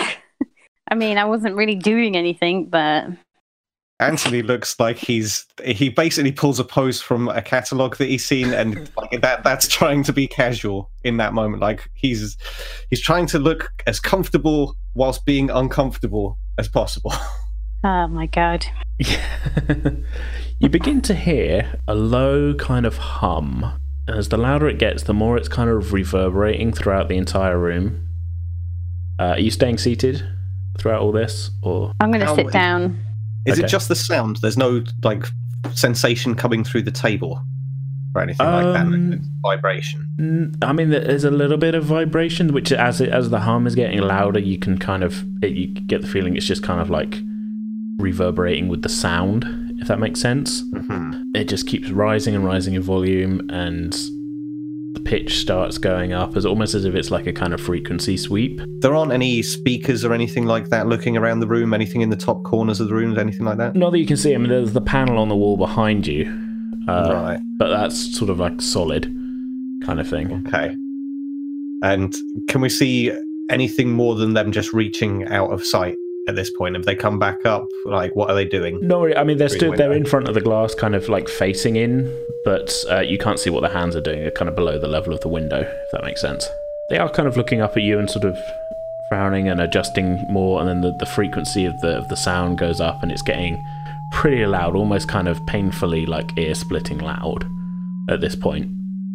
I 0.89 0.95
mean, 0.95 1.19
I 1.19 1.25
wasn't 1.25 1.57
really 1.57 1.77
doing 1.77 2.17
anything, 2.17 2.69
but 2.69 3.07
Anthony 4.01 4.43
looks 4.43 4.79
like 4.81 4.97
he's 4.97 5.47
he 5.65 5.89
basically 5.89 6.33
pulls 6.33 6.59
a 6.59 6.65
pose 6.65 7.01
from 7.01 7.29
a 7.29 7.41
catalog 7.41 7.97
that 7.97 8.09
he's 8.09 8.25
seen, 8.25 8.53
and 8.53 8.91
like 8.97 9.21
that 9.23 9.45
that's 9.45 9.69
trying 9.69 10.03
to 10.05 10.13
be 10.13 10.27
casual 10.27 10.91
in 11.05 11.17
that 11.19 11.33
moment. 11.33 11.63
Like 11.63 11.89
he's 11.95 12.37
he's 12.91 13.01
trying 13.01 13.27
to 13.27 13.39
look 13.39 13.71
as 13.87 14.01
comfortable 14.01 14.77
whilst 14.95 15.25
being 15.25 15.49
uncomfortable 15.49 16.39
as 16.59 16.69
possible. 16.69 17.13
oh 17.85 18.09
my 18.09 18.27
god. 18.27 18.67
you 18.99 20.69
begin 20.69 21.01
to 21.03 21.15
hear 21.15 21.79
a 21.87 21.95
low 21.95 22.55
kind 22.55 22.87
of 22.87 22.97
hum. 22.97 23.81
As 24.07 24.29
the 24.29 24.37
louder 24.37 24.69
it 24.69 24.79
gets, 24.79 25.05
the 25.05 25.15
more 25.15 25.37
it's 25.37 25.49
kind 25.49 25.71
of 25.71 25.93
reverberating 25.93 26.73
throughout 26.73 27.09
the 27.09 27.17
entire 27.17 27.59
room. 27.59 28.07
Uh, 29.19 29.23
are 29.23 29.39
you 29.41 29.51
staying 29.51 29.79
seated 29.79 30.23
throughout 30.79 31.01
all 31.01 31.13
this, 31.13 31.51
or 31.63 31.93
I'm 32.01 32.11
going 32.11 32.21
to 32.21 32.27
How- 32.27 32.35
sit 32.37 32.51
down. 32.53 32.99
Is 33.47 33.59
Okay. 33.59 33.65
it 33.67 33.69
just 33.69 33.89
the 33.89 33.95
sound? 33.95 34.37
There's 34.43 34.57
no 34.57 34.83
like 35.03 35.27
sensation 35.73 36.35
coming 36.35 36.65
through 36.65 36.83
the 36.83 36.91
table 36.91 37.41
or 38.15 38.23
anything 38.23 38.47
like 38.47 38.65
that. 38.65 38.87
Um, 38.87 39.13
It's 39.13 39.27
vibration. 39.43 40.55
I 40.63 40.73
mean, 40.73 40.91
there's 40.91 41.25
a 41.25 41.31
little 41.31 41.57
bit 41.59 41.75
of 41.75 41.85
vibration, 41.85 42.53
which 42.53 42.73
as 42.73 43.01
it, 43.01 43.09
as 43.11 43.31
the 43.31 43.41
hum 43.41 43.67
is 43.67 43.75
getting 43.75 44.01
louder, 44.01 44.39
you 44.41 44.59
can 44.59 44.79
kind 44.79 45.03
of 45.05 45.25
it, 45.43 45.53
you 45.53 45.69
get 45.69 46.01
the 46.03 46.07
feeling 46.07 46.37
it's 46.37 46.47
just 46.47 46.63
kind 46.63 46.81
of 46.81 46.91
like 46.91 47.21
reverberating 47.99 48.69
with 48.69 48.83
the 48.83 48.89
sound, 48.89 49.45
if 49.81 49.89
that 49.89 49.99
makes 49.99 50.21
sense. 50.21 50.63
Mhm. 50.73 51.25
It 51.35 51.49
just 51.49 51.67
keeps 51.67 51.91
rising 51.91 52.35
and 52.35 52.45
rising 52.45 52.75
in 52.75 52.83
volume, 52.83 53.43
and 53.51 53.93
the 54.95 55.01
pitch 55.01 55.39
starts 55.39 55.79
going 55.79 56.13
up, 56.13 56.37
as 56.37 56.47
almost 56.47 56.75
as 56.75 56.85
if 56.85 56.95
it's 56.95 57.11
like 57.11 57.27
a 57.27 57.33
kind 57.33 57.53
of 57.53 57.61
frequency 57.61 58.17
sweep. 58.17 58.61
There 58.81 58.95
aren't 58.95 59.13
any 59.13 59.43
speakers 59.43 60.05
or 60.05 60.13
anything 60.13 60.47
like 60.47 60.69
that 60.71 60.87
looking 60.87 61.17
around 61.17 61.41
the 61.41 61.49
room. 61.49 61.75
Anything 61.75 62.01
in 62.01 62.11
the 62.11 62.17
top 62.17 62.45
corners 62.45 62.81
of 62.81 62.89
the 62.89 62.95
rooms, 62.95 63.19
anything 63.19 63.45
like 63.45 63.59
that. 63.59 63.75
Not 63.75 63.91
that 63.91 63.99
you 63.99 64.07
can 64.07 64.17
see. 64.17 64.35
I 64.35 64.39
mean, 64.39 64.49
there's 64.49 64.73
the 64.73 64.81
panel 64.81 65.19
on 65.19 65.29
the 65.29 65.37
wall 65.37 65.57
behind 65.57 66.07
you, 66.07 66.33
uh, 66.87 67.11
right. 67.13 67.41
but 67.59 67.69
that's 67.71 68.17
sort 68.17 68.31
of 68.31 68.39
like 68.39 68.61
solid 68.61 69.13
kind 69.83 70.01
of 70.01 70.09
thing. 70.09 70.43
Okay. 70.47 70.77
And 71.83 72.15
can 72.49 72.61
we 72.61 72.69
see 72.69 73.13
anything 73.51 73.91
more 73.93 74.15
than 74.15 74.33
them 74.33 74.53
just 74.53 74.73
reaching 74.73 75.27
out 75.27 75.51
of 75.51 75.65
sight 75.65 75.97
at 76.29 76.37
this 76.37 76.51
point? 76.51 76.77
If 76.77 76.85
they 76.85 76.95
come 76.95 77.19
back 77.19 77.45
up, 77.45 77.67
like 77.85 78.15
what 78.15 78.31
are 78.31 78.35
they 78.35 78.45
doing? 78.45 78.79
No, 78.87 79.13
I 79.15 79.25
mean 79.25 79.39
they're 79.39 79.49
Through 79.49 79.59
stood 79.59 79.73
the 79.73 79.77
there 79.77 79.93
in 79.93 80.05
front 80.05 80.29
of 80.29 80.35
the 80.35 80.41
glass, 80.41 80.75
kind 80.75 80.95
of 80.95 81.09
like 81.09 81.29
facing 81.29 81.77
in, 81.77 82.27
but 82.45 82.73
uh, 82.91 83.01
you 83.01 83.19
can't 83.19 83.39
see 83.39 83.51
what 83.51 83.61
their 83.61 83.73
hands 83.73 83.97
are 83.97 84.01
doing. 84.01 84.21
They're 84.21 84.31
kind 84.31 84.49
of 84.49 84.55
below 84.55 84.79
the 84.79 84.89
level 84.89 85.13
of 85.13 85.21
the 85.21 85.29
window, 85.29 85.61
if 85.61 85.91
that 85.93 86.05
makes 86.05 86.21
sense. 86.21 86.49
They 86.91 86.99
are 86.99 87.11
kind 87.11 87.29
of 87.29 87.37
looking 87.37 87.61
up 87.61 87.77
at 87.77 87.83
you 87.83 87.99
and 87.99 88.11
sort 88.11 88.25
of 88.25 88.37
frowning 89.09 89.49
and 89.49 89.61
adjusting 89.61 90.25
more, 90.29 90.61
and 90.61 90.69
then 90.69 90.81
the, 90.81 90.97
the 90.99 91.07
frequency 91.07 91.65
of 91.65 91.81
the 91.81 91.99
of 91.99 92.09
the 92.09 92.17
sound 92.17 92.59
goes 92.59 92.81
up, 92.81 93.03
and 93.03 93.11
it's 93.13 93.23
getting 93.23 93.63
pretty 94.13 94.47
loud, 94.47 94.77
almost 94.77 95.09
kind 95.09 95.29
of 95.29 95.45
painfully 95.47 96.07
like 96.07 96.37
ear 96.39 96.55
splitting 96.55 96.99
loud 96.99 97.45
at 98.09 98.21
this 98.21 98.37
point. 98.37 98.71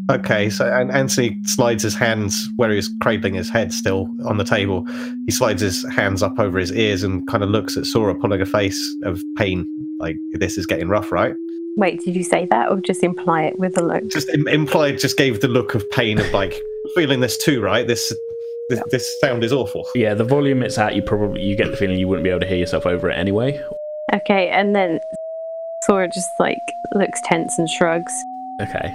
Okay, 0.09 0.49
so 0.49 0.65
and 0.65 0.91
Anthony 0.91 1.37
slides 1.43 1.83
his 1.83 1.93
hands 1.93 2.49
where 2.55 2.71
he's 2.71 2.89
cradling 2.99 3.35
his 3.35 3.47
head 3.47 3.71
still 3.71 4.09
on 4.25 4.37
the 4.37 4.43
table. 4.43 4.85
He 5.27 5.31
slides 5.31 5.61
his 5.61 5.85
hands 5.89 6.23
up 6.23 6.39
over 6.39 6.57
his 6.57 6.71
ears 6.71 7.03
and 7.03 7.27
kind 7.27 7.43
of 7.43 7.51
looks 7.51 7.77
at 7.77 7.85
Sora, 7.85 8.15
pulling 8.15 8.41
a 8.41 8.45
face 8.45 8.81
of 9.03 9.21
pain. 9.37 9.67
Like 9.99 10.17
this 10.33 10.57
is 10.57 10.65
getting 10.65 10.89
rough, 10.89 11.11
right? 11.11 11.35
Wait, 11.77 12.01
did 12.03 12.15
you 12.15 12.23
say 12.23 12.47
that 12.47 12.71
or 12.71 12.81
just 12.81 13.03
imply 13.03 13.43
it 13.43 13.59
with 13.59 13.77
a 13.77 13.83
look? 13.83 14.07
Just 14.09 14.29
im- 14.29 14.47
implied, 14.47 14.97
just 14.97 15.15
gave 15.15 15.41
the 15.41 15.47
look 15.47 15.75
of 15.75 15.87
pain 15.91 16.19
of 16.19 16.33
like 16.33 16.59
feeling 16.95 17.19
this 17.19 17.37
too, 17.37 17.61
right? 17.61 17.85
This 17.85 18.11
this, 18.69 18.81
this 18.89 19.21
sound 19.21 19.43
is 19.43 19.53
awful. 19.53 19.87
Yeah, 19.93 20.15
the 20.15 20.23
volume 20.23 20.63
it's 20.63 20.77
at, 20.79 20.95
you 20.95 21.03
probably 21.03 21.43
you 21.43 21.55
get 21.55 21.69
the 21.69 21.77
feeling 21.77 21.99
you 21.99 22.07
wouldn't 22.07 22.23
be 22.23 22.31
able 22.31 22.39
to 22.39 22.47
hear 22.47 22.57
yourself 22.57 22.87
over 22.87 23.11
it 23.11 23.15
anyway. 23.15 23.61
Okay, 24.11 24.49
and 24.49 24.75
then 24.75 24.99
Sora 25.83 26.07
just 26.07 26.31
like 26.39 26.57
looks 26.95 27.21
tense 27.21 27.59
and 27.59 27.69
shrugs. 27.69 28.13
Okay, 28.59 28.91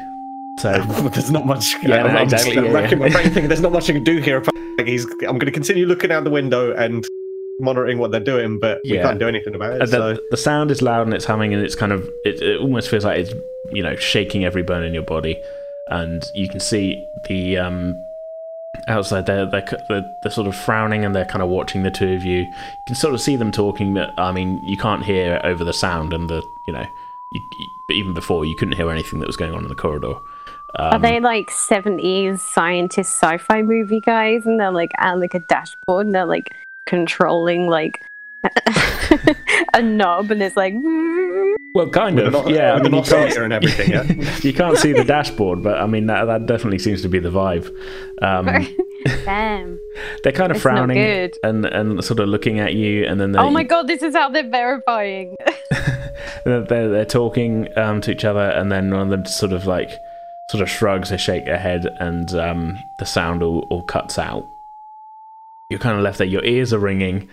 so 0.58 0.72
there's 1.12 1.30
not 1.30 1.46
much. 1.46 1.82
Yeah, 1.82 2.04
I'm, 2.04 2.12
no, 2.12 2.18
I'm 2.20 2.28
just 2.28 2.46
exactly, 2.46 2.68
yeah, 2.72 2.74
racking 2.74 2.98
yeah. 2.98 3.06
my 3.06 3.12
brain 3.12 3.24
thinking 3.30 3.48
there's 3.48 3.60
not 3.60 3.72
much 3.72 3.90
I 3.90 3.94
can 3.94 4.04
do 4.04 4.18
here. 4.18 4.42
Like 4.78 4.86
he's, 4.86 5.04
I'm 5.04 5.38
going 5.38 5.40
to 5.40 5.52
continue 5.52 5.86
looking 5.86 6.10
out 6.10 6.24
the 6.24 6.30
window 6.30 6.74
and 6.74 7.06
monitoring 7.60 7.98
what 7.98 8.10
they're 8.10 8.20
doing, 8.20 8.58
but 8.58 8.80
we 8.84 8.98
can't 8.98 9.18
do 9.18 9.28
anything 9.28 9.54
about 9.54 9.74
it. 9.74 9.82
Uh, 9.82 9.86
so 9.86 10.14
the, 10.14 10.22
the 10.32 10.36
sound 10.36 10.70
is 10.70 10.82
loud 10.82 11.06
and 11.06 11.14
it's 11.14 11.24
humming 11.24 11.54
and 11.54 11.62
it's 11.62 11.76
kind 11.76 11.92
of 11.92 12.02
it, 12.24 12.42
it 12.42 12.60
almost 12.60 12.90
feels 12.90 13.04
like 13.04 13.18
it's 13.18 13.32
you 13.72 13.82
know 13.82 13.96
shaking 13.96 14.44
every 14.44 14.62
bone 14.62 14.82
in 14.82 14.92
your 14.92 15.04
body 15.04 15.40
and 15.88 16.24
you 16.34 16.48
can 16.48 16.60
see 16.60 17.02
the 17.28 17.58
um 17.58 17.94
outside 18.88 19.26
they're, 19.26 19.46
they're 19.46 19.64
they're 19.88 20.04
they're 20.22 20.32
sort 20.32 20.46
of 20.46 20.54
frowning 20.54 21.04
and 21.04 21.14
they're 21.14 21.24
kind 21.24 21.42
of 21.42 21.48
watching 21.48 21.82
the 21.82 21.90
two 21.90 22.12
of 22.12 22.24
you 22.24 22.40
you 22.40 22.52
can 22.86 22.96
sort 22.96 23.14
of 23.14 23.20
see 23.20 23.36
them 23.36 23.52
talking 23.52 23.94
but 23.94 24.12
i 24.18 24.32
mean 24.32 24.60
you 24.64 24.76
can't 24.76 25.04
hear 25.04 25.40
over 25.44 25.64
the 25.64 25.72
sound 25.72 26.12
and 26.12 26.28
the 26.28 26.42
you 26.66 26.72
know 26.72 26.84
you, 27.32 27.40
you, 27.58 27.66
but 27.86 27.94
even 27.94 28.12
before 28.12 28.44
you 28.44 28.56
couldn't 28.56 28.74
hear 28.74 28.90
anything 28.90 29.20
that 29.20 29.26
was 29.26 29.36
going 29.36 29.54
on 29.54 29.62
in 29.62 29.68
the 29.68 29.74
corridor 29.74 30.14
Are 30.76 30.96
um, 30.96 31.02
they 31.02 31.20
like 31.20 31.50
70s 31.50 32.40
scientist 32.40 33.14
sci 33.14 33.38
fi 33.38 33.62
movie 33.62 34.00
guys? 34.00 34.46
And 34.46 34.58
they're 34.58 34.72
like 34.72 34.92
at 34.98 35.18
like 35.18 35.34
a 35.34 35.40
dashboard 35.40 36.06
and 36.06 36.14
they're 36.14 36.24
like 36.26 36.54
controlling 36.86 37.66
like 37.68 38.04
a 39.74 39.80
knob 39.80 40.30
and 40.30 40.42
it's 40.42 40.56
like. 40.56 40.74
well 41.74 41.88
kind 41.88 42.18
of 42.18 42.34
an, 42.34 42.54
yeah 42.54 42.74
i 42.74 42.76
mean 42.76 42.84
you 42.84 42.90
can't, 42.90 43.06
oscillator 43.06 43.42
and 43.44 43.52
everything. 43.54 43.90
Yeah. 43.90 44.02
you 44.42 44.52
can't 44.52 44.76
see 44.76 44.92
the 44.92 45.02
dashboard 45.02 45.62
but 45.62 45.80
i 45.80 45.86
mean 45.86 46.06
that, 46.06 46.26
that 46.26 46.44
definitely 46.44 46.78
seems 46.78 47.00
to 47.02 47.08
be 47.08 47.18
the 47.18 47.30
vibe 47.30 47.66
um, 48.20 48.44
Damn. 49.24 49.80
they're 50.22 50.32
kind 50.32 50.50
of 50.50 50.56
It's 50.56 50.62
frowning 50.62 50.98
and 51.42 51.64
and 51.64 52.04
sort 52.04 52.20
of 52.20 52.28
looking 52.28 52.60
at 52.60 52.74
you 52.74 53.06
and 53.06 53.18
then 53.18 53.34
Oh 53.36 53.50
my 53.50 53.62
god, 53.64 53.86
this 53.88 54.02
is 54.02 54.14
how 54.14 54.28
they're 54.28 54.48
verifying. 54.48 55.36
they're, 56.44 56.62
they're 56.62 57.04
talking 57.04 57.68
um, 57.78 58.00
to 58.02 58.12
each 58.12 58.24
other 58.24 58.50
and 58.50 58.70
then 58.70 58.90
one 58.90 59.00
of 59.00 59.08
them 59.08 59.24
sort 59.26 59.52
of 59.52 59.66
like 59.66 59.90
sort 60.54 60.62
of 60.62 60.70
shrugs 60.70 61.10
or 61.10 61.18
shake 61.18 61.46
their 61.46 61.58
head 61.58 61.84
and 61.98 62.32
um, 62.34 62.78
the 63.00 63.04
sound 63.04 63.42
all, 63.42 63.66
all 63.70 63.82
cuts 63.82 64.20
out. 64.20 64.48
You're 65.68 65.80
kind 65.80 65.96
of 65.96 66.04
left 66.04 66.18
there. 66.18 66.28
Your 66.28 66.44
ears 66.44 66.72
are 66.72 66.78
ringing 66.78 67.28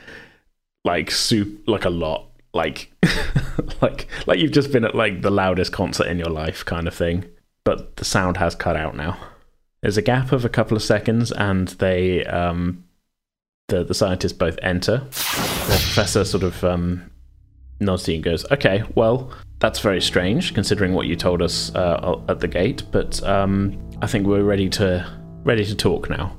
like 0.84 1.12
soup 1.12 1.62
like 1.68 1.86
a 1.86 1.92
lot 1.92 2.26
like 2.56 2.92
like 3.84 4.08
like 4.26 4.40
you've 4.40 4.52
just 4.52 4.72
been 4.72 4.84
at 4.84 4.96
like 4.96 5.22
the 5.22 5.30
loudest 5.30 5.72
concert 5.72 6.08
in 6.08 6.18
your 6.18 6.32
life 6.32 6.66
kind 6.66 6.88
of 6.88 6.96
thing. 6.96 7.26
But 7.64 7.98
the 7.98 8.06
sound 8.06 8.38
has 8.38 8.56
cut 8.56 8.76
out 8.76 8.96
now. 8.96 9.20
There's 9.84 9.98
a 9.98 10.02
gap 10.02 10.32
of 10.32 10.44
a 10.44 10.50
couple 10.50 10.76
of 10.76 10.82
seconds 10.82 11.32
and 11.32 11.68
they 11.68 12.26
um 12.26 12.86
the 13.68 13.84
the 13.84 13.94
scientists 13.94 14.34
both 14.34 14.58
enter. 14.64 14.98
The 14.98 15.78
professor 15.80 16.26
sort 16.26 16.44
of 16.44 16.64
um 16.64 17.12
nods 17.82 18.08
and 18.08 18.24
goes 18.24 18.50
okay 18.52 18.84
well 18.96 19.32
that's 19.60 19.80
very 19.80 20.02
strange 20.02 20.54
considering 20.54 20.94
what 20.94 21.08
you 21.08 21.16
told 21.16 21.42
us 21.42 21.74
uh, 21.76 22.20
at 22.30 22.40
the 22.40 22.48
gate 22.48 22.84
but 22.92 23.22
um 23.24 23.78
i 24.02 24.08
think 24.08 24.26
we're 24.26 24.44
ready 24.44 24.70
to 24.70 25.06
ready 25.44 25.66
to 25.66 25.76
talk 25.76 26.10
now 26.10 26.36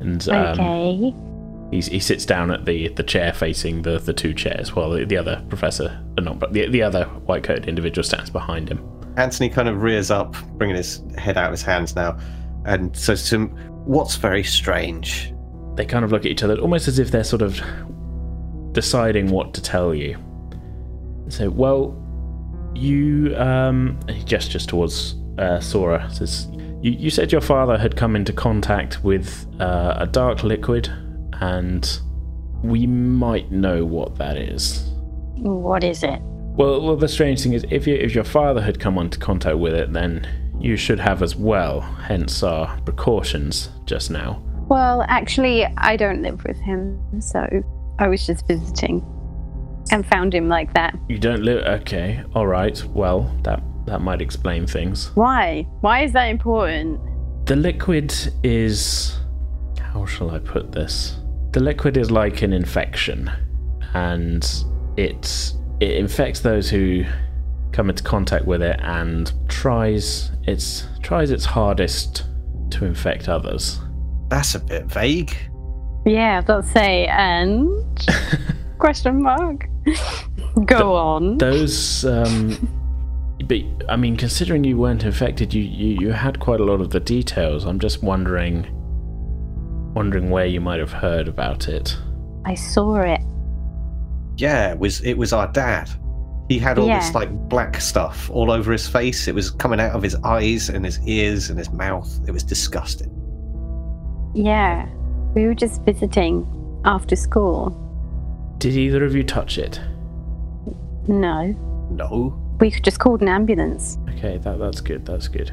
and 0.00 0.28
um, 0.28 0.60
okay. 0.60 1.14
He's, 1.70 1.86
he 1.86 2.00
sits 2.00 2.24
down 2.24 2.50
at 2.50 2.64
the 2.64 2.88
the 2.88 3.02
chair 3.02 3.32
facing 3.32 3.82
the 3.82 3.98
the 3.98 4.12
two 4.12 4.32
chairs, 4.32 4.74
while 4.74 4.90
the, 4.90 5.04
the 5.04 5.16
other 5.16 5.44
professor, 5.48 6.02
uh, 6.16 6.20
not 6.20 6.38
but 6.38 6.52
the 6.52 6.68
the 6.68 6.82
other 6.82 7.04
white 7.26 7.42
coated 7.42 7.68
individual 7.68 8.02
stands 8.02 8.30
behind 8.30 8.70
him. 8.70 8.82
Anthony 9.16 9.50
kind 9.50 9.68
of 9.68 9.82
rears 9.82 10.10
up, 10.10 10.34
bringing 10.56 10.76
his 10.76 11.02
head 11.18 11.36
out 11.36 11.46
of 11.46 11.50
his 11.50 11.62
hands 11.62 11.94
now, 11.94 12.18
and 12.64 12.96
says 12.96 13.28
to 13.28 13.36
him, 13.36 13.48
"What's 13.84 14.16
very 14.16 14.44
strange?" 14.44 15.34
They 15.74 15.84
kind 15.84 16.04
of 16.04 16.12
look 16.12 16.24
at 16.24 16.30
each 16.30 16.42
other, 16.42 16.56
almost 16.56 16.88
as 16.88 16.98
if 16.98 17.10
they're 17.10 17.22
sort 17.22 17.42
of 17.42 17.60
deciding 18.72 19.28
what 19.28 19.52
to 19.54 19.62
tell 19.62 19.94
you. 19.94 20.16
So, 21.30 21.50
well, 21.50 21.96
you 22.74 23.36
um, 23.36 23.98
he 24.08 24.22
gestures 24.24 24.66
towards 24.66 25.14
uh, 25.38 25.60
Sora. 25.60 26.08
Says, 26.12 26.48
you, 26.82 26.92
"You 26.92 27.10
said 27.10 27.32
your 27.32 27.40
father 27.40 27.78
had 27.78 27.96
come 27.96 28.16
into 28.16 28.32
contact 28.32 29.02
with 29.04 29.46
uh, 29.60 29.96
a 29.98 30.06
dark 30.06 30.42
liquid, 30.42 30.90
and 31.40 32.00
we 32.62 32.86
might 32.86 33.50
know 33.50 33.84
what 33.84 34.16
that 34.16 34.36
is." 34.36 34.90
What 35.36 35.84
is 35.84 36.02
it? 36.02 36.20
Well, 36.22 36.82
well, 36.82 36.96
the 36.96 37.08
strange 37.08 37.42
thing 37.42 37.52
is, 37.52 37.64
if 37.70 37.86
you, 37.86 37.94
if 37.94 38.14
your 38.14 38.24
father 38.24 38.60
had 38.60 38.80
come 38.80 38.98
into 38.98 39.18
contact 39.18 39.58
with 39.58 39.74
it, 39.74 39.92
then 39.92 40.26
you 40.58 40.76
should 40.76 40.98
have 40.98 41.22
as 41.22 41.36
well. 41.36 41.80
Hence 41.80 42.42
our 42.42 42.80
precautions 42.80 43.70
just 43.84 44.10
now. 44.10 44.42
Well, 44.68 45.04
actually, 45.08 45.64
I 45.64 45.96
don't 45.96 46.20
live 46.20 46.42
with 46.44 46.58
him, 46.58 47.00
so 47.20 47.46
I 48.00 48.08
was 48.08 48.26
just 48.26 48.46
visiting 48.48 49.00
and 49.90 50.06
found 50.06 50.34
him 50.34 50.48
like 50.48 50.72
that. 50.74 50.96
You 51.08 51.18
don't 51.18 51.42
live. 51.42 51.64
Okay, 51.80 52.22
all 52.34 52.46
right. 52.46 52.82
Well, 52.86 53.34
that 53.44 53.62
that 53.86 54.00
might 54.00 54.20
explain 54.20 54.66
things. 54.66 55.10
Why? 55.14 55.62
Why 55.80 56.02
is 56.02 56.12
that 56.12 56.26
important? 56.26 57.00
The 57.46 57.56
liquid 57.56 58.14
is. 58.42 59.16
How 59.80 60.04
shall 60.04 60.30
I 60.30 60.38
put 60.38 60.72
this? 60.72 61.16
The 61.52 61.60
liquid 61.60 61.96
is 61.96 62.10
like 62.10 62.42
an 62.42 62.52
infection, 62.52 63.30
and 63.94 64.46
it 64.96 65.52
it 65.80 65.92
infects 65.92 66.40
those 66.40 66.68
who 66.68 67.04
come 67.72 67.90
into 67.90 68.02
contact 68.02 68.44
with 68.44 68.62
it 68.62 68.78
and 68.82 69.32
tries 69.48 70.32
its 70.44 70.86
tries 71.02 71.30
its 71.30 71.44
hardest 71.44 72.24
to 72.70 72.84
infect 72.84 73.28
others. 73.28 73.80
That's 74.28 74.54
a 74.54 74.60
bit 74.60 74.86
vague. 74.86 75.36
Yeah, 76.04 76.42
let's 76.46 76.70
say 76.70 77.06
and 77.06 77.68
question 78.78 79.22
mark. 79.22 79.68
Go 80.64 80.94
on. 80.94 81.38
Those, 81.38 82.04
um, 82.04 82.68
but 83.44 83.58
I 83.88 83.96
mean, 83.96 84.16
considering 84.16 84.64
you 84.64 84.76
weren't 84.76 85.04
infected, 85.04 85.54
you, 85.54 85.62
you 85.62 85.96
you 86.00 86.12
had 86.12 86.40
quite 86.40 86.60
a 86.60 86.64
lot 86.64 86.80
of 86.80 86.90
the 86.90 87.00
details. 87.00 87.64
I'm 87.64 87.78
just 87.78 88.02
wondering, 88.02 88.66
wondering 89.94 90.30
where 90.30 90.46
you 90.46 90.60
might 90.60 90.80
have 90.80 90.92
heard 90.92 91.28
about 91.28 91.68
it. 91.68 91.96
I 92.44 92.54
saw 92.54 92.96
it. 93.00 93.20
Yeah, 94.36 94.72
it 94.72 94.78
was 94.78 95.00
it 95.02 95.14
was 95.14 95.32
our 95.32 95.50
dad. 95.52 95.90
He 96.48 96.58
had 96.58 96.78
all 96.78 96.86
this 96.86 97.14
like 97.14 97.30
black 97.48 97.78
stuff 97.80 98.30
all 98.30 98.50
over 98.50 98.72
his 98.72 98.88
face. 98.88 99.28
It 99.28 99.34
was 99.34 99.50
coming 99.50 99.80
out 99.80 99.92
of 99.92 100.02
his 100.02 100.14
eyes 100.24 100.70
and 100.70 100.82
his 100.84 100.98
ears 101.06 101.50
and 101.50 101.58
his 101.58 101.70
mouth. 101.70 102.08
It 102.26 102.30
was 102.30 102.42
disgusting. 102.42 103.12
Yeah. 104.34 104.88
We 105.34 105.44
were 105.44 105.54
just 105.54 105.82
visiting 105.82 106.46
after 106.86 107.16
school. 107.16 107.87
Did 108.58 108.74
either 108.74 109.04
of 109.04 109.14
you 109.14 109.22
touch 109.22 109.56
it? 109.58 109.80
No. 111.06 111.54
No. 111.90 112.56
We 112.60 112.70
just 112.70 112.98
called 112.98 113.22
an 113.22 113.28
ambulance. 113.28 113.98
Okay, 114.10 114.38
that 114.38 114.58
that's 114.58 114.80
good. 114.80 115.06
That's 115.06 115.28
good. 115.28 115.52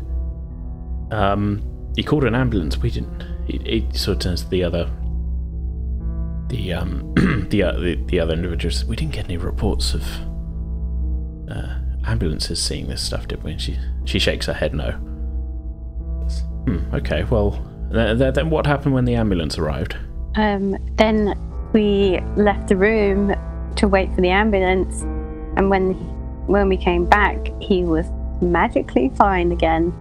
Um, 1.12 1.62
you 1.96 2.04
called 2.04 2.24
an 2.24 2.34
ambulance. 2.34 2.78
We 2.78 2.90
didn't. 2.90 3.24
He, 3.46 3.60
he 3.60 3.98
sort 3.98 4.18
of 4.18 4.24
turns 4.24 4.42
to 4.42 4.50
the 4.50 4.64
other, 4.64 4.90
the 6.48 6.74
um, 6.74 7.14
the, 7.50 7.64
uh, 7.64 7.74
the 7.74 7.96
the 8.08 8.20
other 8.20 8.34
individuals. 8.34 8.84
We 8.86 8.96
didn't 8.96 9.14
get 9.14 9.26
any 9.26 9.38
reports 9.38 9.94
of 9.94 10.04
uh, 11.50 11.80
ambulances 12.06 12.62
seeing 12.62 12.88
this 12.88 13.04
stuff, 13.04 13.28
did 13.28 13.44
we? 13.44 13.52
And 13.52 13.62
she 13.62 13.78
she 14.06 14.18
shakes 14.18 14.48
her 14.48 14.54
head 14.54 14.74
no. 14.74 14.92
Hmm. 16.66 16.96
Okay. 16.96 17.24
Well, 17.26 17.52
th- 17.94 18.18
th- 18.18 18.34
then 18.34 18.50
what 18.50 18.66
happened 18.66 18.96
when 18.96 19.06
the 19.06 19.14
ambulance 19.14 19.60
arrived? 19.60 19.96
Um, 20.36 20.76
then 20.98 21.38
we 21.76 22.22
left 22.38 22.70
the 22.70 22.78
room 22.78 23.36
to 23.76 23.88
wait 23.88 24.10
for 24.16 24.22
the 24.22 24.30
ambulance, 24.30 25.02
and 25.58 25.70
when 25.70 25.94
when 26.48 26.70
we 26.70 26.78
came 26.78 27.06
back, 27.06 27.52
he 27.62 27.84
was 27.84 28.06
magically 28.42 29.10
fine 29.10 29.52
again, 29.52 29.94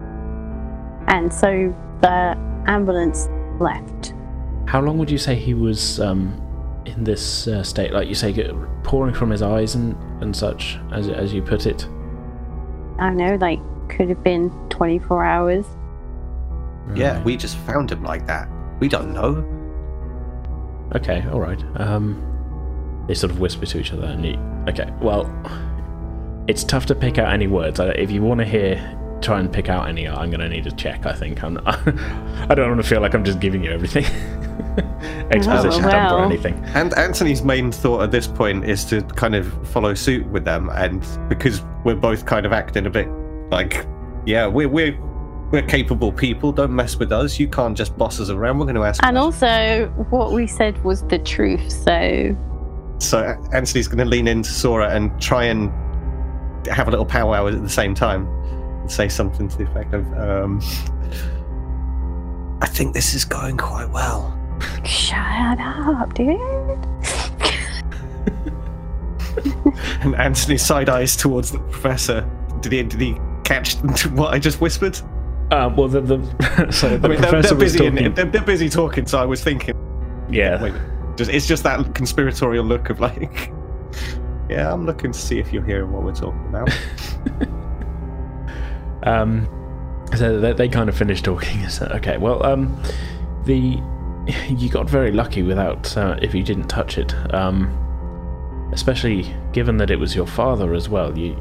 and 1.09 1.31
so 1.31 1.75
the 1.99 2.37
ambulance 2.65 3.27
left. 3.59 4.13
How 4.67 4.79
long 4.79 4.97
would 4.97 5.11
you 5.11 5.17
say 5.17 5.35
he 5.35 5.53
was 5.53 5.99
um, 5.99 6.41
in 6.85 7.03
this 7.03 7.47
uh, 7.47 7.61
state? 7.61 7.91
Like 7.91 8.07
you 8.07 8.15
say, 8.15 8.33
pouring 8.83 9.13
from 9.13 9.29
his 9.29 9.41
eyes 9.41 9.75
and, 9.75 9.97
and 10.23 10.33
such, 10.33 10.77
as 10.93 11.09
as 11.09 11.33
you 11.33 11.41
put 11.41 11.65
it. 11.65 11.85
I 12.99 13.09
don't 13.09 13.17
know, 13.17 13.35
like 13.35 13.59
could 13.89 14.07
have 14.07 14.23
been 14.23 14.49
24 14.69 15.25
hours. 15.25 15.65
Yeah, 16.95 17.21
we 17.23 17.35
just 17.35 17.57
found 17.57 17.91
him 17.91 18.03
like 18.03 18.25
that. 18.27 18.47
We 18.79 18.87
don't 18.87 19.13
know. 19.13 19.54
Okay, 20.95 21.25
all 21.31 21.41
right. 21.41 21.61
Um, 21.75 23.03
they 23.07 23.13
sort 23.13 23.31
of 23.31 23.39
whisper 23.39 23.65
to 23.65 23.79
each 23.79 23.91
other, 23.91 24.05
and 24.05 24.25
you, 24.25 24.37
okay. 24.69 24.91
Well, 25.01 25.29
it's 26.47 26.63
tough 26.63 26.85
to 26.87 26.95
pick 26.95 27.17
out 27.17 27.31
any 27.33 27.47
words. 27.47 27.79
If 27.79 28.11
you 28.11 28.21
want 28.21 28.39
to 28.39 28.45
hear, 28.45 28.75
try 29.21 29.39
and 29.39 29.51
pick 29.51 29.67
out 29.67 29.89
any. 29.89 30.07
I'm 30.07 30.29
going 30.29 30.39
to 30.39 30.49
need 30.49 30.67
a 30.67 30.71
check. 30.71 31.05
I 31.05 31.13
think. 31.13 31.43
I'm. 31.43 31.59
I 31.67 32.55
don't 32.55 32.69
want 32.69 32.81
to 32.81 32.87
feel 32.87 33.01
like 33.01 33.13
I'm 33.13 33.25
just 33.25 33.39
giving 33.39 33.63
you 33.63 33.71
everything. 33.71 34.05
Exposition 35.31 35.83
dump 35.83 36.13
or 36.13 36.23
anything. 36.23 36.53
And 36.75 36.93
Anthony's 36.97 37.41
main 37.43 37.71
thought 37.71 38.03
at 38.03 38.11
this 38.11 38.27
point 38.27 38.65
is 38.65 38.85
to 38.85 39.01
kind 39.01 39.35
of 39.35 39.67
follow 39.69 39.93
suit 39.93 40.25
with 40.27 40.45
them, 40.45 40.69
and 40.69 41.05
because 41.27 41.61
we're 41.83 41.95
both 41.95 42.25
kind 42.25 42.45
of 42.45 42.53
acting 42.53 42.85
a 42.85 42.89
bit 42.89 43.09
like, 43.49 43.85
yeah, 44.25 44.47
we're 44.47 44.69
we're 44.69 44.97
we're 45.51 45.61
capable 45.61 46.11
people. 46.11 46.51
Don't 46.51 46.75
mess 46.75 46.97
with 46.97 47.11
us. 47.11 47.39
You 47.39 47.47
can't 47.47 47.77
just 47.77 47.97
boss 47.97 48.19
us 48.19 48.29
around. 48.29 48.59
We're 48.59 48.65
going 48.65 48.75
to 48.75 48.83
ask. 48.83 49.03
And 49.03 49.17
questions." 49.17 49.43
also, 49.43 49.87
what 50.09 50.31
we 50.31 50.47
said 50.47 50.81
was 50.83 51.03
the 51.03 51.19
truth, 51.19 51.71
so 51.71 52.35
So 52.99 53.19
Anthony's 53.53 53.87
going 53.87 53.99
to 53.99 54.05
lean 54.05 54.27
into 54.27 54.49
Sora 54.49 54.89
and 54.89 55.19
try 55.21 55.45
and 55.45 55.71
have 56.67 56.87
a 56.87 56.91
little 56.91 57.05
powwow 57.05 57.47
at 57.47 57.61
the 57.61 57.69
same 57.69 57.93
time 57.93 58.27
and 58.81 58.91
say 58.91 59.07
something 59.07 59.47
to 59.47 59.57
the 59.57 59.63
effect 59.65 59.93
of, 59.93 60.05
um, 60.17 60.61
"I 62.61 62.67
think 62.67 62.93
this 62.93 63.13
is 63.13 63.25
going 63.25 63.57
quite 63.57 63.89
well." 63.91 64.31
shut 64.85 65.59
up, 65.59 66.13
dude. 66.13 66.37
And 70.01 70.15
Anthony 70.15 70.57
side 70.57 70.87
eyes 70.89 71.15
towards 71.15 71.51
the 71.51 71.59
professor. 71.59 72.29
Did 72.61 72.71
he? 72.71 72.83
Did 72.83 73.01
he 73.01 73.17
catch 73.43 73.75
what 74.11 74.33
I 74.33 74.39
just 74.39 74.61
whispered? 74.61 74.97
Uh, 75.51 75.73
well, 75.75 75.87
the, 75.87 76.01
the 76.01 76.71
so 76.71 76.97
the 76.97 77.07
I 77.07 77.11
mean, 77.11 77.21
they're, 77.21 77.29
professor 77.29 77.55
they're 77.55 77.65
busy. 77.65 77.79
talking. 77.79 77.97
In, 77.97 78.13
they're, 78.13 78.25
they're 78.25 78.41
busy 78.41 78.69
talking. 78.69 79.05
So 79.05 79.19
I 79.19 79.25
was 79.25 79.43
thinking, 79.43 79.75
yeah, 80.29 80.61
wait, 80.61 80.73
just, 81.15 81.31
it's 81.31 81.47
just 81.47 81.63
that 81.63 81.93
conspiratorial 81.93 82.65
look 82.65 82.89
of 82.89 82.99
like, 82.99 83.51
yeah, 84.49 84.71
I'm 84.71 84.85
looking 84.85 85.11
to 85.11 85.19
see 85.19 85.39
if 85.39 85.53
you're 85.53 85.65
hearing 85.65 85.91
what 85.91 86.03
we're 86.03 86.15
talking 86.15 86.45
about. 86.47 86.69
Um, 89.05 89.47
so 90.15 90.39
they, 90.39 90.53
they 90.53 90.67
kind 90.67 90.89
of 90.89 90.97
finished 90.97 91.25
talking. 91.25 91.67
So, 91.69 91.85
okay, 91.95 92.17
well, 92.17 92.43
um, 92.45 92.81
the 93.45 93.81
you 94.49 94.69
got 94.69 94.89
very 94.89 95.11
lucky 95.11 95.43
without 95.43 95.95
uh, 95.95 96.17
if 96.21 96.33
you 96.33 96.43
didn't 96.43 96.67
touch 96.67 96.97
it. 96.97 97.13
Um, 97.33 97.81
especially 98.73 99.33
given 99.53 99.77
that 99.77 99.91
it 99.91 99.97
was 99.97 100.15
your 100.15 100.25
father 100.25 100.73
as 100.73 100.89
well. 100.89 101.17
You 101.17 101.35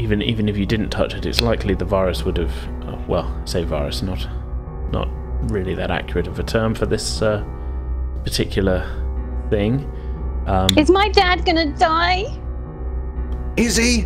even 0.00 0.22
even 0.22 0.48
if 0.48 0.56
you 0.56 0.66
didn't 0.66 0.90
touch 0.90 1.14
it, 1.14 1.26
it's 1.26 1.40
likely 1.40 1.74
the 1.74 1.84
virus 1.84 2.24
would 2.24 2.36
have. 2.38 2.52
Uh, 2.86 2.96
well, 3.06 3.42
say 3.46 3.64
virus, 3.64 4.02
not 4.02 4.26
not 4.92 5.08
really 5.50 5.74
that 5.74 5.90
accurate 5.90 6.26
of 6.26 6.38
a 6.38 6.42
term 6.42 6.74
for 6.74 6.86
this 6.86 7.22
uh, 7.22 7.44
particular 8.24 8.84
thing. 9.50 9.90
Um, 10.46 10.76
Is 10.78 10.90
my 10.90 11.08
dad 11.08 11.44
gonna 11.44 11.72
die? 11.76 12.24
Is 13.56 13.76
he? 13.76 14.04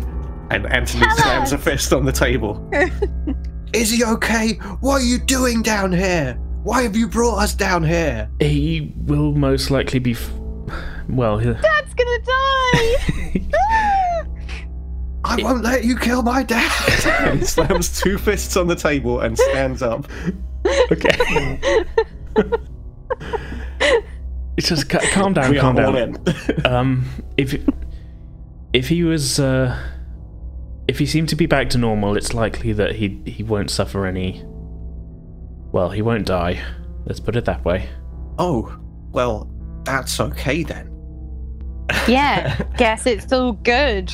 And 0.51 0.65
Anthony 0.67 1.05
Tell 1.05 1.17
slams 1.17 1.51
a 1.53 1.55
us. 1.55 1.63
fist 1.63 1.93
on 1.93 2.05
the 2.05 2.11
table. 2.11 2.69
Is 3.73 3.89
he 3.89 4.03
okay? 4.05 4.53
What 4.79 5.01
are 5.01 5.05
you 5.05 5.17
doing 5.19 5.61
down 5.63 5.91
here? 5.91 6.37
Why 6.63 6.81
have 6.83 6.95
you 6.95 7.07
brought 7.07 7.37
us 7.39 7.53
down 7.53 7.83
here? 7.83 8.29
he 8.39 8.93
will 9.05 9.33
most 9.33 9.69
likely 9.71 9.99
be. 9.99 10.11
F- 10.13 10.31
well, 11.09 11.37
he- 11.37 11.53
Dad's 11.53 11.93
gonna 11.93 12.19
die! 12.21 13.45
I 15.39 15.43
won't 15.43 15.63
let 15.63 15.83
you 15.83 15.97
kill 15.97 16.21
my 16.23 16.43
dad. 16.43 16.71
and 17.27 17.39
he 17.41 17.45
slams 17.45 17.99
two 18.01 18.17
fists 18.17 18.55
on 18.57 18.67
the 18.67 18.75
table 18.75 19.19
and 19.21 19.37
stands 19.37 19.81
up. 19.81 20.07
okay. 20.91 21.83
it's 24.57 24.67
just 24.69 24.89
ca- 24.89 24.99
calm 25.11 25.33
down, 25.33 25.51
we 25.51 25.57
calm 25.59 25.77
are 25.77 25.85
all 25.85 25.91
down. 25.93 26.15
in. 26.27 26.65
Um, 26.65 27.05
if 27.37 27.55
if 28.73 28.87
he 28.89 29.03
was, 29.03 29.39
uh, 29.39 29.77
if 30.87 30.99
he 30.99 31.05
seemed 31.05 31.29
to 31.29 31.35
be 31.35 31.45
back 31.45 31.69
to 31.71 31.77
normal, 31.77 32.17
it's 32.17 32.33
likely 32.33 32.73
that 32.73 32.95
he 32.95 33.21
he 33.25 33.43
won't 33.43 33.69
suffer 33.69 34.05
any. 34.05 34.43
Well, 35.71 35.89
he 35.91 36.01
won't 36.01 36.25
die. 36.25 36.61
Let's 37.05 37.19
put 37.19 37.35
it 37.35 37.45
that 37.45 37.63
way. 37.65 37.87
oh, 38.39 38.75
Well, 39.11 39.49
that's 39.83 40.19
okay 40.19 40.63
then. 40.63 40.91
Yeah, 42.07 42.57
guess 42.77 43.05
it's 43.05 43.31
all 43.31 43.51
good. 43.53 44.11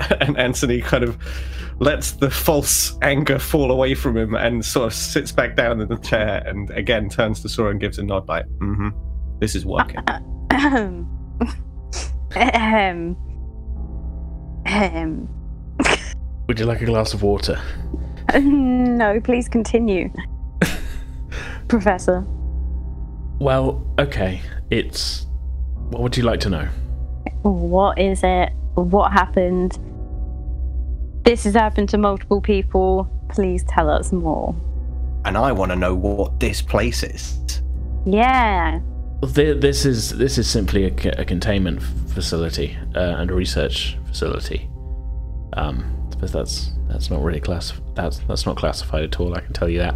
and 0.20 0.38
Anthony 0.38 0.80
kind 0.80 1.04
of 1.04 1.18
lets 1.78 2.12
the 2.12 2.30
false 2.30 2.96
anger 3.02 3.38
fall 3.38 3.70
away 3.70 3.94
from 3.94 4.16
him 4.16 4.34
and 4.34 4.64
sort 4.64 4.86
of 4.86 4.94
sits 4.94 5.32
back 5.32 5.56
down 5.56 5.80
in 5.80 5.88
the 5.88 5.96
chair 5.98 6.42
and 6.46 6.70
again 6.70 7.08
turns 7.08 7.40
to 7.42 7.48
Sora 7.48 7.70
and 7.70 7.80
gives 7.80 7.98
a 7.98 8.02
nod 8.02 8.28
like, 8.28 8.46
mm-hmm, 8.58 8.88
this 9.38 9.54
is 9.54 9.64
working. 9.64 10.02
Ahem. 10.50 11.08
Ahem. 12.36 13.16
Ahem. 14.66 15.28
Would 16.46 16.58
you 16.58 16.66
like 16.66 16.80
a 16.82 16.84
glass 16.84 17.14
of 17.14 17.22
water? 17.22 17.60
No, 18.40 19.20
please 19.20 19.48
continue. 19.48 20.12
Professor. 21.68 22.24
Well, 23.40 23.84
okay. 23.98 24.40
It's. 24.70 25.26
What 25.88 26.02
would 26.02 26.16
you 26.16 26.22
like 26.22 26.40
to 26.40 26.50
know? 26.50 26.68
What 27.42 27.98
is 27.98 28.20
it? 28.22 28.52
What 28.74 29.12
happened? 29.12 29.78
This 31.30 31.44
has 31.44 31.54
happened 31.54 31.88
to 31.90 31.96
multiple 31.96 32.40
people. 32.40 33.08
Please 33.28 33.62
tell 33.68 33.88
us 33.88 34.10
more. 34.10 34.52
and 35.24 35.38
I 35.38 35.52
want 35.52 35.70
to 35.70 35.76
know 35.76 35.94
what 35.94 36.40
this 36.40 36.60
place 36.60 37.04
is. 37.04 37.62
Yeah. 38.04 38.80
This 39.22 39.84
is 39.84 40.10
this 40.18 40.38
is 40.38 40.50
simply 40.50 40.86
a 40.86 41.24
containment 41.24 41.84
facility 42.14 42.76
uh, 42.96 43.14
and 43.18 43.30
a 43.30 43.34
research 43.34 43.96
facility. 44.08 44.68
Um, 45.52 46.08
but 46.18 46.32
that's 46.32 46.72
that's 46.88 47.10
not 47.10 47.22
really 47.22 47.38
class. 47.38 47.74
That's 47.94 48.18
that's 48.26 48.44
not 48.44 48.56
classified 48.56 49.04
at 49.04 49.20
all. 49.20 49.36
I 49.36 49.40
can 49.40 49.52
tell 49.52 49.68
you 49.68 49.78
that. 49.78 49.94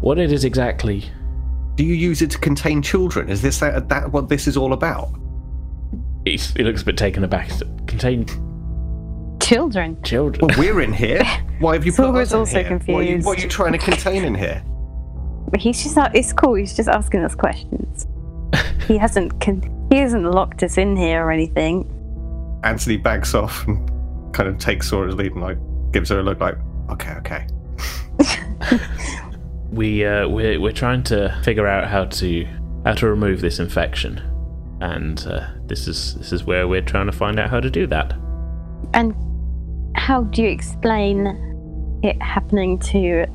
What 0.00 0.20
it 0.20 0.30
is 0.30 0.44
exactly? 0.44 1.10
Do 1.74 1.82
you 1.82 1.94
use 1.94 2.22
it 2.22 2.30
to 2.30 2.38
contain 2.38 2.80
children? 2.80 3.28
Is 3.28 3.42
this 3.42 3.58
that, 3.58 3.88
that 3.88 4.12
what 4.12 4.28
this 4.28 4.46
is 4.46 4.56
all 4.56 4.72
about? 4.72 5.08
He's, 6.24 6.52
he 6.52 6.62
looks 6.62 6.82
a 6.82 6.84
bit 6.84 6.96
taken 6.96 7.24
aback. 7.24 7.50
Contain 7.88 8.24
Children. 9.50 10.00
children. 10.04 10.46
Well, 10.46 10.58
we're 10.60 10.80
in 10.80 10.92
here. 10.92 11.24
Why 11.58 11.74
have 11.74 11.84
you 11.84 11.90
put 11.90 12.04
Sora's 12.04 12.28
us 12.28 12.32
in 12.32 12.38
also 12.38 12.62
here? 12.62 12.70
What 12.70 13.00
are, 13.00 13.02
you, 13.02 13.08
confused. 13.08 13.26
what 13.26 13.38
are 13.38 13.42
you 13.42 13.48
trying 13.48 13.72
to 13.72 13.78
contain 13.78 14.24
in 14.24 14.32
here? 14.32 14.62
He's 15.58 15.82
just 15.82 15.96
not, 15.96 16.14
it's 16.14 16.32
cool. 16.32 16.54
He's 16.54 16.76
just 16.76 16.88
asking 16.88 17.24
us 17.24 17.34
questions. 17.34 18.06
he 18.86 18.96
hasn't 18.96 19.40
con- 19.40 19.88
he 19.90 19.98
hasn't 19.98 20.22
locked 20.22 20.62
us 20.62 20.78
in 20.78 20.96
here 20.96 21.24
or 21.24 21.32
anything. 21.32 21.84
Anthony 22.62 22.96
backs 22.96 23.34
off 23.34 23.66
and 23.66 24.32
kind 24.32 24.48
of 24.48 24.56
takes 24.58 24.88
Sora's 24.88 25.16
lead 25.16 25.32
and 25.32 25.42
like 25.42 25.58
gives 25.90 26.10
her 26.10 26.20
a 26.20 26.22
look 26.22 26.38
like, 26.38 26.54
okay, 26.90 27.14
okay. 27.14 27.46
we 29.72 30.04
uh, 30.04 30.28
we're 30.28 30.60
we're 30.60 30.70
trying 30.70 31.02
to 31.04 31.36
figure 31.42 31.66
out 31.66 31.88
how 31.88 32.04
to 32.04 32.46
how 32.84 32.92
to 32.92 33.08
remove 33.08 33.40
this 33.40 33.58
infection, 33.58 34.18
and 34.80 35.26
uh, 35.26 35.48
this 35.66 35.88
is 35.88 36.14
this 36.14 36.32
is 36.32 36.44
where 36.44 36.68
we're 36.68 36.80
trying 36.80 37.06
to 37.06 37.12
find 37.12 37.40
out 37.40 37.50
how 37.50 37.58
to 37.58 37.68
do 37.68 37.88
that. 37.88 38.12
And 38.94 39.12
how 39.94 40.24
do 40.24 40.42
you 40.42 40.48
explain 40.48 42.00
it 42.02 42.20
happening 42.22 42.78
to 42.78 43.26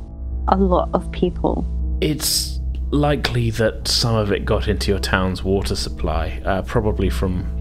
a 0.47 0.57
lot 0.57 0.89
of 0.93 1.11
people? 1.11 1.65
It's 2.01 2.59
likely 2.91 3.49
that 3.51 3.87
some 3.87 4.15
of 4.15 4.31
it 4.31 4.45
got 4.45 4.67
into 4.67 4.91
your 4.91 4.99
town's 4.99 5.43
water 5.43 5.75
supply, 5.75 6.41
uh, 6.45 6.61
probably 6.63 7.09
from 7.09 7.51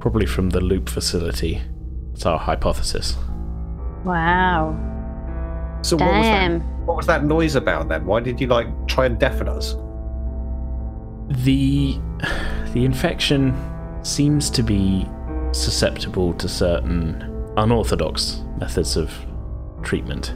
probably 0.00 0.26
from 0.26 0.50
the 0.50 0.60
loop 0.60 0.88
facility. 0.88 1.60
It's 2.12 2.26
our 2.26 2.38
hypothesis. 2.38 3.16
Wow. 4.04 4.76
So 5.82 5.96
what 5.96 6.06
was 6.06 6.26
that? 6.26 6.48
Damn. 6.48 6.60
What 6.86 6.96
was 6.96 7.06
that 7.06 7.24
noise 7.24 7.54
about 7.54 7.88
then? 7.88 8.04
Why 8.04 8.20
did 8.20 8.40
you 8.40 8.48
like 8.48 8.66
try 8.88 9.06
and 9.06 9.18
deafen 9.18 9.48
us? 9.48 9.74
The 11.44 11.98
the 12.72 12.84
infection 12.84 13.54
seems 14.02 14.50
to 14.50 14.62
be 14.62 15.06
susceptible 15.52 16.32
to 16.34 16.48
certain 16.48 17.31
unorthodox 17.56 18.42
methods 18.58 18.96
of 18.96 19.12
treatment. 19.82 20.34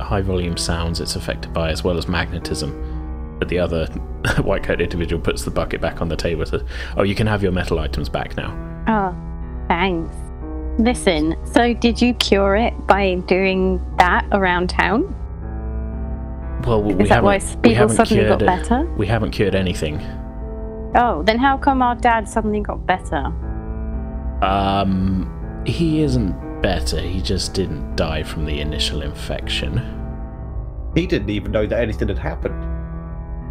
High 0.00 0.20
volume 0.20 0.56
sounds 0.56 1.00
it's 1.00 1.16
affected 1.16 1.52
by, 1.52 1.70
as 1.70 1.82
well 1.84 1.96
as 1.96 2.08
magnetism. 2.08 3.36
But 3.38 3.48
the 3.48 3.58
other 3.58 3.86
white 4.42 4.62
coat 4.62 4.80
individual 4.80 5.22
puts 5.22 5.44
the 5.44 5.50
bucket 5.50 5.80
back 5.80 6.00
on 6.00 6.08
the 6.08 6.16
table 6.16 6.42
and 6.42 6.50
says, 6.50 6.62
Oh, 6.96 7.02
you 7.02 7.14
can 7.14 7.26
have 7.26 7.42
your 7.42 7.52
metal 7.52 7.78
items 7.78 8.08
back 8.08 8.36
now. 8.36 8.52
Oh, 8.88 9.68
thanks. 9.68 10.14
Listen, 10.78 11.36
so 11.52 11.72
did 11.72 12.02
you 12.02 12.12
cure 12.14 12.56
it 12.56 12.74
by 12.86 13.14
doing 13.26 13.80
that 13.96 14.26
around 14.32 14.68
town? 14.68 15.14
Well, 16.66 16.82
we 16.82 17.02
Is 17.02 17.08
that 17.08 17.22
why 17.22 17.38
people 17.62 17.88
suddenly 17.88 18.24
cured 18.24 18.40
got 18.40 18.46
better? 18.46 18.84
We 18.96 19.06
haven't 19.06 19.30
cured 19.30 19.54
anything. 19.54 20.00
Oh, 20.94 21.22
then 21.24 21.38
how 21.38 21.56
come 21.56 21.82
our 21.82 21.94
dad 21.94 22.28
suddenly 22.28 22.60
got 22.60 22.86
better? 22.86 23.32
Um, 24.42 25.62
he 25.66 26.02
isn't 26.02 26.34
better. 26.62 27.00
He 27.00 27.20
just 27.20 27.54
didn't 27.54 27.96
die 27.96 28.22
from 28.22 28.44
the 28.44 28.60
initial 28.60 29.02
infection. 29.02 29.78
He 30.94 31.06
didn't 31.06 31.30
even 31.30 31.52
know 31.52 31.66
that 31.66 31.80
anything 31.80 32.08
had 32.08 32.18
happened. 32.18 32.62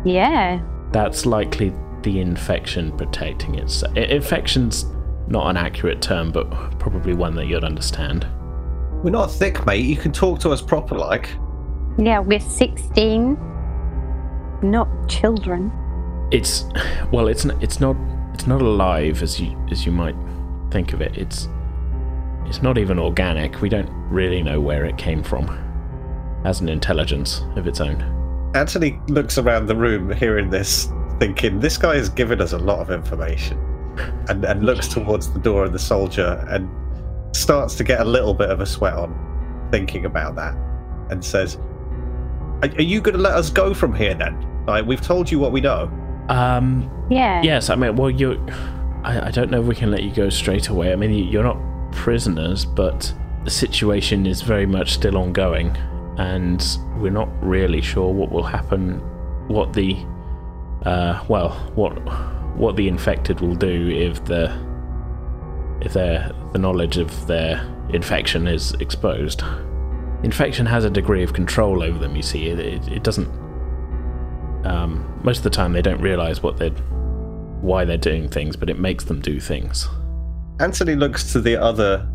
Yeah. 0.08 0.62
That's 0.92 1.26
likely 1.26 1.74
the 2.02 2.20
infection 2.20 2.96
protecting 2.98 3.56
itself. 3.56 3.96
Infection's 3.98 4.86
not 5.28 5.50
an 5.50 5.58
accurate 5.58 6.02
term, 6.02 6.32
but 6.32 6.50
probably 6.80 7.14
one 7.14 7.36
that 7.36 7.48
you'd 7.48 7.64
understand. 7.64 8.28
We're 9.04 9.12
not 9.12 9.32
thick, 9.32 9.66
mate. 9.66 9.86
You 9.86 9.98
can 9.98 10.12
talk 10.12 10.40
to 10.42 10.52
us 10.52 10.62
proper 10.62 10.96
like. 10.96 11.30
Yeah, 11.98 12.20
we're 12.20 12.40
16. 12.40 13.38
Not 14.62 14.88
children. 15.08 15.72
It's 16.32 16.66
well, 17.12 17.28
it's 17.28 17.46
n- 17.46 17.58
it's 17.62 17.80
not 17.80 17.96
it's 18.34 18.48
not 18.48 18.62
alive 18.62 19.22
as 19.22 19.40
you 19.40 19.56
as 19.70 19.86
you 19.86 19.92
might 19.92 20.16
think 20.72 20.94
of 20.94 21.02
it. 21.02 21.16
It's 21.18 21.48
it's 22.48 22.62
not 22.62 22.78
even 22.78 23.00
organic. 23.00 23.62
We 23.62 23.70
don't 23.70 23.90
really 24.10 24.42
know 24.44 24.60
where 24.62 24.86
it 24.86 24.98
came 24.98 25.24
from. 25.24 25.48
Has 26.44 26.62
an 26.62 26.70
intelligence 26.70 27.44
of 27.56 27.68
its 27.68 27.82
own. 27.82 28.02
Anthony 28.56 29.00
looks 29.08 29.38
around 29.38 29.66
the 29.66 29.76
room 29.76 30.12
hearing 30.12 30.50
this, 30.50 30.88
thinking, 31.20 31.60
this 31.60 31.78
guy 31.78 31.96
has 31.96 32.10
given 32.10 32.40
us 32.42 32.54
a 32.54 32.58
lot 32.58 32.80
of 32.80 32.92
information. 32.92 33.60
And, 34.28 34.44
and 34.44 34.64
looks 34.66 34.90
towards 34.90 35.32
the 35.32 35.40
door 35.40 35.64
of 35.64 35.72
the 35.72 35.80
soldier 35.80 36.46
and 36.50 36.70
starts 37.34 37.76
to 37.76 37.84
get 37.86 38.02
a 38.02 38.04
little 38.06 38.34
bit 38.34 38.50
of 38.50 38.60
a 38.60 38.66
sweat 38.66 38.94
on 38.94 39.68
thinking 39.72 40.04
about 40.06 40.36
that 40.36 40.54
and 41.10 41.24
says, 41.24 41.56
Are, 42.62 42.70
are 42.78 42.82
you 42.82 43.00
going 43.00 43.16
to 43.16 43.22
let 43.22 43.36
us 43.36 43.50
go 43.50 43.74
from 43.74 43.96
here 43.96 44.14
then? 44.14 44.66
Like, 44.66 44.86
we've 44.86 45.00
told 45.00 45.32
you 45.32 45.40
what 45.40 45.54
we 45.54 45.62
know. 45.62 45.90
Um, 46.28 46.92
Yeah. 47.10 47.42
Yes, 47.42 47.70
I 47.70 47.76
mean, 47.76 47.96
well, 47.96 48.10
you. 48.10 48.34
I, 49.06 49.28
I 49.28 49.32
don't 49.32 49.50
know 49.50 49.62
if 49.62 49.66
we 49.68 49.76
can 49.76 49.92
let 49.92 50.04
you 50.04 50.12
go 50.12 50.28
straight 50.30 50.68
away. 50.68 50.92
I 50.92 50.98
mean, 50.98 51.14
you- 51.14 51.24
you're 51.26 51.44
not 51.44 51.58
prisoners, 51.96 52.66
but 52.66 53.14
the 53.44 53.52
situation 53.52 54.26
is 54.28 54.42
very 54.42 54.66
much 54.66 54.94
still 54.94 55.18
ongoing, 55.18 55.76
and 56.18 56.78
we're 56.98 57.12
not 57.12 57.30
really 57.44 57.82
sure 57.82 58.14
what 58.14 58.32
will 58.32 58.44
happen. 58.44 59.00
What 59.48 59.74
the, 59.74 59.98
uh, 60.84 61.24
well, 61.28 61.50
what 61.76 61.94
what 62.56 62.76
the 62.76 62.88
infected 62.88 63.42
will 63.42 63.56
do 63.56 63.90
if 63.90 64.24
the 64.26 64.52
if 65.82 65.94
their 65.94 66.32
the 66.54 66.60
knowledge 66.60 66.98
of 66.98 67.28
their 67.28 67.66
infection 67.90 68.48
is 68.48 68.74
exposed. 68.76 69.44
Infection 70.24 70.66
has 70.66 70.86
a 70.86 70.90
degree 70.90 71.24
of 71.24 71.34
control 71.34 71.84
over 71.84 72.00
them. 72.00 72.16
You 72.16 72.24
see, 72.24 72.48
it, 72.48 72.88
it, 72.88 73.04
doesn't 73.04 73.28
um, 74.66 75.20
most 75.24 75.38
of 75.38 75.44
the 75.44 75.50
time 75.50 75.74
they 75.74 75.82
don't 75.82 76.02
realize 76.02 76.42
what 76.42 76.58
they're 76.58 76.72
why 77.62 77.86
they're 77.86 77.98
doing 77.98 78.28
things 78.28 78.56
but 78.56 78.70
it 78.70 78.78
makes 78.78 79.06
them 79.06 79.22
do 79.22 79.40
things 79.40 79.88
Anthony 80.60 80.96
looks 80.96 81.32
to 81.34 81.42
the 81.42 81.56
other 81.62 82.08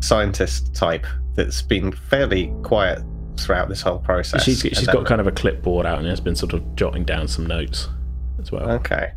scientist 0.00 0.74
type 0.74 1.06
that's 1.34 1.62
been 1.62 1.92
fairly 1.92 2.52
quiet 2.62 3.02
throughout 3.38 3.68
this 3.68 3.80
whole 3.80 3.98
process. 4.00 4.42
she's, 4.42 4.60
she's 4.60 4.86
got 4.86 5.06
kind 5.06 5.20
of 5.20 5.26
a 5.26 5.32
clipboard 5.32 5.86
out 5.86 5.98
and 5.98 6.06
has 6.08 6.20
been 6.20 6.34
sort 6.34 6.52
of 6.52 6.74
jotting 6.74 7.04
down 7.04 7.28
some 7.28 7.46
notes 7.46 7.88
as 8.40 8.50
well 8.50 8.68
Okay. 8.70 9.12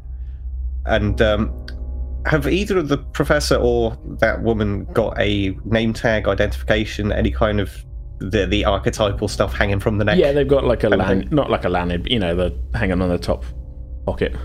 And 0.86 1.22
um, 1.22 1.66
have 2.26 2.48
either 2.48 2.78
of 2.78 2.88
the 2.88 2.98
professor 2.98 3.56
or 3.56 3.98
that 4.20 4.42
woman 4.44 4.86
got 4.94 5.20
a 5.20 5.58
name 5.66 5.94
tag 5.94 6.28
identification, 6.28 7.12
any 7.12 7.32
kind 7.32 7.60
of 7.60 7.86
the 8.20 8.46
the 8.46 8.64
archetypal 8.66 9.28
stuff 9.28 9.54
hanging 9.54 9.80
from 9.80 9.98
the 9.98 10.06
neck? 10.06 10.18
yeah 10.18 10.32
they've 10.32 10.48
got 10.48 10.64
like 10.64 10.84
a 10.84 10.90
lan 10.90 11.28
not 11.32 11.50
like 11.50 11.66
a 11.66 11.70
lanyard 11.70 12.04
but 12.04 12.12
you 12.12 12.20
know 12.20 12.36
the 12.36 12.56
hanging 12.76 13.02
on 13.02 13.10
the 13.10 13.18
top 13.18 13.44
pocket 14.06 14.36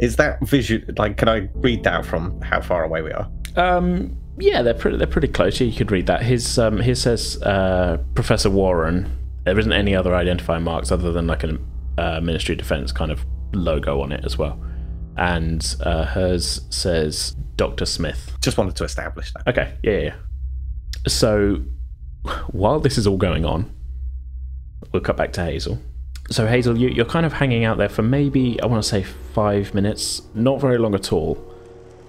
Is 0.00 0.16
that 0.16 0.40
visual? 0.46 0.82
Like, 0.96 1.16
can 1.16 1.28
I 1.28 1.48
read 1.54 1.84
that 1.84 2.04
from 2.04 2.40
how 2.40 2.60
far 2.60 2.84
away 2.84 3.02
we 3.02 3.12
are? 3.12 3.30
um 3.56 4.16
yeah 4.38 4.62
they're 4.62 4.74
pretty 4.74 4.96
they're 4.96 5.06
pretty 5.06 5.28
close 5.28 5.60
yeah, 5.60 5.66
you 5.66 5.76
could 5.76 5.90
read 5.90 6.06
that 6.06 6.22
his 6.22 6.58
um 6.58 6.78
his 6.78 7.02
says 7.02 7.40
uh 7.42 7.98
professor 8.14 8.48
warren 8.48 9.10
there 9.44 9.58
isn't 9.58 9.72
any 9.72 9.94
other 9.94 10.14
identifying 10.14 10.62
marks 10.62 10.92
other 10.92 11.12
than 11.12 11.26
like 11.26 11.42
a 11.42 11.58
uh, 11.98 12.20
ministry 12.20 12.54
of 12.54 12.58
defense 12.58 12.92
kind 12.92 13.10
of 13.10 13.24
logo 13.52 14.00
on 14.00 14.12
it 14.12 14.24
as 14.24 14.38
well 14.38 14.58
and 15.16 15.76
uh, 15.80 16.04
hers 16.04 16.60
says 16.70 17.36
dr 17.56 17.84
smith 17.84 18.32
Just 18.40 18.56
wanted 18.56 18.76
to 18.76 18.84
establish 18.84 19.32
that. 19.32 19.48
Okay, 19.48 19.74
yeah, 19.82 19.92
yeah. 19.92 19.98
yeah. 20.00 20.14
So 21.08 21.62
while 22.52 22.80
this 22.80 22.96
is 22.96 23.06
all 23.06 23.16
going 23.18 23.44
on, 23.44 23.70
we'll 24.92 25.02
cut 25.02 25.16
back 25.16 25.32
to 25.34 25.44
Hazel. 25.44 25.78
So 26.30 26.46
Hazel, 26.46 26.78
you, 26.78 26.88
you're 26.88 27.04
kind 27.06 27.26
of 27.26 27.32
hanging 27.32 27.64
out 27.64 27.76
there 27.78 27.88
for 27.88 28.02
maybe 28.02 28.60
I 28.62 28.66
want 28.66 28.82
to 28.82 28.88
say 28.88 29.02
five 29.02 29.74
minutes, 29.74 30.22
not 30.34 30.60
very 30.60 30.78
long 30.78 30.94
at 30.94 31.12
all. 31.12 31.44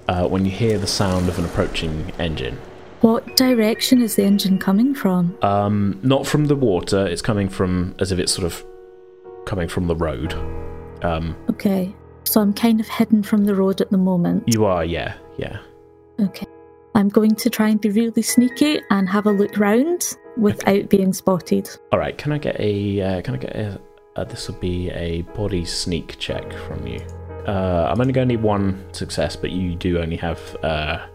Uh, 0.07 0.27
when 0.27 0.45
you 0.45 0.51
hear 0.51 0.77
the 0.77 0.87
sound 0.87 1.29
of 1.29 1.39
an 1.39 1.45
approaching 1.45 2.11
engine, 2.19 2.57
What 3.01 3.35
direction 3.37 4.01
is 4.01 4.15
the 4.15 4.23
engine 4.23 4.57
coming 4.59 4.93
from? 4.93 5.37
um, 5.41 5.99
not 6.03 6.27
from 6.27 6.45
the 6.45 6.55
water, 6.55 7.05
it's 7.07 7.21
coming 7.21 7.49
from 7.49 7.95
as 7.99 8.11
if 8.11 8.19
it's 8.19 8.31
sort 8.31 8.45
of 8.45 8.63
coming 9.45 9.67
from 9.67 9.87
the 9.87 9.95
road. 9.95 10.33
Um, 11.03 11.35
Okay. 11.49 11.95
So 12.25 12.41
I'm 12.41 12.53
kind 12.53 12.79
of 12.79 12.87
hidden 12.87 13.23
from 13.23 13.45
the 13.45 13.55
road 13.55 13.81
at 13.81 13.89
the 13.89 13.97
moment. 13.97 14.43
you 14.47 14.65
are, 14.65 14.85
yeah, 14.85 15.15
yeah. 15.37 15.57
Okay. 16.19 16.45
I'm 16.93 17.09
going 17.09 17.35
to 17.35 17.49
try 17.49 17.69
and 17.69 17.79
be 17.81 17.89
really 17.89 18.21
sneaky 18.21 18.79
and 18.91 19.07
have 19.09 19.25
a 19.25 19.31
look 19.31 19.57
round 19.57 20.17
without 20.37 20.89
being 20.89 21.13
spotted. 21.13 21.69
All 21.91 21.99
right, 21.99 22.15
can 22.17 22.31
I 22.31 22.37
get 22.37 22.59
a? 22.59 23.01
Uh, 23.01 23.21
can 23.21 23.33
I 23.35 23.37
get 23.37 23.55
a? 23.55 23.79
Uh, 24.15 24.23
this 24.23 24.47
will 24.47 24.59
be 24.59 24.89
a 24.91 25.21
body 25.21 25.63
sneak 25.65 26.17
check 26.19 26.51
from 26.67 26.85
you. 26.85 26.99
Uh, 27.47 27.89
I'm 27.89 27.99
only 27.99 28.13
going 28.13 28.27
to 28.27 28.35
need 28.35 28.43
one 28.43 28.83
success, 28.93 29.35
but 29.35 29.51
you 29.51 29.75
do 29.75 29.99
only 29.99 30.17
have 30.17 30.55
uh, 30.63 31.05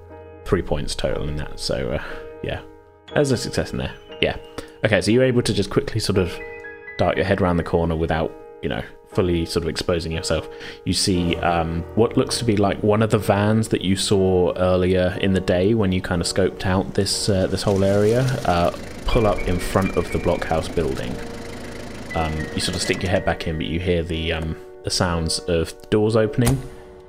three 0.44 0.62
points 0.62 0.94
total 0.94 1.28
in 1.28 1.36
that. 1.36 1.60
So 1.60 1.92
uh, 1.92 2.02
yeah, 2.42 2.62
there's 3.14 3.30
a 3.30 3.36
success 3.36 3.72
in 3.72 3.78
there. 3.78 3.94
Yeah. 4.20 4.36
Okay, 4.84 5.00
so 5.00 5.10
you're 5.10 5.24
able 5.24 5.42
to 5.42 5.52
just 5.52 5.70
quickly 5.70 6.00
sort 6.00 6.18
of 6.18 6.38
dart 6.98 7.16
your 7.16 7.26
head 7.26 7.40
around 7.40 7.58
the 7.58 7.64
corner 7.64 7.94
without, 7.94 8.32
you 8.62 8.68
know, 8.68 8.82
fully 9.08 9.46
sort 9.46 9.62
of 9.62 9.68
exposing 9.68 10.12
yourself. 10.12 10.48
You 10.84 10.92
see 10.92 11.36
um, 11.36 11.82
what 11.94 12.16
looks 12.16 12.38
to 12.38 12.44
be 12.44 12.56
like 12.56 12.82
one 12.82 13.02
of 13.02 13.10
the 13.10 13.18
vans 13.18 13.68
that 13.68 13.82
you 13.82 13.96
saw 13.96 14.52
earlier 14.56 15.16
in 15.20 15.32
the 15.32 15.40
day 15.40 15.74
when 15.74 15.92
you 15.92 16.00
kind 16.00 16.20
of 16.20 16.26
scoped 16.26 16.66
out 16.66 16.94
this 16.94 17.28
uh, 17.28 17.46
this 17.46 17.62
whole 17.62 17.84
area. 17.84 18.22
Uh, 18.44 18.76
pull 19.04 19.26
up 19.26 19.38
in 19.46 19.58
front 19.58 19.96
of 19.96 20.10
the 20.12 20.18
blockhouse 20.18 20.74
building. 20.74 21.14
Um, 22.16 22.32
you 22.54 22.60
sort 22.60 22.74
of 22.74 22.80
stick 22.80 23.02
your 23.02 23.10
head 23.10 23.26
back 23.26 23.46
in, 23.46 23.58
but 23.58 23.66
you 23.66 23.78
hear 23.78 24.02
the 24.02 24.32
um, 24.32 24.56
the 24.84 24.90
sounds 24.90 25.38
of 25.40 25.74
doors 25.90 26.16
opening. 26.16 26.58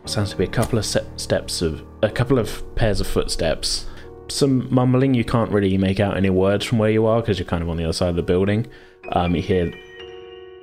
Sounds 0.03 0.31
to 0.31 0.37
be 0.37 0.43
a 0.43 0.47
couple 0.47 0.77
of 0.77 0.85
steps 0.85 1.61
of 1.61 1.81
a 2.03 2.09
couple 2.09 2.37
of 2.37 2.75
pairs 2.75 2.99
of 2.99 3.07
footsteps. 3.07 3.85
Some 4.27 4.73
mumbling. 4.73 5.13
You 5.13 5.23
can't 5.23 5.49
really 5.49 5.77
make 5.77 6.01
out 6.01 6.17
any 6.17 6.29
words 6.29 6.65
from 6.65 6.77
where 6.77 6.89
you 6.89 7.05
are 7.05 7.21
because 7.21 7.39
you're 7.39 7.47
kind 7.47 7.63
of 7.63 7.69
on 7.69 7.77
the 7.77 7.85
other 7.85 7.93
side 7.93 8.09
of 8.09 8.17
the 8.17 8.21
building. 8.21 8.67
Um, 9.13 9.33
you 9.33 9.41
hear 9.41 9.73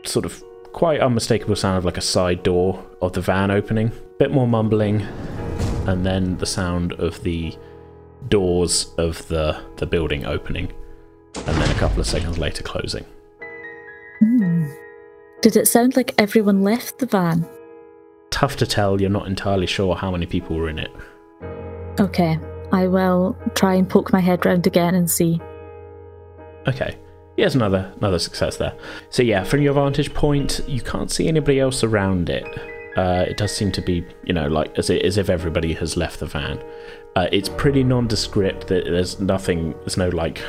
sort 0.05 0.27
of 0.27 0.45
quite 0.75 1.01
unmistakable 1.01 1.57
sound 1.57 1.79
of 1.79 1.87
like 1.87 1.97
a 1.97 2.03
side 2.03 2.43
door 2.43 2.85
of 3.01 3.15
the 3.15 3.23
van 3.23 3.51
opening. 3.51 3.93
Bit 4.19 4.31
more 4.31 4.47
mumbling, 4.47 5.01
and 5.87 6.05
then 6.05 6.37
the 6.37 6.47
sound 6.47 6.93
of 6.95 7.23
the 7.23 7.57
doors 8.29 8.93
of 8.99 9.27
the 9.29 9.59
the 9.77 9.87
building 9.87 10.27
opening, 10.27 10.71
and 11.35 11.57
then 11.57 11.71
a 11.71 11.79
couple 11.79 12.01
of 12.01 12.07
seconds 12.07 12.37
later 12.37 12.63
closing. 12.63 13.07
Did 15.45 15.57
it 15.57 15.69
sound 15.69 15.95
like 15.95 16.15
everyone 16.17 16.63
left 16.63 17.01
the 17.01 17.05
van? 17.05 17.47
Tough 18.31 18.57
to 18.57 18.67
tell. 18.67 18.99
You're 18.99 19.11
not 19.11 19.27
entirely 19.27 19.67
sure 19.67 19.95
how 19.95 20.11
many 20.11 20.25
people 20.25 20.57
were 20.57 20.71
in 20.71 20.79
it. 20.79 20.91
Okay. 22.01 22.39
I 22.73 22.87
will 22.87 23.37
try 23.55 23.75
and 23.75 23.87
poke 23.87 24.11
my 24.11 24.21
head 24.21 24.47
round 24.47 24.67
again 24.67 24.95
and 24.95 25.11
see. 25.11 25.39
Okay. 26.67 26.97
Here's 27.37 27.55
another 27.55 27.93
another 27.99 28.19
success 28.19 28.57
there. 28.57 28.75
So 29.11 29.23
yeah, 29.23 29.45
from 29.45 29.61
your 29.61 29.75
vantage 29.75 30.15
point, 30.15 30.63
you 30.67 30.81
can't 30.81 31.11
see 31.11 31.29
anybody 31.29 31.61
else 31.61 31.85
around 31.85 32.31
it. 32.31 32.47
Uh, 32.97 33.27
it 33.29 33.37
does 33.37 33.55
seem 33.55 33.71
to 33.73 33.83
be, 33.83 34.03
you 34.25 34.33
know, 34.33 34.49
like 34.49 34.79
as, 34.79 34.89
as 34.89 35.19
if 35.19 35.29
everybody 35.29 35.75
has 35.75 35.95
left 35.95 36.21
the 36.21 36.27
van. 36.27 36.59
Uh, 37.17 37.29
it's 37.33 37.51
pretty 37.51 37.85
nondescript. 37.85 38.69
That 38.69 38.87
there's 38.87 39.21
nothing. 39.21 39.73
There's 39.81 39.99
no 39.99 40.09
like, 40.09 40.41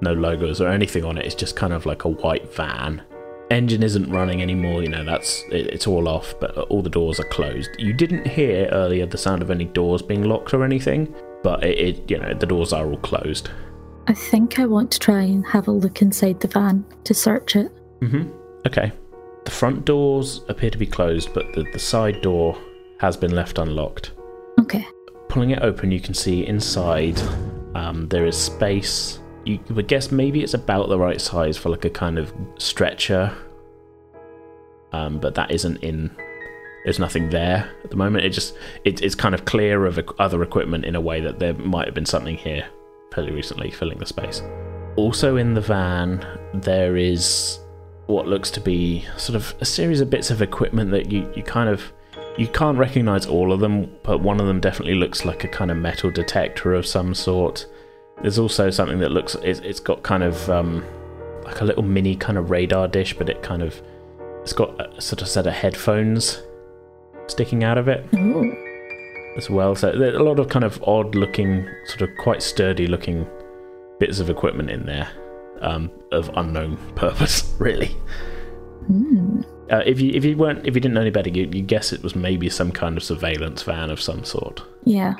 no 0.00 0.12
logos 0.12 0.60
or 0.60 0.66
anything 0.70 1.04
on 1.04 1.18
it. 1.18 1.24
It's 1.24 1.36
just 1.36 1.54
kind 1.54 1.72
of 1.72 1.86
like 1.86 2.02
a 2.02 2.08
white 2.08 2.52
van. 2.52 3.00
Engine 3.50 3.82
isn't 3.82 4.10
running 4.10 4.42
anymore. 4.42 4.82
You 4.82 4.90
know, 4.90 5.04
that's 5.04 5.42
it, 5.50 5.68
it's 5.68 5.86
all 5.86 6.08
off, 6.08 6.34
but 6.40 6.56
all 6.56 6.82
the 6.82 6.90
doors 6.90 7.18
are 7.18 7.28
closed. 7.28 7.70
You 7.78 7.92
didn't 7.92 8.26
hear 8.26 8.68
earlier 8.72 9.06
the 9.06 9.18
sound 9.18 9.42
of 9.42 9.50
any 9.50 9.64
doors 9.64 10.02
being 10.02 10.24
locked 10.24 10.52
or 10.52 10.64
anything, 10.64 11.14
but 11.42 11.64
it, 11.64 11.78
it 11.78 12.10
you 12.10 12.18
know, 12.18 12.34
the 12.34 12.46
doors 12.46 12.72
are 12.72 12.86
all 12.86 12.98
closed. 12.98 13.50
I 14.06 14.14
think 14.14 14.58
I 14.58 14.66
want 14.66 14.90
to 14.92 14.98
try 14.98 15.22
and 15.22 15.46
have 15.46 15.68
a 15.68 15.70
look 15.70 16.00
inside 16.00 16.40
the 16.40 16.48
van 16.48 16.84
to 17.04 17.14
search 17.14 17.56
it. 17.56 17.70
Mm-hmm. 18.00 18.30
Okay. 18.66 18.92
The 19.44 19.50
front 19.50 19.84
doors 19.84 20.42
appear 20.48 20.70
to 20.70 20.78
be 20.78 20.86
closed, 20.86 21.32
but 21.32 21.52
the, 21.54 21.64
the 21.72 21.78
side 21.78 22.22
door 22.22 22.58
has 23.00 23.16
been 23.16 23.34
left 23.34 23.58
unlocked. 23.58 24.12
Okay. 24.60 24.86
Pulling 25.28 25.50
it 25.50 25.62
open, 25.62 25.90
you 25.90 26.00
can 26.00 26.14
see 26.14 26.46
inside 26.46 27.20
um, 27.74 28.08
there 28.08 28.26
is 28.26 28.36
space. 28.36 29.20
You 29.48 29.58
would 29.70 29.88
guess 29.88 30.12
maybe 30.12 30.42
it's 30.42 30.52
about 30.52 30.90
the 30.90 30.98
right 30.98 31.18
size 31.18 31.56
for 31.56 31.70
like 31.70 31.86
a 31.86 31.90
kind 31.90 32.18
of 32.18 32.34
stretcher, 32.58 33.34
um, 34.92 35.18
but 35.18 35.34
that 35.36 35.50
isn't 35.50 35.78
in. 35.78 36.14
There's 36.84 36.98
nothing 36.98 37.30
there 37.30 37.70
at 37.82 37.90
the 37.90 37.96
moment. 37.96 38.26
It 38.26 38.30
just 38.30 38.54
it, 38.84 39.00
it's 39.02 39.14
kind 39.14 39.34
of 39.34 39.46
clear 39.46 39.86
of 39.86 39.98
other 40.18 40.42
equipment 40.42 40.84
in 40.84 40.94
a 40.94 41.00
way 41.00 41.20
that 41.22 41.38
there 41.38 41.54
might 41.54 41.86
have 41.86 41.94
been 41.94 42.06
something 42.06 42.36
here 42.36 42.66
fairly 43.14 43.32
recently 43.32 43.70
filling 43.70 43.98
the 43.98 44.06
space. 44.06 44.42
Also 44.96 45.36
in 45.36 45.54
the 45.54 45.60
van, 45.62 46.26
there 46.52 46.96
is 46.96 47.58
what 48.06 48.26
looks 48.26 48.50
to 48.50 48.60
be 48.60 49.06
sort 49.16 49.36
of 49.36 49.54
a 49.60 49.64
series 49.64 50.00
of 50.00 50.10
bits 50.10 50.30
of 50.30 50.42
equipment 50.42 50.90
that 50.90 51.10
you, 51.10 51.30
you 51.34 51.42
kind 51.42 51.70
of 51.70 51.92
you 52.36 52.48
can't 52.48 52.78
recognize 52.78 53.26
all 53.26 53.52
of 53.52 53.60
them, 53.60 53.90
but 54.02 54.18
one 54.20 54.40
of 54.40 54.46
them 54.46 54.60
definitely 54.60 54.94
looks 54.94 55.24
like 55.24 55.42
a 55.42 55.48
kind 55.48 55.70
of 55.70 55.76
metal 55.78 56.10
detector 56.10 56.74
of 56.74 56.86
some 56.86 57.14
sort. 57.14 57.66
There's 58.22 58.38
also 58.38 58.70
something 58.70 58.98
that 59.00 59.10
looks 59.10 59.34
it's, 59.42 59.60
it's 59.60 59.80
got 59.80 60.02
kind 60.02 60.22
of 60.22 60.48
um, 60.50 60.84
like 61.44 61.60
a 61.60 61.64
little 61.64 61.82
mini 61.84 62.16
kind 62.16 62.36
of 62.38 62.50
radar 62.50 62.88
dish, 62.88 63.16
but 63.16 63.28
it 63.28 63.42
kind 63.42 63.62
of 63.62 63.80
it's 64.42 64.52
got 64.52 64.80
a 64.80 65.00
sort 65.00 65.22
of 65.22 65.28
set 65.28 65.46
of 65.46 65.52
headphones 65.52 66.42
sticking 67.26 67.62
out 67.64 67.76
of 67.78 67.88
it 67.88 68.04
Oh. 68.14 68.50
as 69.36 69.48
well. 69.50 69.74
So 69.74 69.90
a 69.92 70.22
lot 70.22 70.38
of 70.38 70.48
kind 70.48 70.64
of 70.64 70.82
odd 70.84 71.14
looking, 71.14 71.68
sort 71.86 72.02
of 72.02 72.16
quite 72.18 72.42
sturdy 72.42 72.86
looking 72.86 73.26
bits 74.00 74.18
of 74.20 74.30
equipment 74.30 74.70
in 74.70 74.86
there 74.86 75.08
um, 75.60 75.90
of 76.12 76.30
unknown 76.36 76.76
purpose, 76.94 77.52
really. 77.58 77.88
Hmm. 78.86 79.42
Uh, 79.70 79.82
if 79.84 80.00
you 80.00 80.12
if 80.14 80.24
you 80.24 80.34
weren't 80.36 80.66
if 80.66 80.74
you 80.74 80.80
didn't 80.80 80.94
know 80.94 81.02
any 81.02 81.10
better, 81.10 81.28
you 81.28 81.48
you 81.52 81.60
guess 81.60 81.92
it 81.92 82.02
was 82.02 82.16
maybe 82.16 82.48
some 82.48 82.72
kind 82.72 82.96
of 82.96 83.02
surveillance 83.02 83.62
van 83.62 83.90
of 83.90 84.00
some 84.00 84.24
sort. 84.24 84.62
Yeah. 84.84 85.14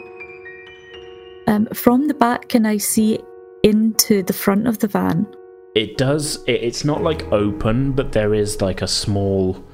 Um, 1.48 1.66
from 1.72 2.08
the 2.08 2.14
back, 2.14 2.50
can 2.50 2.66
I 2.66 2.76
see 2.76 3.20
into 3.62 4.22
the 4.22 4.34
front 4.34 4.66
of 4.66 4.78
the 4.80 4.86
van? 4.86 5.26
It 5.74 5.96
does. 5.96 6.44
It, 6.44 6.62
it's 6.62 6.84
not 6.84 7.02
like 7.02 7.24
open, 7.32 7.92
but 7.92 8.12
there 8.12 8.34
is 8.34 8.60
like 8.60 8.82
a 8.82 8.86
small 8.86 9.64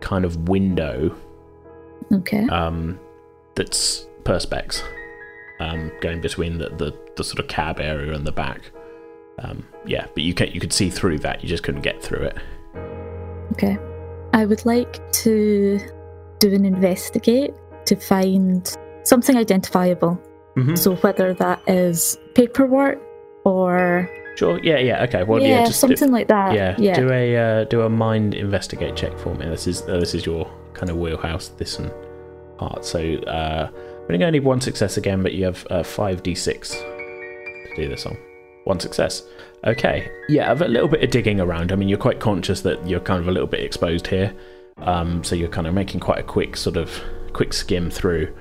kind 0.00 0.26
of 0.26 0.50
window 0.50 1.16
Okay. 2.12 2.46
um, 2.48 3.00
that's 3.54 4.06
perspex 4.24 4.82
um, 5.60 5.90
going 6.02 6.20
between 6.20 6.58
the, 6.58 6.68
the, 6.68 6.94
the 7.16 7.24
sort 7.24 7.38
of 7.38 7.48
cab 7.48 7.80
area 7.80 8.12
and 8.12 8.26
the 8.26 8.32
back. 8.32 8.70
Um, 9.38 9.66
yeah, 9.86 10.06
but 10.12 10.22
you 10.22 10.34
can 10.34 10.48
you 10.52 10.60
could 10.60 10.74
see 10.74 10.90
through 10.90 11.20
that. 11.20 11.42
You 11.42 11.48
just 11.48 11.62
couldn't 11.62 11.80
get 11.80 12.02
through 12.02 12.24
it. 12.24 12.36
Okay. 13.52 13.78
I 14.34 14.44
would 14.44 14.66
like 14.66 15.10
to 15.24 15.80
do 16.38 16.52
an 16.52 16.66
investigate 16.66 17.54
to 17.86 17.96
find 17.96 18.76
something 19.04 19.36
identifiable. 19.36 20.20
Mm-hmm. 20.56 20.76
So 20.76 20.96
whether 20.96 21.34
that 21.34 21.60
is 21.66 22.18
paperwork 22.34 23.00
or 23.44 24.08
Sure. 24.36 24.58
Yeah. 24.62 24.78
Yeah. 24.78 25.04
Okay. 25.04 25.22
Well, 25.22 25.40
yeah. 25.40 25.60
yeah, 25.60 25.66
just 25.66 25.80
something 25.80 26.10
like 26.10 26.28
that. 26.28 26.54
yeah. 26.54 26.74
yeah. 26.78 26.94
Do 26.98 27.10
a 27.10 27.36
uh, 27.36 27.64
do 27.64 27.82
a 27.82 27.88
mind 27.88 28.34
investigate 28.34 28.96
check 28.96 29.16
for 29.18 29.34
me. 29.34 29.46
This 29.46 29.66
is 29.66 29.82
uh, 29.82 29.98
this 29.98 30.14
is 30.14 30.26
your 30.26 30.50
kind 30.72 30.90
of 30.90 30.96
wheelhouse. 30.96 31.48
This 31.48 31.78
and 31.78 31.92
part. 32.58 32.84
So 32.84 32.98
uh, 32.98 33.70
we're 34.08 34.18
gonna 34.18 34.32
need 34.32 34.44
one 34.44 34.60
success 34.60 34.96
again, 34.96 35.22
but 35.22 35.34
you 35.34 35.44
have 35.44 35.66
uh, 35.70 35.82
five 35.82 36.22
d 36.22 36.34
six 36.34 36.70
to 36.72 37.72
do 37.76 37.88
this 37.88 38.06
on. 38.06 38.16
One 38.64 38.80
success. 38.80 39.22
Okay. 39.66 40.10
Yeah, 40.28 40.50
I've 40.50 40.62
a 40.62 40.68
little 40.68 40.88
bit 40.88 41.04
of 41.04 41.10
digging 41.10 41.40
around. 41.40 41.70
I 41.70 41.76
mean, 41.76 41.88
you're 41.88 41.98
quite 41.98 42.18
conscious 42.20 42.62
that 42.62 42.86
you're 42.86 43.00
kind 43.00 43.20
of 43.20 43.28
a 43.28 43.30
little 43.30 43.46
bit 43.46 43.60
exposed 43.60 44.06
here. 44.06 44.34
Um, 44.78 45.22
so 45.22 45.36
you're 45.36 45.48
kind 45.48 45.66
of 45.66 45.74
making 45.74 46.00
quite 46.00 46.18
a 46.18 46.22
quick 46.22 46.56
sort 46.56 46.76
of 46.76 47.00
quick 47.32 47.52
skim 47.52 47.90
through. 47.90 48.34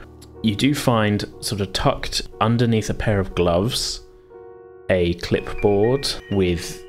You 0.43 0.55
do 0.55 0.75
find 0.75 1.23
sort 1.39 1.61
of 1.61 1.71
tucked 1.71 2.21
underneath 2.41 2.89
a 2.89 2.93
pair 2.93 3.19
of 3.19 3.33
gloves 3.33 4.01
a 4.89 5.13
clipboard 5.15 6.07
with 6.31 6.83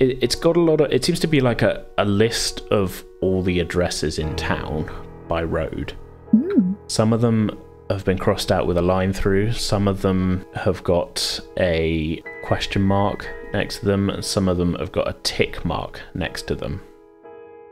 it, 0.00 0.18
it's 0.22 0.34
got 0.34 0.56
a 0.56 0.60
lot 0.60 0.80
of 0.80 0.90
it 0.90 1.04
seems 1.04 1.20
to 1.20 1.26
be 1.26 1.40
like 1.40 1.62
a, 1.62 1.84
a 1.98 2.04
list 2.04 2.60
of 2.70 3.04
all 3.20 3.42
the 3.42 3.60
addresses 3.60 4.18
in 4.18 4.34
town 4.36 4.90
by 5.28 5.42
road. 5.42 5.92
Hmm. 6.30 6.72
some 6.86 7.12
of 7.12 7.20
them 7.20 7.50
have 7.90 8.06
been 8.06 8.16
crossed 8.16 8.50
out 8.50 8.66
with 8.66 8.78
a 8.78 8.82
line 8.82 9.12
through. 9.12 9.52
Some 9.52 9.86
of 9.86 10.00
them 10.00 10.46
have 10.54 10.82
got 10.82 11.38
a 11.58 12.22
question 12.42 12.80
mark 12.80 13.28
next 13.52 13.80
to 13.80 13.84
them 13.84 14.08
and 14.08 14.24
some 14.24 14.48
of 14.48 14.56
them 14.56 14.74
have 14.76 14.92
got 14.92 15.08
a 15.08 15.16
tick 15.22 15.62
mark 15.66 16.00
next 16.14 16.46
to 16.46 16.54
them. 16.54 16.80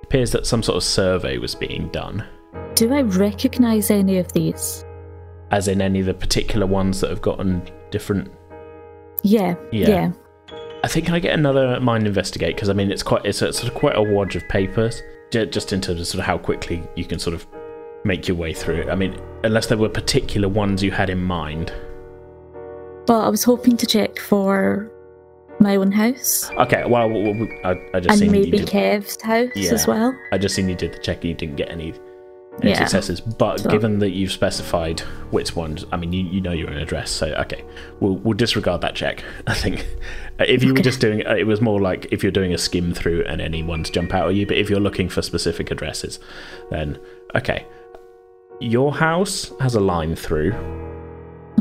It 0.02 0.04
appears 0.04 0.30
that 0.32 0.46
some 0.46 0.62
sort 0.62 0.76
of 0.76 0.82
survey 0.82 1.38
was 1.38 1.54
being 1.54 1.88
done 1.88 2.26
Do 2.74 2.92
I 2.94 3.02
recognise 3.02 3.90
any 3.90 4.18
of 4.18 4.32
these? 4.32 4.84
as 5.52 5.66
in 5.66 5.82
any 5.82 5.98
of 5.98 6.06
the 6.06 6.14
particular 6.14 6.64
ones 6.64 7.00
that 7.00 7.10
have 7.10 7.20
gotten 7.20 7.60
different 7.90 8.30
Yeah. 9.24 9.56
Yeah. 9.72 9.88
Yeah. 9.88 10.12
I 10.84 10.86
think 10.88 11.06
can 11.06 11.14
I 11.16 11.18
get 11.18 11.34
another 11.36 11.80
mind 11.80 12.06
investigate 12.06 12.54
because 12.54 12.68
I 12.68 12.72
mean 12.72 12.90
it's 12.90 13.02
quite 13.02 13.24
it's, 13.26 13.42
a, 13.42 13.52
sort 13.52 13.72
of 13.72 13.74
quite 13.76 13.96
a 13.96 14.00
wodge 14.02 14.36
of 14.36 14.48
papers 14.48 15.02
just 15.32 15.72
in 15.72 15.80
terms 15.80 16.00
of 16.00 16.06
sort 16.06 16.20
of 16.20 16.26
how 16.26 16.38
quickly 16.38 16.82
you 16.94 17.04
can 17.04 17.18
sort 17.18 17.34
of 17.34 17.46
make 18.04 18.28
your 18.28 18.36
way 18.36 18.54
through 18.54 18.76
it. 18.82 18.88
I 18.88 18.94
mean, 18.94 19.20
unless 19.44 19.66
there 19.66 19.76
were 19.76 19.88
particular 19.88 20.48
ones 20.48 20.82
you 20.82 20.90
had 20.90 21.10
in 21.10 21.22
mind. 21.22 21.72
Well, 23.08 23.20
I 23.20 23.28
was 23.28 23.42
hoping 23.44 23.76
to 23.76 23.86
check 23.86 24.18
for 24.18 24.90
my 25.58 25.76
own 25.76 25.92
house 25.92 26.50
Okay, 26.52 26.84
well, 26.86 27.10
I 27.64 27.74
just 28.00 28.10
and 28.10 28.18
seen 28.18 28.32
maybe 28.32 28.46
you 28.46 28.64
did, 28.64 28.68
Kev's 28.68 29.20
house 29.20 29.50
Yeah. 29.56 29.72
as 29.72 29.86
well. 29.86 30.16
I 30.32 30.38
just 30.38 30.54
seen 30.54 30.68
you 30.68 30.74
did 30.76 30.92
the 30.94 30.98
check 30.98 31.16
and 31.18 31.24
you 31.30 31.34
didn't 31.34 31.56
get 31.56 31.70
any 31.70 31.92
Yeah. 32.68 32.74
successes. 32.78 33.20
But 33.20 33.61
So- 33.61 33.70
given 33.70 33.98
that 34.00 34.11
you've 34.11 34.32
specified 34.32 35.00
which 35.30 35.56
ones, 35.56 35.84
I 35.92 35.96
mean, 35.96 36.12
you, 36.12 36.24
you 36.24 36.40
know 36.40 36.52
your 36.52 36.70
own 36.70 36.76
address, 36.78 37.11
so 37.11 37.28
okay, 37.28 37.64
we'll 38.00 38.16
we'll 38.16 38.36
disregard 38.36 38.80
that 38.82 38.94
check. 38.94 39.24
I 39.46 39.54
think 39.54 39.86
if 40.38 40.62
you 40.62 40.74
were 40.74 40.80
just 40.80 41.00
doing, 41.00 41.20
it 41.20 41.46
was 41.46 41.61
more 41.61 41.80
like 41.80 42.06
if 42.11 42.22
you're 42.22 42.32
doing 42.32 42.52
a 42.54 42.58
skim 42.58 42.92
through 42.94 43.24
and 43.26 43.40
any 43.40 43.62
ones 43.62 43.90
jump 43.90 44.14
out 44.14 44.28
at 44.28 44.34
you. 44.34 44.46
But 44.46 44.56
if 44.58 44.68
you're 44.70 44.80
looking 44.80 45.08
for 45.08 45.22
specific 45.22 45.70
addresses, 45.70 46.18
then 46.70 46.98
okay, 47.34 47.66
your 48.61 48.92
house 48.94 49.52
has 49.61 49.74
a 49.74 49.80
line 49.80 50.14
through, 50.16 50.52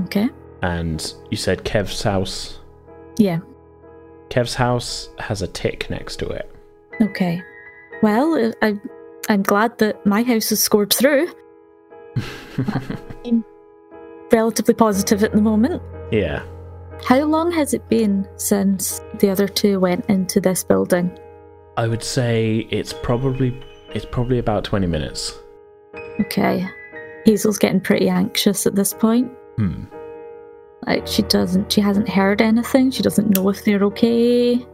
Okay. 0.05 0.29
and 0.61 1.13
you 1.29 1.37
said 1.37 1.63
Kev's 1.63 2.03
house. 2.03 2.59
Yeah. 3.17 3.39
Kev's 4.29 4.53
house 4.55 5.09
has 5.19 5.41
a 5.41 5.47
tick 5.47 5.89
next 5.89 6.17
to 6.17 6.27
it. 6.27 6.49
Okay. 7.01 7.41
Well, 8.03 8.53
I, 8.61 8.79
I'm 9.29 9.43
glad 9.43 9.77
that 9.77 10.03
my 10.07 10.23
house 10.23 10.49
has 10.49 10.61
scored 10.61 10.91
through. 10.91 11.31
I'm 13.25 13.45
relatively 14.31 14.73
positive 14.73 15.23
at 15.23 15.31
the 15.33 15.41
moment. 15.41 15.83
Yeah. 16.11 16.43
How 17.05 17.21
long 17.21 17.51
has 17.51 17.75
it 17.75 17.87
been 17.89 18.27
since 18.37 19.01
the 19.19 19.29
other 19.29 19.47
two 19.47 19.79
went 19.79 20.05
into 20.09 20.41
this 20.41 20.63
building? 20.63 21.17
I 21.77 21.87
would 21.87 22.03
say 22.03 22.67
it's 22.71 22.91
probably 22.91 23.63
it's 23.93 24.05
probably 24.05 24.39
about 24.39 24.63
twenty 24.63 24.87
minutes. 24.87 25.37
Okay. 26.19 26.67
Hazel's 27.25 27.59
getting 27.59 27.79
pretty 27.79 28.09
anxious 28.09 28.65
at 28.65 28.75
this 28.75 28.93
point. 28.93 29.31
Hmm. 29.57 29.83
Like 30.87 31.05
she 31.05 31.21
doesn't 31.21 31.71
she 31.71 31.81
hasn't 31.81 32.09
heard 32.09 32.41
anything. 32.41 32.89
She 32.89 33.03
doesn't 33.03 33.37
know 33.37 33.47
if 33.49 33.63
they're 33.63 33.83
okay. 33.85 34.65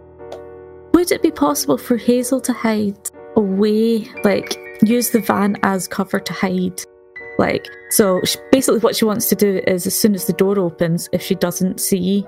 Would 0.94 1.12
it 1.12 1.22
be 1.22 1.32
possible 1.32 1.78
for 1.78 1.98
Hazel 1.98 2.40
to 2.42 2.54
hide 2.54 3.12
away? 3.36 4.10
Like 4.24 4.58
use 4.82 5.12
the 5.12 5.20
van 5.20 5.58
as 5.64 5.88
cover 5.88 6.20
to 6.20 6.34
hide? 6.34 6.82
Like 7.38 7.68
so 7.92 8.22
sh 8.24 8.38
basically 8.52 8.80
what 8.80 8.96
she 8.96 9.06
wants 9.06 9.28
to 9.30 9.36
do 9.36 9.62
is 9.68 9.86
as 9.86 9.98
soon 9.98 10.16
as 10.16 10.26
the 10.26 10.34
door 10.34 10.58
opens, 10.60 11.10
if 11.12 11.22
she 11.22 11.36
doesn't 11.36 11.80
see 11.80 12.26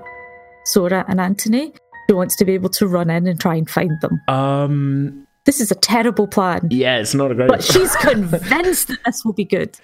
Sora 0.64 1.04
and 1.08 1.20
Anthony, 1.20 1.72
she 2.08 2.14
wants 2.14 2.36
to 2.36 2.44
be 2.44 2.52
able 2.52 2.70
to 2.70 2.86
run 2.86 3.10
in 3.10 3.26
and 3.26 3.40
try 3.40 3.54
and 3.54 3.68
find 3.68 3.92
them. 4.00 4.20
Um. 4.28 5.24
This 5.44 5.62
is 5.62 5.70
a 5.70 5.76
terrible 5.76 6.26
plan. 6.26 6.68
Yeah, 6.70 6.98
it's 6.98 7.14
not 7.14 7.30
a 7.30 7.34
great. 7.34 7.48
But 7.48 7.64
she's 7.64 7.96
convinced 8.00 8.88
that 8.88 8.98
this 9.06 9.24
will 9.24 9.32
be 9.32 9.46
good. 9.46 9.74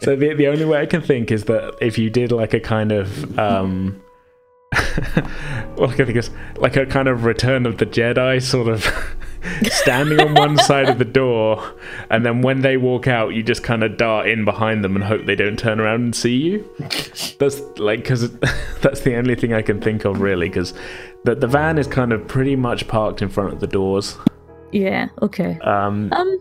so 0.00 0.16
the 0.16 0.32
the 0.34 0.46
only 0.46 0.64
way 0.64 0.80
I 0.80 0.86
can 0.86 1.02
think 1.02 1.30
is 1.30 1.44
that 1.44 1.76
if 1.82 1.98
you 1.98 2.08
did 2.08 2.32
like 2.32 2.54
a 2.54 2.60
kind 2.60 2.90
of 2.90 3.38
um. 3.38 4.00
well, 5.76 5.90
I 5.90 5.94
think 5.96 6.16
is 6.16 6.30
like 6.56 6.76
a 6.76 6.86
kind 6.86 7.06
of 7.06 7.24
Return 7.24 7.66
of 7.66 7.76
the 7.76 7.86
Jedi 7.86 8.42
sort 8.42 8.68
of 8.68 8.86
standing 9.64 10.20
on 10.20 10.34
one 10.34 10.56
side 10.58 10.88
of 10.88 10.98
the 10.98 11.04
door, 11.04 11.74
and 12.10 12.24
then 12.24 12.42
when 12.42 12.62
they 12.62 12.76
walk 12.76 13.06
out, 13.06 13.34
you 13.34 13.42
just 13.42 13.62
kind 13.62 13.82
of 13.82 13.96
dart 13.96 14.28
in 14.28 14.44
behind 14.44 14.84
them 14.84 14.94
and 14.94 15.04
hope 15.04 15.26
they 15.26 15.34
don't 15.34 15.58
turn 15.58 15.80
around 15.80 16.00
and 16.00 16.16
see 16.16 16.36
you. 16.36 16.70
That's 17.38 17.60
like 17.78 18.00
because 18.00 18.30
that's 18.82 19.00
the 19.00 19.16
only 19.16 19.34
thing 19.34 19.52
I 19.52 19.62
can 19.62 19.80
think 19.80 20.04
of 20.04 20.20
really 20.20 20.48
because 20.48 20.74
the 21.24 21.34
the 21.34 21.46
van 21.46 21.78
is 21.78 21.86
kind 21.86 22.12
of 22.12 22.26
pretty 22.26 22.56
much 22.56 22.86
parked 22.88 23.22
in 23.22 23.28
front 23.28 23.52
of 23.52 23.60
the 23.60 23.66
doors. 23.66 24.16
Yeah, 24.72 25.08
okay. 25.22 25.58
Um, 25.60 26.12
Um, 26.12 26.38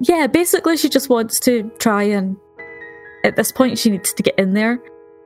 yeah, 0.00 0.26
basically, 0.26 0.76
she 0.76 0.88
just 0.88 1.08
wants 1.08 1.40
to 1.40 1.70
try 1.78 2.04
and. 2.04 2.36
At 3.24 3.36
this 3.36 3.52
point, 3.52 3.78
she 3.78 3.90
needs 3.90 4.12
to 4.14 4.22
get 4.22 4.36
in 4.36 4.52
there 4.52 4.80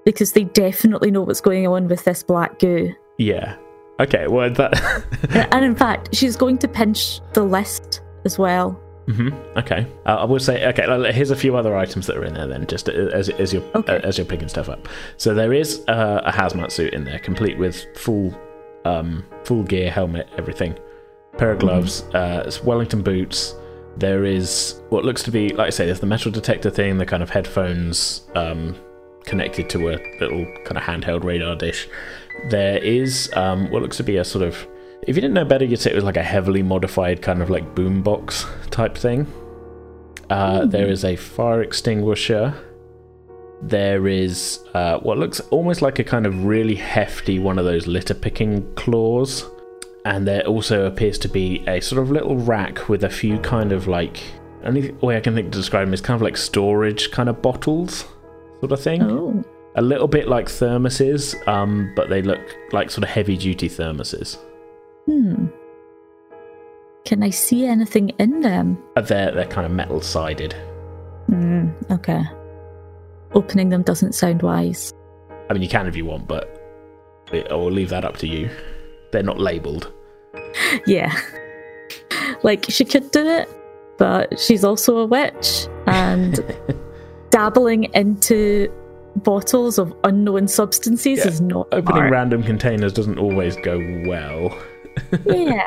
because 0.05 0.33
they 0.33 0.45
definitely 0.45 1.11
know 1.11 1.23
what's 1.23 1.41
going 1.41 1.67
on 1.67 1.89
with 1.89 2.05
this 2.05 2.23
black 2.23 2.59
goo. 2.59 2.95
yeah. 3.19 3.57
Okay. 4.01 4.27
Well, 4.29 4.51
that. 4.51 5.49
and 5.53 5.65
in 5.65 5.75
fact, 5.75 6.15
she's 6.15 6.37
going 6.37 6.59
to 6.59 6.69
pinch 6.69 7.21
the 7.33 7.43
list 7.45 8.01
as 8.25 8.39
well. 8.39 8.73
hmm 9.07 9.31
Okay. 9.57 9.87
Uh, 10.05 10.17
I 10.17 10.25
will 10.25 10.39
say. 10.41 10.67
Okay. 10.69 10.85
uh, 10.85 11.13
Here's 11.13 11.31
a 11.31 11.37
few 11.37 11.57
other 11.57 11.77
items 11.77 12.07
that 12.07 12.17
are 12.17 12.25
in 12.25 12.35
there. 12.35 12.47
Then, 12.47 12.67
just 12.67 12.89
as 12.89 13.29
as 13.31 13.53
you're 13.53 13.63
Okay. 13.75 13.97
uh, 13.97 14.01
as 14.01 14.19
you're 14.19 14.27
picking 14.27 14.49
stuff 14.49 14.69
up. 14.69 14.89
So 15.17 15.33
there 15.35 15.53
is 15.53 15.83
uh, 15.89 16.21
a 16.25 16.33
hazmat 16.33 16.71
suit 16.73 16.93
in 16.95 17.05
there, 17.05 17.19
complete 17.19 17.57
with 17.59 17.85
full 17.97 18.35
um, 18.85 19.25
full 19.45 19.63
gear, 19.63 19.91
helmet, 19.91 20.29
everything. 20.37 20.79
Pair 21.39 21.53
of 21.53 21.59
gloves, 21.59 22.03
uh, 22.15 22.45
it's 22.47 22.63
Wellington 22.65 23.03
boots. 23.03 23.55
There 23.99 24.25
is 24.25 24.81
what 24.89 25.05
looks 25.05 25.23
to 25.25 25.31
be, 25.31 25.51
like 25.51 25.67
I 25.67 25.71
say, 25.71 25.85
there's 25.87 26.01
the 26.01 26.07
metal 26.07 26.31
detector 26.33 26.71
thing, 26.71 26.97
the 26.99 27.05
kind 27.05 27.23
of 27.23 27.29
headphones 27.29 28.27
um, 28.35 28.75
connected 29.25 29.69
to 29.71 29.89
a 29.91 29.97
little 30.21 30.47
kind 30.65 30.79
of 30.79 30.83
handheld 30.83 31.25
radar 31.25 31.55
dish. 31.57 31.89
There 32.49 32.79
is 32.79 33.31
um, 33.35 33.71
what 33.71 33.83
looks 33.83 33.97
to 33.97 34.05
be 34.05 34.19
a 34.19 34.25
sort 34.25 34.45
of, 34.45 34.67
if 35.03 35.17
you 35.17 35.21
didn't 35.21 35.35
know 35.35 35.45
better, 35.45 35.65
you'd 35.65 35.81
say 35.81 35.91
it 35.91 35.95
was 35.95 36.05
like 36.05 36.17
a 36.17 36.23
heavily 36.23 36.63
modified 36.63 37.23
kind 37.23 37.43
of 37.43 37.51
like 37.51 37.75
boombox 37.75 38.47
type 38.71 38.97
thing. 38.97 39.27
Uh, 40.31 40.67
There 40.67 40.87
is 40.87 41.05
a 41.05 41.17
fire 41.17 41.63
extinguisher. 41.63 42.55
There 43.63 44.07
is 44.07 44.61
uh, 44.75 44.99
what 44.99 45.19
looks 45.19 45.41
almost 45.51 45.83
like 45.83 45.99
a 45.99 46.05
kind 46.05 46.27
of 46.27 46.45
really 46.45 46.75
hefty 46.75 47.39
one 47.39 47.59
of 47.59 47.65
those 47.65 47.87
litter 47.87 48.15
picking 48.15 48.73
claws. 48.75 49.45
And 50.05 50.27
there 50.27 50.47
also 50.47 50.87
appears 50.87 51.19
to 51.21 51.29
be 51.29 51.65
a 51.67 51.81
sort 51.81 52.01
of 52.01 52.11
little 52.11 52.37
rack 52.37 52.89
with 52.89 53.03
a 53.03 53.11
few 53.11 53.39
kind 53.41 53.73
of 53.73 53.89
like. 53.89 54.23
Only 54.63 54.93
way 54.93 55.17
I 55.17 55.21
can 55.21 55.35
think 55.35 55.53
to 55.53 55.59
describe 55.59 55.87
them 55.87 55.95
is 55.95 56.01
kind 56.01 56.17
of 56.17 56.23
like 56.23 56.37
storage 56.37 57.11
kind 57.11 57.29
of 57.29 57.41
bottles, 57.43 58.05
sort 58.61 58.73
of 58.73 58.81
thing. 58.81 59.03
Oh, 59.03 59.45
A 59.77 59.83
little 59.83 60.09
bit 60.09 60.27
like 60.27 60.47
thermoses, 60.47 61.37
um, 61.47 61.93
but 61.95 62.09
they 62.09 62.23
look 62.23 62.41
like 62.73 62.91
sort 62.91 63.05
of 63.05 63.11
heavy 63.11 63.37
duty 63.37 63.69
thermoses. 63.69 64.39
hmm. 65.07 65.47
Can 67.05 67.23
I 67.23 67.31
see 67.31 67.67
anything 67.67 68.09
in 68.19 68.41
them? 68.41 68.79
Uh, 68.97 69.01
They're, 69.03 69.31
they're 69.31 69.47
kind 69.47 69.65
of 69.65 69.71
metal 69.71 70.01
sided. 70.01 70.55
Hmm, 71.27 71.69
okay. 71.91 72.25
Opening 73.33 73.69
them 73.69 73.83
doesn't 73.83 74.15
sound 74.15 74.43
wise. 74.43 74.93
I 75.49 75.53
mean, 75.53 75.63
you 75.63 75.69
can 75.69 75.87
if 75.87 75.95
you 75.95 76.05
want, 76.05 76.27
but 76.27 76.53
I 77.33 77.55
will 77.55 77.71
leave 77.71 77.91
that 77.91 78.05
up 78.05 78.17
to 78.19 78.27
you. 78.27 78.51
They're 79.13 79.23
not 79.23 79.39
labeled. 79.39 79.93
Yeah. 80.87 81.15
like, 82.43 82.65
she 82.69 82.85
could 82.85 83.11
do 83.13 83.25
it, 83.27 83.49
but 83.99 84.39
she's 84.41 84.65
also 84.65 84.99
a 84.99 85.07
witch, 85.07 85.69
and 85.87 86.41
dabbling 87.31 87.85
into 87.95 88.69
bottles 89.17 89.79
of 89.79 89.93
unknown 90.05 90.49
substances 90.49 91.19
Yeah, 91.19 91.29
is 91.29 91.41
not 91.41 91.69
Opening 91.73 92.03
art. 92.03 92.13
random 92.13 92.43
containers 92.43 92.93
doesn't 92.93 93.19
always 93.19 93.57
go 93.57 93.79
well. 94.07 94.57
yeah. 95.27 95.67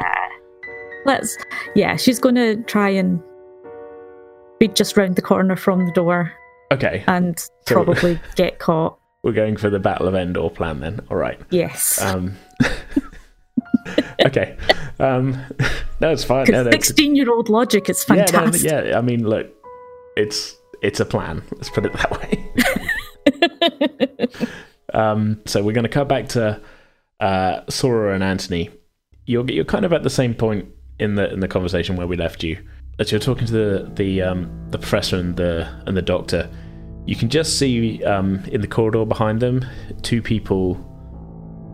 Let's. 1.06 1.38
Yeah, 1.76 1.95
she's 1.95 2.20
going 2.20 2.36
to 2.36 2.58
try 2.64 2.89
and 2.89 3.22
be 4.60 4.68
just 4.68 4.97
round 4.97 5.16
the 5.16 5.22
corner 5.22 5.56
from 5.56 5.86
the 5.86 5.91
door 5.93 6.32
Okay, 6.72 7.04
and 7.08 7.39
So- 7.39 7.50
probably 7.84 8.20
get 8.36 8.60
caught. 8.60 8.97
we're 9.24 9.32
going 9.34 9.58
for 9.58 9.70
the 9.70 9.80
Battle 9.80 10.08
of 10.08 10.16
Endor 10.16 10.50
plan 10.50 10.82
then. 10.82 11.00
All 11.10 11.18
right. 11.18 11.39
Yes. 11.50 12.00
Um, 12.02 12.36
okay. 14.26 14.56
Um, 15.00 15.38
no, 16.02 16.12
it's 16.12 16.24
fine. 16.24 16.45
No, 16.50 16.64
no, 16.64 16.72
16 16.72 17.16
year 17.16 17.32
old 17.32 17.50
logic 17.50 17.89
is 17.89 18.06
yeah, 18.08 18.16
no, 18.16 18.26
fantastic. 18.28 18.70
yeah, 18.72 18.97
I 18.97 19.02
mean, 19.02 19.28
look, 19.28 19.47
it's 20.18 20.56
it's 20.82 21.00
a 21.00 21.06
plan. 21.06 21.41
Let's 21.54 21.70
put 21.70 21.86
it 21.86 21.93
that 21.93 22.12
way. 22.12 22.45
Um, 24.93 25.41
so 25.45 25.64
we're 25.64 25.74
going 25.74 25.84
to 25.84 25.89
cut 25.89 26.07
back 26.07 26.28
to 26.30 26.62
uh, 27.20 27.62
Sora 27.70 28.14
and 28.14 28.24
Anthony. 28.24 28.70
You're 29.26 29.49
you're 29.49 29.66
kind 29.66 29.86
of 29.86 29.93
at 29.93 30.03
the 30.03 30.10
same 30.10 30.34
point 30.34 30.68
in 30.99 31.16
the 31.16 31.32
in 31.32 31.39
the 31.39 31.47
conversation 31.47 31.95
where 31.95 32.07
we 32.07 32.18
left 32.18 32.43
you. 32.43 32.57
As 32.99 33.12
you're 33.12 33.20
talking 33.20 33.47
to 33.47 33.53
the 33.53 33.91
the 33.95 34.22
um, 34.22 34.68
the 34.72 34.78
professor 34.78 35.18
and 35.18 35.36
the 35.36 35.68
and 35.86 35.95
the 35.95 36.01
doctor, 36.01 36.49
you 37.05 37.16
can 37.16 37.30
just 37.30 37.57
see 37.57 38.03
um, 38.03 38.43
in 38.51 38.62
the 38.62 38.68
corridor 38.68 39.05
behind 39.05 39.41
them 39.41 39.66
two 40.01 40.22
people 40.22 40.86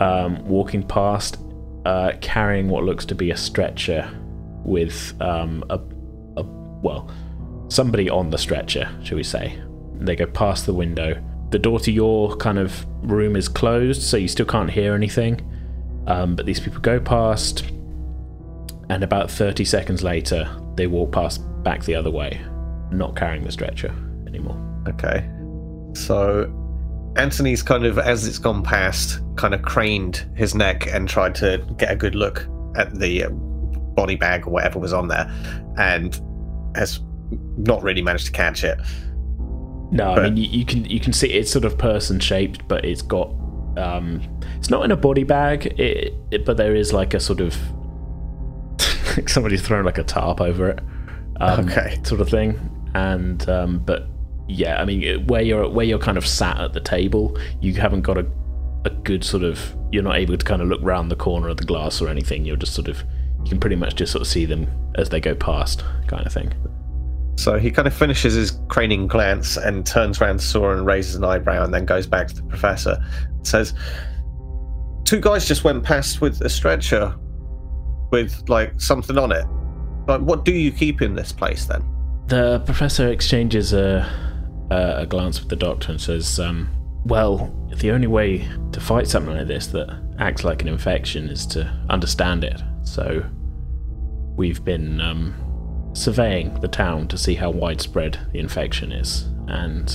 um, 0.02 0.46
walking 0.48 0.84
past, 0.84 1.38
uh, 1.86 2.14
carrying 2.22 2.70
what 2.70 2.84
looks 2.84 3.06
to 3.06 3.16
be 3.16 3.32
a 3.32 3.38
stretcher 3.38 4.10
with 4.64 5.14
um, 5.22 5.64
a, 5.70 5.80
a 6.38 6.44
well 6.82 7.10
somebody 7.68 8.10
on 8.10 8.30
the 8.30 8.38
stretcher, 8.38 8.90
shall 9.04 9.18
we 9.18 9.24
say. 9.24 9.62
They 9.96 10.16
go 10.16 10.26
past 10.26 10.66
the 10.66 10.74
window. 10.74 11.22
The 11.52 11.60
door 11.60 11.80
to 11.82 11.92
your 11.92 12.36
kind 12.38 12.58
of 12.58 12.86
room 13.04 13.36
is 13.36 13.48
closed, 13.48 14.02
so 14.02 14.18
you 14.18 14.28
still 14.28 14.46
can't 14.46 14.70
hear 14.70 14.94
anything. 14.94 15.42
Um, 16.08 16.36
but 16.36 16.46
these 16.46 16.60
people 16.60 16.82
go 16.82 17.00
past, 17.00 17.62
and 18.90 19.04
about 19.04 19.32
30 19.32 19.66
seconds 19.66 20.04
later, 20.04 20.50
they 20.76 20.88
walk 20.88 21.12
past 21.12 21.42
back 21.64 21.84
the 21.84 21.96
other 21.96 22.12
way, 22.12 22.40
not 22.92 23.16
carrying 23.16 23.44
the 23.44 23.52
stretcher 23.52 23.94
anymore. 24.28 24.62
Okay. 24.88 25.28
So 25.94 26.52
Anthony's 27.16 27.64
kind 27.64 27.86
of, 27.86 27.98
as 27.98 28.28
it's 28.28 28.38
gone 28.38 28.62
past, 28.62 29.20
kind 29.36 29.54
of 29.54 29.62
craned 29.62 30.26
his 30.36 30.54
neck 30.54 30.88
and 30.88 31.08
tried 31.08 31.34
to 31.36 31.66
get 31.78 31.92
a 31.92 31.96
good 31.96 32.16
look 32.16 32.48
at 32.76 32.94
the 33.00 33.26
body 33.96 34.16
bag 34.16 34.46
or 34.46 34.52
whatever 34.52 34.80
was 34.80 34.94
on 34.94 35.08
there, 35.08 35.32
and 35.78 36.20
has 36.76 37.00
not 37.58 37.82
really 37.82 38.02
managed 38.02 38.26
to 38.28 38.32
catch 38.32 38.64
it. 38.64 38.78
No, 39.96 40.14
I 40.14 40.24
mean 40.24 40.38
you, 40.38 40.48
you 40.50 40.66
can 40.66 40.86
you 40.86 41.00
can 41.00 41.14
see 41.14 41.28
it's 41.32 41.50
sort 41.52 41.66
of 41.66 41.78
person 41.78 42.20
shaped, 42.20 42.68
but 42.68 42.84
it's 42.86 43.02
got 43.02 43.30
um, 43.78 44.22
it's 44.58 44.70
not 44.70 44.84
in 44.86 44.92
a 44.92 44.96
body 44.98 45.24
bag, 45.24 45.66
it, 45.80 46.14
it, 46.32 46.46
but 46.46 46.58
there 46.58 46.76
is 46.76 46.94
like 46.94 47.14
a 47.14 47.20
sort 47.20 47.40
of 47.42 47.56
somebody's 49.28 49.62
thrown 49.62 49.86
like 49.86 49.98
a 49.98 50.04
tarp 50.04 50.42
over 50.42 50.70
it, 50.70 50.80
um, 51.40 51.68
Okay. 51.70 52.00
sort 52.04 52.22
of 52.22 52.30
thing. 52.30 52.60
And 52.94 53.48
um, 53.50 53.80
but 53.80 54.08
yeah, 54.48 54.82
I 54.82 54.86
mean 54.86 55.26
where 55.28 55.42
you're 55.42 55.68
where 55.70 55.86
you're 55.86 56.00
kind 56.00 56.18
of 56.18 56.26
sat 56.28 56.60
at 56.60 56.74
the 56.74 56.80
table, 56.82 57.38
you 57.62 57.74
haven't 57.76 58.02
got 58.02 58.18
a 58.18 58.26
a 58.86 58.90
good 58.92 59.24
sort 59.24 59.44
of 59.44 59.76
you're 59.92 60.04
not 60.04 60.16
able 60.18 60.38
to 60.38 60.46
kind 60.46 60.62
of 60.62 60.68
look 60.68 60.80
round 60.84 61.10
the 61.10 61.16
corner 61.16 61.50
of 61.50 61.58
the 61.58 61.64
glass 61.66 62.02
or 62.02 62.08
anything. 62.10 62.46
You're 62.46 62.56
just 62.58 62.74
sort 62.74 62.88
of 62.88 63.04
you 63.44 63.50
can 63.50 63.60
pretty 63.60 63.76
much 63.76 63.96
just 63.96 64.12
sort 64.12 64.22
of 64.22 64.28
see 64.28 64.46
them 64.46 64.68
as 64.96 65.10
they 65.10 65.20
go 65.20 65.36
past, 65.36 65.84
kind 66.08 66.26
of 66.26 66.32
thing. 66.34 66.54
So 67.36 67.60
he 67.60 67.70
kind 67.70 67.88
of 67.88 67.94
finishes 67.94 68.34
his 68.34 68.52
craning 68.68 69.08
glance 69.08 69.58
and 69.58 69.86
turns 69.86 70.22
around 70.22 70.40
to 70.40 70.46
Sora 70.46 70.78
and 70.78 70.86
raises 70.86 71.16
an 71.16 71.24
eyebrow 71.24 71.64
and 71.64 71.74
then 71.74 71.86
goes 71.86 72.08
back 72.08 72.28
to 72.30 72.36
the 72.36 72.44
professor 72.44 72.98
and 73.28 73.48
says, 73.48 73.74
Two 75.04 75.20
guys 75.20 75.46
just 75.46 75.64
went 75.64 75.84
past 75.84 76.22
with 76.22 76.42
a 76.42 76.50
stretcher 76.50 77.16
with 78.12 78.48
like 78.48 78.80
something 78.80 79.18
on 79.18 79.32
it. 79.32 79.46
Like, 80.08 80.22
what 80.22 80.46
do 80.46 80.54
you 80.54 80.72
keep 80.72 81.02
in 81.02 81.16
this 81.16 81.32
place 81.32 81.66
then? 81.66 81.84
The 82.28 82.60
professor 82.66 83.12
exchanges 83.12 83.74
a, 83.74 84.08
a, 84.72 85.06
glance 85.06 85.40
with 85.40 85.50
the 85.50 85.56
doctor 85.56 85.92
and 85.92 86.02
says, 86.02 86.40
um, 86.40 86.70
Well, 87.06 87.54
the 87.76 87.92
only 87.92 88.08
way 88.08 88.48
to 88.72 88.80
fight 88.80 89.08
something 89.08 89.36
like 89.36 89.48
this 89.48 89.68
that 89.68 89.90
acts 90.18 90.44
like 90.44 90.62
an 90.62 90.68
infection 90.68 91.30
is 91.30 91.46
to 91.48 91.72
understand 91.90 92.44
it. 92.44 92.62
So 92.84 93.24
we've 94.36 94.64
been 94.64 95.02
um, 95.02 95.36
surveying 95.96 96.54
the 96.60 96.68
town 96.68 97.08
to 97.08 97.18
see 97.18 97.34
how 97.34 97.50
widespread 97.50 98.20
the 98.32 98.40
infection 98.40 98.92
is. 98.92 99.28
And 99.48 99.90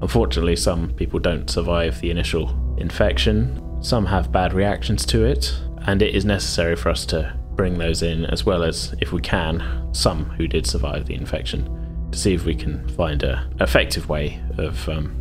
unfortunately, 0.00 0.56
some 0.56 0.92
people 0.92 1.18
don't 1.18 1.50
survive 1.50 2.00
the 2.00 2.10
initial 2.10 2.56
infection, 2.78 3.60
some 3.82 4.06
have 4.06 4.32
bad 4.32 4.52
reactions 4.52 5.04
to 5.06 5.24
it, 5.24 5.54
and 5.86 6.00
it 6.00 6.14
is 6.14 6.24
necessary 6.24 6.76
for 6.76 6.90
us 6.90 7.04
to 7.06 7.36
bring 7.56 7.78
those 7.78 8.02
in, 8.02 8.24
as 8.26 8.46
well 8.46 8.62
as, 8.62 8.94
if 9.00 9.12
we 9.12 9.20
can, 9.20 9.88
some 9.92 10.24
who 10.24 10.46
did 10.46 10.66
survive 10.66 11.06
the 11.06 11.14
infection, 11.14 12.08
to 12.12 12.18
see 12.18 12.32
if 12.32 12.44
we 12.44 12.54
can 12.54 12.88
find 12.90 13.22
a 13.22 13.50
effective 13.60 14.08
way 14.08 14.40
of 14.58 14.88
um, 14.88 15.14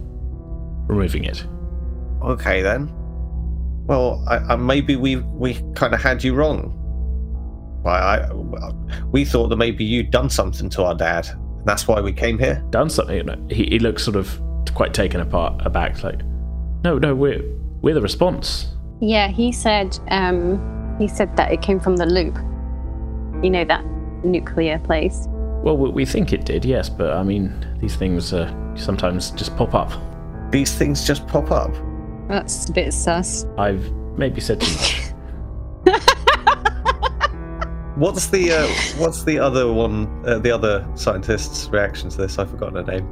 removing 0.88 1.26
it. 1.26 1.46
Okay 2.22 2.62
then. 2.62 2.92
Well, 3.86 4.24
I, 4.28 4.38
I, 4.38 4.56
maybe 4.56 4.96
we 4.96 5.16
we 5.16 5.56
kind 5.74 5.94
of 5.94 6.02
had 6.02 6.24
you 6.24 6.36
wrong. 6.36 6.76
I, 7.86 8.18
I, 8.20 8.74
we 9.12 9.26
thought 9.26 9.48
that 9.50 9.58
maybe 9.58 9.84
you'd 9.84 10.12
done 10.12 10.30
something 10.30 10.70
to 10.72 10.84
our 10.84 10.96
dad, 10.96 11.28
and 11.30 11.66
that's 11.66 11.88
why 11.88 12.02
we 12.02 12.14
came 12.14 12.38
here. 12.38 12.64
Done 12.70 12.90
something. 12.90 13.16
You 13.16 13.24
know, 13.24 13.48
he, 13.50 13.66
he 13.66 13.80
looks 13.80 14.04
sort 14.04 14.16
of 14.16 14.40
quite 14.74 14.94
taken 14.94 15.22
apart 15.22 15.62
aback, 15.66 16.04
like, 16.04 16.22
no, 16.84 16.98
no, 16.98 17.14
we're 17.16 17.42
we're 17.82 17.94
the 17.94 18.02
response. 18.02 18.68
Yeah, 19.02 19.30
he 19.30 19.52
said 19.52 19.98
um, 20.10 20.96
he 21.00 21.08
said 21.08 21.36
that 21.38 21.52
it 21.52 21.62
came 21.62 21.80
from 21.80 21.98
the 21.98 22.06
loop. 22.06 22.36
You 23.44 23.50
know 23.50 23.66
that 23.66 23.86
nuclear 24.24 24.80
place. 24.80 25.28
Well, 25.64 25.78
we, 25.78 25.90
we 25.90 26.06
think 26.06 26.32
it 26.32 26.46
did, 26.46 26.64
yes, 26.64 26.90
but 26.90 27.12
I 27.14 27.24
mean, 27.24 27.78
these 27.82 27.96
things 27.96 28.34
uh, 28.34 28.54
sometimes 28.76 29.32
just 29.32 29.56
pop 29.58 29.74
up. 29.74 29.92
These 30.52 30.74
things 30.76 31.06
just 31.06 31.28
pop 31.28 31.52
up. 31.52 31.74
That's 32.28 32.70
a 32.70 32.72
bit 32.72 32.94
sus. 32.94 33.46
I've 33.58 33.92
maybe 34.18 34.40
said 34.40 34.62
too 34.62 34.74
much. 35.86 36.06
What's 38.00 38.28
the 38.28 38.52
uh, 38.54 38.68
what's 38.98 39.24
the 39.24 39.38
other 39.40 39.72
one? 39.72 40.24
Uh, 40.26 40.40
the 40.40 40.52
other 40.52 40.88
scientist's 40.96 41.68
reaction 41.68 42.10
to 42.10 42.18
this? 42.18 42.40
I've 42.40 42.50
forgotten 42.50 42.76
her 42.76 42.92
name. 42.92 43.08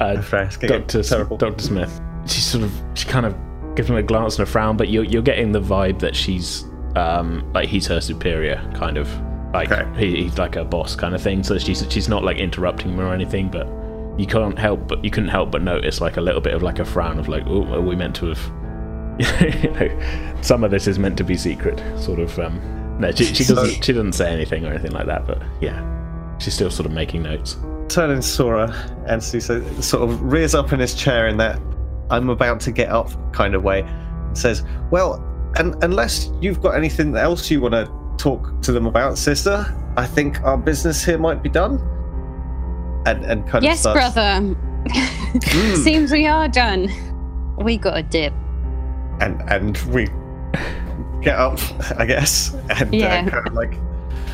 Uh, 0.00 0.22
asking. 0.32 0.68
Doctor 0.68 1.02
Doctor 1.02 1.62
Smith. 1.62 2.00
She 2.26 2.40
sort 2.40 2.64
of 2.64 2.72
she 2.92 3.08
kind 3.08 3.24
of 3.24 3.34
gives 3.74 3.88
him 3.88 3.96
a 3.96 4.02
glance 4.02 4.38
and 4.38 4.46
a 4.46 4.50
frown, 4.50 4.76
but 4.76 4.90
you're 4.90 5.04
you're 5.04 5.22
getting 5.22 5.52
the 5.52 5.60
vibe 5.62 5.98
that 6.00 6.14
she's 6.14 6.64
um 6.94 7.50
like 7.54 7.70
he's 7.70 7.86
her 7.86 8.02
superior, 8.02 8.56
kind 8.74 8.98
of 8.98 9.08
like 9.54 9.72
Okay. 9.72 9.88
he, 9.98 10.24
he's 10.24 10.36
like 10.36 10.56
a 10.56 10.64
boss 10.64 10.94
kind 10.94 11.14
of 11.14 11.22
thing. 11.22 11.42
So 11.42 11.56
she's 11.56 11.86
she's 11.88 12.08
not 12.08 12.22
like 12.22 12.36
interrupting 12.36 12.90
him 12.90 13.00
or 13.00 13.14
anything, 13.14 13.48
but 13.48 13.66
you 14.18 14.26
can't 14.26 14.58
help 14.58 14.88
but 14.88 15.02
you 15.02 15.10
couldn't 15.10 15.30
help 15.30 15.50
but 15.52 15.62
notice 15.62 16.00
like 16.02 16.16
a 16.18 16.20
little 16.20 16.40
bit 16.40 16.52
of 16.52 16.62
like 16.62 16.80
a 16.80 16.84
frown 16.84 17.18
of 17.18 17.28
like 17.28 17.44
oh 17.46 17.64
are 17.72 17.80
we 17.80 17.94
meant 17.94 18.16
to 18.16 18.26
have 18.26 18.40
you 19.62 19.70
know 19.70 20.36
some 20.42 20.64
of 20.64 20.72
this 20.72 20.88
is 20.88 20.98
meant 20.98 21.16
to 21.16 21.22
be 21.22 21.36
secret 21.36 21.80
sort 21.96 22.18
of 22.18 22.36
um 22.40 22.60
no 22.98 23.10
she, 23.12 23.24
she 23.24 23.44
doesn't 23.44 23.84
she 23.84 23.92
doesn't 23.92 24.12
say 24.12 24.30
anything 24.32 24.64
or 24.66 24.70
anything 24.70 24.92
like 24.92 25.06
that 25.06 25.26
but 25.26 25.42
yeah 25.60 25.82
she's 26.38 26.54
still 26.54 26.70
sort 26.70 26.86
of 26.86 26.92
making 26.92 27.22
notes 27.22 27.56
Turning 27.88 28.16
to 28.16 28.22
Sora, 28.22 28.70
Anthony 29.06 29.40
so, 29.40 29.62
sort 29.80 30.02
of 30.10 30.20
rears 30.22 30.54
up 30.54 30.74
in 30.74 30.78
his 30.80 30.94
chair 30.94 31.26
in 31.26 31.38
that 31.38 31.58
I'm 32.10 32.28
about 32.28 32.60
to 32.60 32.70
get 32.70 32.90
up 32.90 33.08
kind 33.32 33.54
of 33.54 33.62
way, 33.64 33.80
and 33.80 34.36
says, 34.36 34.62
"Well, 34.90 35.24
and 35.56 35.74
unless 35.82 36.30
you've 36.42 36.60
got 36.60 36.74
anything 36.74 37.16
else 37.16 37.50
you 37.50 37.62
want 37.62 37.72
to 37.72 37.90
talk 38.18 38.60
to 38.60 38.72
them 38.72 38.84
about, 38.86 39.16
sister, 39.16 39.64
I 39.96 40.04
think 40.04 40.42
our 40.42 40.58
business 40.58 41.02
here 41.02 41.16
might 41.16 41.42
be 41.42 41.48
done." 41.48 41.80
And 43.06 43.24
and 43.24 43.48
kind 43.48 43.64
Yes, 43.64 43.86
of 43.86 43.92
starts, 43.96 44.14
brother. 44.14 44.54
Hmm. 44.90 45.74
Seems 45.82 46.12
we 46.12 46.26
are 46.26 46.46
done. 46.46 46.90
We 47.56 47.78
got 47.78 47.96
a 47.96 48.02
dip. 48.02 48.34
and 49.22 49.40
and 49.50 49.78
we 49.94 50.08
get 51.22 51.36
up, 51.38 51.58
I 51.98 52.06
guess, 52.06 52.54
and 52.70 52.94
Yeah. 52.94 53.24
uh, 53.26 53.30
kind 53.30 53.46
of 53.48 53.54
like, 53.54 53.74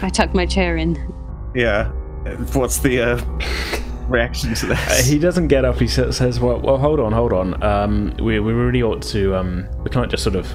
I 0.02 0.08
tucked 0.08 0.34
my 0.34 0.46
chair 0.46 0.76
in. 0.76 0.96
yeah. 1.54 1.90
What's 2.54 2.78
the 2.78 3.00
uh, 3.02 3.20
reaction 4.08 4.54
to 4.54 4.66
this? 4.66 4.78
Uh, 4.88 5.02
he 5.10 5.18
doesn't 5.18 5.48
get 5.48 5.64
up. 5.66 5.78
He 5.78 5.86
sa- 5.86 6.10
says, 6.10 6.40
"Well, 6.40 6.58
well, 6.58 6.78
hold 6.78 6.98
on, 7.00 7.12
hold 7.12 7.34
on. 7.34 7.62
Um, 7.62 8.14
we 8.18 8.40
we 8.40 8.52
really 8.54 8.82
ought 8.82 9.02
to. 9.02 9.36
Um, 9.36 9.66
we 9.82 9.90
can't 9.90 10.10
just 10.10 10.22
sort 10.22 10.34
of 10.36 10.48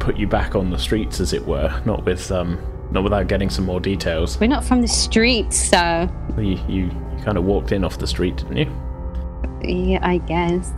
put 0.00 0.16
you 0.16 0.26
back 0.26 0.56
on 0.56 0.70
the 0.70 0.78
streets, 0.78 1.20
as 1.20 1.32
it 1.32 1.46
were. 1.46 1.80
Not 1.84 2.04
with 2.04 2.32
um, 2.32 2.58
not 2.90 3.04
without 3.04 3.28
getting 3.28 3.50
some 3.50 3.66
more 3.66 3.78
details. 3.78 4.40
We're 4.40 4.48
not 4.48 4.64
from 4.64 4.82
the 4.82 4.88
streets, 4.88 5.56
so 5.56 6.08
You 6.36 6.42
you, 6.44 6.58
you 6.68 6.90
kind 7.24 7.38
of 7.38 7.44
walked 7.44 7.70
in 7.70 7.84
off 7.84 7.98
the 7.98 8.06
street, 8.08 8.36
didn't 8.38 8.56
you? 8.56 8.72
yeah, 9.62 10.00
I 10.02 10.18
guess. 10.18 10.72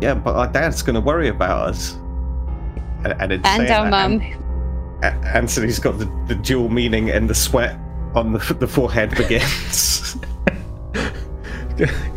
Yeah, 0.00 0.14
but 0.14 0.34
our 0.36 0.46
dad's 0.50 0.80
going 0.80 0.94
to 0.94 1.00
worry 1.02 1.28
about 1.28 1.68
us. 1.68 1.98
And, 3.04 3.14
and, 3.20 3.32
in 3.32 3.44
And 3.44 3.70
our 3.70 3.90
mum. 3.90 4.20
An- 5.02 5.24
Anthony's 5.24 5.78
got 5.78 5.98
the, 5.98 6.10
the 6.26 6.34
dual 6.34 6.68
meaning, 6.68 7.10
and 7.10 7.28
the 7.28 7.34
sweat 7.34 7.78
on 8.14 8.32
the, 8.32 8.56
the 8.58 8.68
forehead 8.68 9.10
begins. 9.16 10.16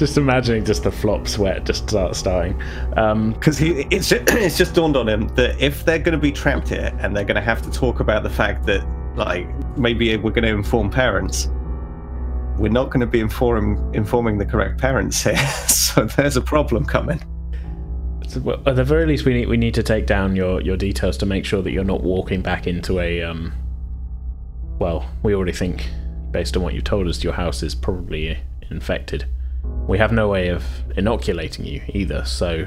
just 0.00 0.16
imagining 0.16 0.64
just 0.64 0.82
the 0.82 0.90
flop 0.90 1.28
sweat 1.28 1.64
just 1.64 1.88
start 1.88 2.16
starting. 2.16 2.60
Um, 2.96 3.32
Because 3.32 3.58
he, 3.58 3.86
it's 3.90 4.08
just, 4.08 4.22
it's 4.30 4.58
just 4.58 4.74
dawned 4.74 4.96
on 4.96 5.08
him 5.08 5.28
that 5.36 5.60
if 5.60 5.84
they're 5.84 5.98
going 5.98 6.14
to 6.14 6.18
be 6.18 6.32
trapped 6.32 6.70
here 6.70 6.90
and 7.00 7.14
they're 7.14 7.24
going 7.24 7.36
to 7.36 7.42
have 7.42 7.62
to 7.62 7.70
talk 7.70 8.00
about 8.00 8.22
the 8.22 8.30
fact 8.30 8.66
that, 8.66 8.84
like, 9.14 9.46
maybe 9.76 10.16
we're 10.16 10.32
going 10.32 10.44
to 10.44 10.54
inform 10.54 10.90
parents, 10.90 11.48
we're 12.58 12.72
not 12.72 12.86
going 12.86 13.00
to 13.00 13.06
be 13.06 13.20
inform, 13.20 13.92
informing 13.94 14.38
the 14.38 14.46
correct 14.46 14.78
parents 14.78 15.22
here. 15.22 15.36
so 15.68 16.04
there's 16.04 16.36
a 16.36 16.42
problem 16.42 16.84
coming. 16.84 17.20
So, 18.30 18.40
well, 18.40 18.62
at 18.66 18.76
the 18.76 18.84
very 18.84 19.06
least, 19.06 19.24
we 19.24 19.34
need 19.34 19.48
we 19.48 19.56
need 19.56 19.74
to 19.74 19.82
take 19.82 20.06
down 20.06 20.36
your 20.36 20.60
your 20.60 20.76
details 20.76 21.16
to 21.18 21.26
make 21.26 21.44
sure 21.44 21.62
that 21.62 21.72
you're 21.72 21.84
not 21.84 22.02
walking 22.02 22.42
back 22.42 22.66
into 22.66 23.00
a 23.00 23.22
um. 23.22 23.52
Well, 24.78 25.08
we 25.22 25.34
already 25.34 25.52
think, 25.52 25.90
based 26.30 26.56
on 26.56 26.62
what 26.62 26.72
you 26.72 26.80
told 26.80 27.06
us, 27.06 27.22
your 27.22 27.34
house 27.34 27.62
is 27.62 27.74
probably 27.74 28.38
infected. 28.70 29.26
We 29.86 29.98
have 29.98 30.12
no 30.12 30.28
way 30.28 30.48
of 30.48 30.64
inoculating 30.96 31.66
you 31.66 31.82
either, 31.88 32.24
so 32.24 32.66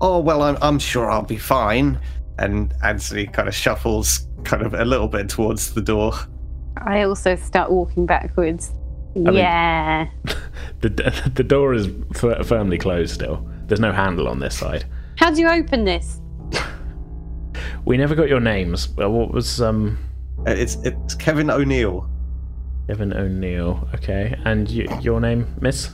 oh 0.00 0.18
well 0.18 0.42
I'm, 0.42 0.58
I'm 0.60 0.78
sure 0.78 1.10
i'll 1.10 1.22
be 1.22 1.36
fine 1.36 2.00
and 2.38 2.74
anthony 2.82 3.26
kind 3.26 3.48
of 3.48 3.54
shuffles 3.54 4.26
kind 4.42 4.62
of 4.62 4.74
a 4.74 4.84
little 4.84 5.08
bit 5.08 5.28
towards 5.28 5.74
the 5.74 5.80
door 5.80 6.12
I 6.76 7.02
also 7.02 7.36
start 7.36 7.70
walking 7.70 8.04
backwards. 8.06 8.72
mean- 9.14 9.34
yeah. 9.34 10.08
the 10.80 11.30
the 11.34 11.44
door 11.44 11.72
is 11.72 11.88
f- 12.16 12.46
firmly 12.46 12.78
closed 12.78 13.14
still. 13.14 13.48
There's 13.66 13.80
no 13.80 13.92
handle 13.92 14.28
on 14.28 14.40
this 14.40 14.58
side. 14.58 14.84
How 15.16 15.30
do 15.30 15.40
you 15.40 15.48
open 15.48 15.84
this? 15.84 16.20
We 17.86 17.98
never 17.98 18.14
got 18.14 18.28
your 18.30 18.40
names. 18.40 18.88
Well, 18.88 19.12
what 19.12 19.30
was 19.32 19.60
um 19.60 19.98
Uh, 20.46 20.52
it's 20.52 20.76
it's 20.84 21.14
kevin 21.14 21.50
o'neill 21.50 22.08
Kevin 22.86 23.14
O'Neill? 23.14 23.88
Okay, 23.94 24.34
and 24.44 24.68
y- 24.68 25.00
your 25.00 25.18
name, 25.20 25.46
Miss 25.60 25.90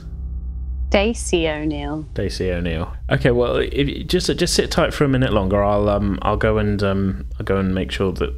Daisy 0.89 1.47
O'Neill. 1.47 2.03
Daisy 2.13 2.51
O'Neill. 2.51 2.93
Okay, 3.09 3.31
well, 3.31 3.55
if 3.57 3.87
you 3.87 4.03
just 4.03 4.27
just 4.37 4.53
sit 4.53 4.69
tight 4.71 4.93
for 4.93 5.05
a 5.05 5.07
minute 5.07 5.31
longer. 5.31 5.63
I'll 5.63 5.87
um 5.87 6.19
I'll 6.21 6.35
go 6.37 6.57
and 6.57 6.83
um 6.83 7.27
I'll 7.39 7.45
go 7.45 7.57
and 7.57 7.73
make 7.73 7.91
sure 7.91 8.11
that 8.13 8.33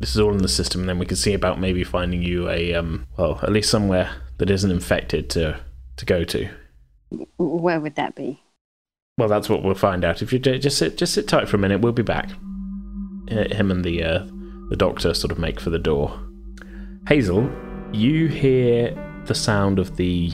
this 0.00 0.10
is 0.14 0.20
all 0.20 0.32
in 0.32 0.38
the 0.38 0.48
system, 0.48 0.80
and 0.82 0.88
then 0.88 0.98
we 0.98 1.04
can 1.06 1.16
see 1.18 1.34
about 1.34 1.60
maybe 1.60 1.84
finding 1.84 2.22
you 2.22 2.48
a 2.48 2.72
um 2.74 3.06
well 3.18 3.38
at 3.42 3.52
least 3.52 3.68
somewhere 3.70 4.10
that 4.38 4.48
isn't 4.50 4.70
infected 4.70 5.28
to 5.30 5.60
to 5.96 6.06
go 6.06 6.24
to. 6.24 6.48
Where 7.36 7.78
would 7.80 7.96
that 7.96 8.14
be? 8.14 8.42
Well, 9.18 9.28
that's 9.28 9.48
what 9.48 9.64
we'll 9.64 9.74
find 9.74 10.04
out. 10.04 10.22
If 10.22 10.32
you 10.32 10.38
just 10.38 10.78
sit, 10.78 10.96
just 10.96 11.12
sit 11.12 11.26
tight 11.26 11.48
for 11.48 11.56
a 11.56 11.58
minute, 11.58 11.80
we'll 11.80 11.92
be 11.92 12.04
back. 12.04 12.30
Him 13.28 13.70
and 13.70 13.84
the 13.84 14.02
uh, 14.04 14.26
the 14.70 14.76
doctor 14.76 15.12
sort 15.12 15.32
of 15.32 15.38
make 15.38 15.60
for 15.60 15.70
the 15.70 15.78
door. 15.78 16.18
Hazel, 17.08 17.50
you 17.92 18.28
hear 18.28 18.96
the 19.26 19.34
sound 19.34 19.80
of 19.80 19.96
the 19.96 20.30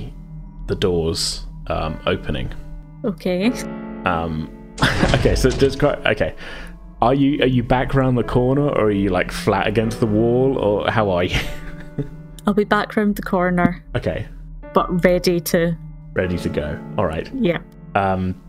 the 0.66 0.74
doors 0.74 1.46
um, 1.68 1.98
opening. 2.06 2.52
Okay. 3.04 3.46
Um, 4.04 4.50
okay, 5.14 5.34
so 5.34 5.48
just 5.50 5.78
quite 5.78 6.04
okay. 6.06 6.34
Are 7.00 7.14
you 7.14 7.42
are 7.42 7.46
you 7.46 7.62
back 7.62 7.94
around 7.94 8.16
the 8.16 8.22
corner, 8.22 8.68
or 8.68 8.84
are 8.84 8.90
you 8.90 9.08
like 9.08 9.32
flat 9.32 9.66
against 9.66 9.98
the 9.98 10.06
wall, 10.06 10.58
or 10.58 10.90
how 10.90 11.08
are 11.10 11.24
you? 11.24 11.38
I'll 12.46 12.54
be 12.54 12.64
back 12.64 12.96
round 12.96 13.16
the 13.16 13.22
corner, 13.22 13.82
okay, 13.96 14.28
but 14.74 15.04
ready 15.04 15.40
to. 15.40 15.74
ready 16.12 16.36
to 16.36 16.48
go. 16.50 16.78
All 16.98 17.06
right. 17.06 17.30
Yeah. 17.34 17.60
Um, 17.94 18.40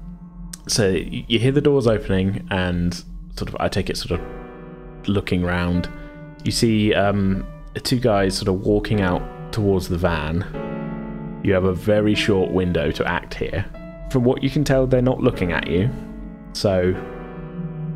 so 0.68 0.90
you 0.90 1.40
hear 1.40 1.52
the 1.52 1.62
doors 1.62 1.88
opening, 1.88 2.48
and 2.52 2.94
sort 3.36 3.50
of, 3.50 3.58
I 3.60 3.68
take 3.68 3.90
it 3.90 3.98
sort 3.98 4.20
of 4.20 5.08
looking 5.08 5.44
round. 5.44 5.90
You 6.44 6.52
see 6.52 6.94
um, 6.94 7.46
two 7.84 8.00
guys 8.00 8.38
sort 8.38 8.48
of 8.48 8.62
walking 8.62 9.02
out 9.02 9.52
towards 9.52 9.90
the 9.90 9.98
van. 9.98 11.42
You 11.44 11.54
have 11.54 11.66
a 11.66 11.74
very 11.74 12.16
short 12.16 12.52
window 12.52 12.92
to 12.92 13.08
act 13.08 13.36
here. 13.36 13.66
From 14.12 14.24
what 14.24 14.44
you 14.44 14.50
can 14.50 14.64
tell, 14.64 14.88
they're 14.88 15.02
not 15.02 15.22
looking 15.22 15.52
at 15.52 15.68
you. 15.68 15.90
So, 16.54 16.94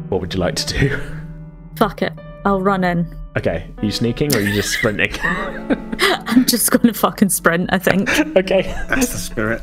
what 0.09 0.21
would 0.21 0.33
you 0.33 0.39
like 0.39 0.55
to 0.55 0.65
do? 0.77 1.01
Fuck 1.75 2.01
it. 2.01 2.13
I'll 2.45 2.61
run 2.61 2.83
in. 2.83 3.15
Okay, 3.37 3.69
are 3.77 3.85
you 3.85 3.91
sneaking 3.91 4.33
or 4.33 4.37
are 4.37 4.41
you 4.41 4.53
just 4.53 4.73
sprinting? 4.73 5.13
I'm 5.21 6.45
just 6.45 6.71
gonna 6.71 6.93
fucking 6.93 7.29
sprint, 7.29 7.69
I 7.71 7.77
think. 7.77 8.09
okay. 8.37 8.63
That's 8.89 9.11
the 9.11 9.17
spirit. 9.17 9.61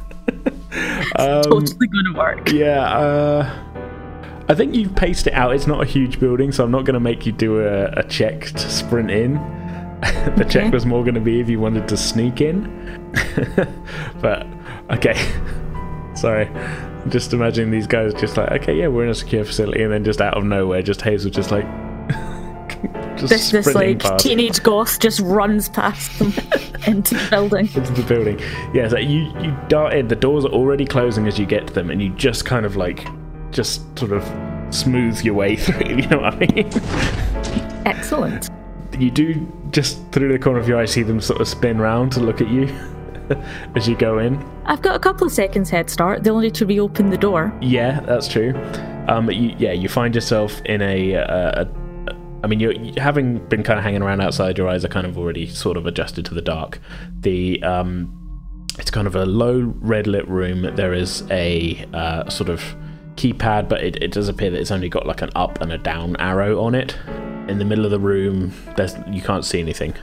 Um, 1.16 1.42
totally 1.42 1.86
gonna 1.86 2.18
work. 2.18 2.52
Yeah, 2.52 2.82
uh, 2.82 3.66
I 4.48 4.54
think 4.54 4.74
you've 4.74 4.94
paced 4.94 5.26
it 5.26 5.32
out. 5.32 5.54
It's 5.54 5.66
not 5.66 5.82
a 5.82 5.86
huge 5.86 6.20
building, 6.20 6.52
so 6.52 6.62
I'm 6.62 6.70
not 6.70 6.84
going 6.84 6.94
to 6.94 7.00
make 7.00 7.26
you 7.26 7.32
do 7.32 7.60
a, 7.60 7.86
a 7.86 8.04
check 8.04 8.42
to 8.42 8.70
sprint 8.70 9.10
in. 9.10 9.34
the 10.36 10.46
check 10.48 10.72
was 10.72 10.86
more 10.86 11.02
going 11.02 11.16
to 11.16 11.20
be 11.20 11.40
if 11.40 11.48
you 11.48 11.58
wanted 11.58 11.88
to 11.88 11.96
sneak 11.96 12.40
in. 12.40 13.12
but, 14.20 14.46
okay. 14.90 15.14
Sorry. 16.14 16.48
Just 17.08 17.32
imagining 17.32 17.72
these 17.72 17.88
guys 17.88 18.14
just 18.14 18.36
like, 18.36 18.50
okay, 18.62 18.76
yeah, 18.76 18.86
we're 18.86 19.04
in 19.04 19.10
a 19.10 19.14
secure 19.14 19.44
facility, 19.44 19.82
and 19.82 19.92
then 19.92 20.04
just 20.04 20.20
out 20.20 20.36
of 20.36 20.44
nowhere, 20.44 20.82
just 20.82 21.02
Hazel 21.02 21.30
just 21.30 21.50
like. 21.50 21.66
Just 23.16 23.28
This 23.30 23.50
this 23.50 23.74
like 23.74 24.00
past 24.00 24.22
teenage 24.24 24.62
goth 24.62 24.98
just 24.98 25.20
runs 25.20 25.68
past 25.68 26.18
them 26.18 26.28
into 26.86 27.14
the 27.14 27.26
building. 27.30 27.66
into 27.74 27.92
the 27.92 28.04
building. 28.06 28.38
Yeah, 28.74 28.88
so 28.88 28.98
you, 28.98 29.32
you 29.40 29.56
dart 29.68 29.94
in, 29.94 30.08
the 30.08 30.16
doors 30.16 30.44
are 30.44 30.52
already 30.52 30.84
closing 30.84 31.26
as 31.26 31.38
you 31.38 31.46
get 31.46 31.66
to 31.68 31.72
them, 31.72 31.90
and 31.90 32.02
you 32.02 32.10
just 32.10 32.44
kind 32.44 32.64
of 32.66 32.76
like, 32.76 33.06
just 33.50 33.98
sort 33.98 34.12
of 34.12 34.22
smooth 34.74 35.20
your 35.22 35.34
way 35.34 35.56
through, 35.64 35.88
you 35.88 36.06
know 36.08 36.18
what 36.18 36.34
I 36.34 36.38
mean? 36.38 36.70
Excellent. 37.86 38.48
you 38.98 39.10
do 39.10 39.50
just 39.70 39.98
through 40.12 40.32
the 40.32 40.38
corner 40.38 40.58
of 40.58 40.66
your 40.68 40.78
eye 40.78 40.84
see 40.86 41.02
them 41.02 41.20
sort 41.20 41.40
of 41.40 41.46
spin 41.48 41.78
round 41.78 42.10
to 42.12 42.20
look 42.20 42.40
at 42.40 42.48
you 42.48 42.64
as 43.76 43.88
you 43.88 43.96
go 43.96 44.18
in. 44.18 44.42
I've 44.64 44.82
got 44.82 44.96
a 44.96 44.98
couple 44.98 45.26
of 45.26 45.32
seconds 45.32 45.70
head 45.70 45.90
start. 45.90 46.22
They'll 46.24 46.38
need 46.38 46.54
to 46.56 46.66
reopen 46.66 47.10
the 47.10 47.18
door. 47.18 47.52
Yeah, 47.60 48.00
that's 48.00 48.28
true. 48.28 48.54
Um, 49.08 49.30
you, 49.30 49.54
yeah, 49.58 49.72
you 49.72 49.88
find 49.88 50.14
yourself 50.14 50.60
in 50.64 50.82
a. 50.82 51.16
Uh, 51.16 51.62
a 51.64 51.85
I 52.46 52.48
mean, 52.48 52.60
you're 52.60 52.74
you- 52.74 52.92
having 52.96 53.38
been 53.48 53.64
kind 53.64 53.76
of 53.76 53.82
hanging 53.82 54.02
around 54.02 54.20
outside. 54.20 54.56
Your 54.56 54.68
eyes 54.68 54.84
are 54.84 54.88
kind 54.88 55.04
of 55.04 55.18
already 55.18 55.48
sort 55.48 55.76
of 55.76 55.84
adjusted 55.84 56.24
to 56.26 56.34
the 56.34 56.40
dark. 56.40 56.78
The 57.18 57.60
um, 57.64 58.68
it's 58.78 58.88
kind 58.92 59.08
of 59.08 59.16
a 59.16 59.26
low 59.26 59.74
red 59.80 60.06
lit 60.06 60.28
room. 60.28 60.62
There 60.76 60.94
is 60.94 61.24
a 61.28 61.84
uh, 61.92 62.30
sort 62.30 62.48
of 62.48 62.62
keypad, 63.16 63.68
but 63.68 63.82
it, 63.82 64.00
it 64.00 64.12
does 64.12 64.28
appear 64.28 64.52
that 64.52 64.60
it's 64.60 64.70
only 64.70 64.88
got 64.88 65.06
like 65.06 65.22
an 65.22 65.30
up 65.34 65.60
and 65.60 65.72
a 65.72 65.78
down 65.78 66.14
arrow 66.20 66.62
on 66.62 66.76
it. 66.76 66.96
In 67.48 67.58
the 67.58 67.64
middle 67.64 67.84
of 67.84 67.90
the 67.90 67.98
room, 67.98 68.52
there's 68.76 68.94
you 69.10 69.22
can't 69.22 69.44
see 69.44 69.58
anything. 69.58 69.94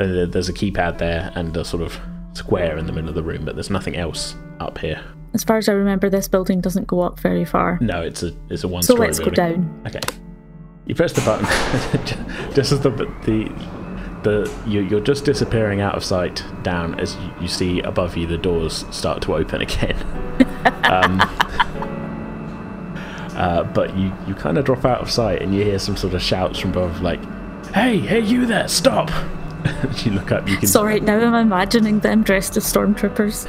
Uh, 0.00 0.26
there's 0.26 0.48
a 0.48 0.52
keypad 0.52 0.98
there 0.98 1.30
and 1.36 1.56
a 1.56 1.64
sort 1.64 1.84
of 1.84 2.00
square 2.32 2.76
in 2.78 2.86
the 2.86 2.92
middle 2.92 3.10
of 3.10 3.14
the 3.14 3.22
room, 3.22 3.44
but 3.44 3.54
there's 3.54 3.70
nothing 3.70 3.94
else 3.94 4.34
up 4.58 4.78
here. 4.78 5.00
As 5.34 5.44
far 5.44 5.58
as 5.58 5.68
I 5.68 5.72
remember, 5.72 6.10
this 6.10 6.26
building 6.26 6.60
doesn't 6.60 6.88
go 6.88 7.00
up 7.02 7.20
very 7.20 7.44
far. 7.44 7.78
No, 7.80 8.02
it's 8.02 8.24
a 8.24 8.32
it's 8.50 8.64
a 8.64 8.68
one 8.68 8.82
So 8.82 8.94
let's 8.94 9.20
go 9.20 9.30
down. 9.30 9.84
Okay. 9.86 10.00
You 10.86 10.94
press 10.94 11.12
the 11.12 11.22
button 11.22 11.46
just 12.54 12.72
as 12.72 12.80
the 12.80 12.90
the 12.90 13.50
the 14.22 14.52
you, 14.66 14.80
you're 14.80 15.00
just 15.00 15.24
disappearing 15.24 15.80
out 15.80 15.94
of 15.94 16.04
sight 16.04 16.44
down 16.62 16.98
as 17.00 17.16
you, 17.40 17.48
see 17.48 17.80
above 17.80 18.16
you 18.16 18.26
the 18.26 18.38
doors 18.38 18.84
start 18.90 19.22
to 19.22 19.34
open 19.34 19.62
again. 19.68 19.96
um, 20.84 21.20
uh, 23.36 23.64
but 23.64 23.96
you 23.96 24.12
you 24.26 24.34
kind 24.34 24.58
of 24.58 24.64
drop 24.64 24.84
out 24.84 25.00
of 25.00 25.10
sight 25.10 25.40
and 25.40 25.54
you 25.54 25.64
hear 25.64 25.78
some 25.78 25.96
sort 25.96 26.12
of 26.12 26.22
shouts 26.22 26.58
from 26.58 26.70
above 26.70 27.00
like, 27.00 27.20
"Hey, 27.72 27.98
hey, 27.98 28.20
you 28.20 28.44
there! 28.44 28.68
Stop!" 28.68 29.10
you 30.04 30.12
look 30.12 30.32
up, 30.32 30.46
you 30.46 30.58
can 30.58 30.68
So 30.68 30.84
right 30.84 31.02
now 31.02 31.18
I'm 31.18 31.34
imagining 31.34 32.00
them 32.00 32.22
dressed 32.22 32.58
as 32.58 32.70
stormtroopers. 32.70 33.48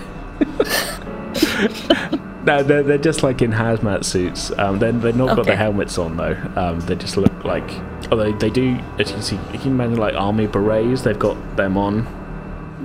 No, 2.45 2.61
they're, 2.61 2.83
they're 2.83 2.97
just 2.99 3.23
like 3.23 3.41
in 3.41 3.51
hazmat 3.51 4.05
suits. 4.05 4.51
Um, 4.57 4.77
they're, 4.79 4.91
they've 4.91 5.15
not 5.15 5.29
got 5.29 5.39
Okay. 5.39 5.51
the 5.51 5.55
helmets 5.55 5.97
on 5.97 6.15
though. 6.17 6.37
Um, 6.55 6.79
they 6.81 6.95
just 6.95 7.17
look 7.17 7.43
like. 7.43 7.67
Although 8.11 8.33
they 8.33 8.51
do, 8.51 8.79
as 8.99 9.09
you 9.09 9.15
can 9.15 9.23
see, 9.23 9.39
you 9.51 9.59
can 9.59 9.71
imagine 9.71 9.97
like 9.97 10.13
army 10.13 10.45
berets. 10.45 11.01
They've 11.01 11.17
got 11.17 11.35
them 11.57 11.75
on, 11.75 12.05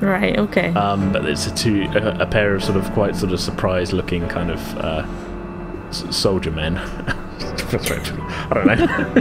Right, 0.00 0.38
okay. 0.38 0.68
um, 0.74 1.12
but 1.12 1.26
it's 1.26 1.46
a 1.46 1.54
two 1.54 1.82
a, 1.94 2.20
a 2.22 2.26
pair 2.26 2.54
of 2.54 2.64
sort 2.64 2.78
of 2.78 2.90
quite 2.92 3.14
sort 3.16 3.32
of 3.32 3.40
surprised 3.40 3.92
looking 3.92 4.26
kind 4.28 4.50
of 4.50 4.78
uh, 4.78 5.06
s- 5.90 6.04
soldier 6.16 6.50
men. 6.50 6.78
I 7.72 8.50
don't 8.54 8.66
know. 8.66 8.76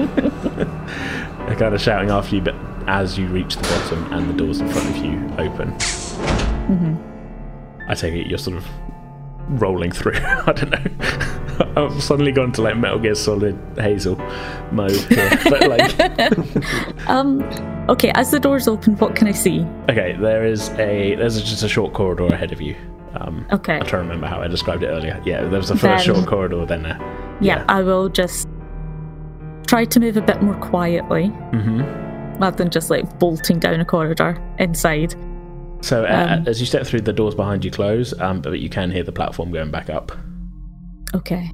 they're 1.47 1.55
kind 1.57 1.75
of 1.75 1.81
shouting 1.81 2.09
after 2.11 2.35
you, 2.35 2.41
but 2.41 2.55
as 2.87 3.17
you 3.17 3.27
reach 3.27 3.57
the 3.57 3.63
bottom 3.63 4.13
and 4.13 4.29
the 4.29 4.33
doors 4.33 4.61
in 4.61 4.69
front 4.69 4.89
of 4.89 4.97
you 5.03 5.19
open, 5.37 5.73
I 7.87 7.93
take 7.95 8.13
it 8.13 8.27
you're 8.27 8.37
sort 8.37 8.57
of 8.57 8.65
rolling 9.49 9.91
through. 9.91 10.13
I 10.17 10.51
don't 10.53 10.69
know. 10.71 11.75
I've 11.75 12.01
suddenly 12.01 12.31
gone 12.31 12.51
to 12.53 12.61
like 12.61 12.77
Metal 12.77 12.99
Gear 12.99 13.15
Solid 13.15 13.57
Hazel 13.75 14.15
mode, 14.71 14.91
here. 14.91 15.29
but 15.43 15.67
like, 15.67 17.07
Um, 17.09 17.41
okay, 17.89 18.11
as 18.15 18.31
the 18.31 18.39
doors 18.39 18.67
open, 18.67 18.95
what 18.97 19.15
can 19.15 19.27
I 19.27 19.31
see? 19.33 19.61
okay, 19.89 20.15
there 20.19 20.45
is 20.45 20.69
a 20.79 21.15
there's 21.15 21.41
just 21.41 21.63
a 21.63 21.67
short 21.69 21.93
corridor 21.93 22.27
ahead 22.27 22.51
of 22.51 22.61
you. 22.61 22.75
Um, 23.15 23.45
Okay. 23.51 23.73
I'm 23.73 23.85
trying 23.85 24.03
to 24.03 24.07
remember 24.09 24.27
how 24.27 24.39
I 24.41 24.47
described 24.47 24.83
it 24.83 24.87
earlier. 24.87 25.19
Yeah, 25.25 25.41
there 25.45 25.59
was 25.59 25.69
a 25.71 25.75
first 25.75 26.05
Then- 26.05 26.15
short 26.15 26.27
corridor, 26.27 26.65
then 26.65 26.85
a 26.85 27.37
Yeah, 27.41 27.65
I 27.67 27.81
will 27.81 28.07
just 28.07 28.47
try 29.67 29.83
to 29.85 29.99
move 29.99 30.15
a 30.17 30.21
bit 30.21 30.41
more 30.41 30.55
quietly 30.55 31.27
hmm 31.27 31.81
rather 32.39 32.55
than 32.55 32.69
just 32.69 32.89
like 32.89 33.19
bolting 33.19 33.59
down 33.59 33.81
a 33.81 33.85
corridor 33.85 34.41
inside. 34.59 35.13
So 35.82 36.05
uh, 36.05 36.38
Um, 36.39 36.47
as 36.47 36.59
you 36.59 36.65
step 36.65 36.86
through, 36.86 37.01
the 37.01 37.13
doors 37.13 37.36
behind 37.36 37.63
you 37.63 37.71
close, 37.71 38.17
um, 38.19 38.41
but 38.41 38.59
you 38.59 38.69
can 38.69 38.91
hear 38.91 39.03
the 39.03 39.11
platform 39.11 39.51
going 39.51 39.71
back 39.71 39.89
up. 39.89 40.11
Okay. 41.15 41.49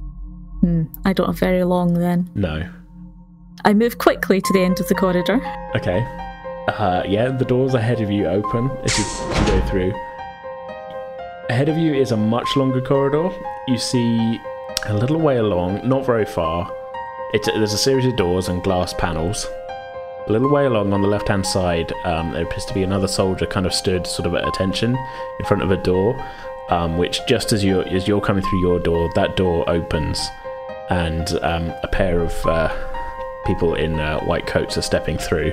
Hmm, 0.60 0.84
I 1.04 1.12
don't 1.12 1.26
have 1.26 1.38
very 1.38 1.64
long 1.64 1.94
then. 1.94 2.30
No. 2.34 2.68
I 3.64 3.72
move 3.74 3.98
quickly 3.98 4.40
to 4.40 4.52
the 4.52 4.60
end 4.60 4.80
of 4.80 4.88
the 4.88 4.94
corridor. 4.94 5.40
Okay. 5.76 6.04
Uh, 6.68 7.02
yeah, 7.06 7.28
the 7.30 7.44
doors 7.44 7.74
ahead 7.74 8.00
of 8.00 8.10
you 8.10 8.26
open 8.26 8.70
as 8.82 8.98
you, 8.98 9.04
as 9.04 9.40
you 9.40 9.46
go 9.60 9.66
through. 9.68 9.92
Ahead 11.48 11.68
of 11.68 11.78
you 11.78 11.94
is 11.94 12.10
a 12.10 12.16
much 12.16 12.48
longer 12.56 12.80
corridor. 12.80 13.30
You 13.68 13.78
see 13.78 14.40
a 14.86 14.94
little 14.94 15.18
way 15.20 15.36
along, 15.36 15.88
not 15.88 16.04
very 16.04 16.24
far. 16.26 16.70
It's, 17.32 17.46
there's 17.46 17.72
a 17.72 17.78
series 17.78 18.04
of 18.06 18.16
doors 18.16 18.48
and 18.48 18.62
glass 18.62 18.92
panels. 18.94 19.46
A 20.28 20.32
little 20.32 20.50
way 20.50 20.66
along 20.66 20.92
on 20.92 21.02
the 21.02 21.08
left 21.08 21.28
hand 21.28 21.46
side, 21.46 21.92
um, 22.04 22.32
there 22.32 22.42
appears 22.42 22.64
to 22.66 22.74
be 22.74 22.82
another 22.82 23.06
soldier 23.06 23.46
kind 23.46 23.64
of 23.64 23.72
stood 23.72 24.06
sort 24.06 24.26
of 24.26 24.34
at 24.34 24.46
attention 24.46 24.96
in 25.38 25.46
front 25.46 25.62
of 25.62 25.70
a 25.70 25.76
door, 25.76 26.20
um, 26.70 26.98
which 26.98 27.20
just 27.28 27.52
as 27.52 27.62
you're, 27.64 27.86
as 27.88 28.08
you're 28.08 28.20
coming 28.20 28.42
through 28.42 28.60
your 28.60 28.80
door, 28.80 29.08
that 29.14 29.36
door 29.36 29.68
opens 29.70 30.20
and 30.90 31.38
um, 31.42 31.72
a 31.82 31.88
pair 31.88 32.20
of 32.20 32.34
uh, 32.46 32.72
people 33.46 33.74
in 33.74 34.00
uh, 34.00 34.18
white 34.20 34.46
coats 34.46 34.76
are 34.76 34.82
stepping 34.82 35.16
through 35.16 35.52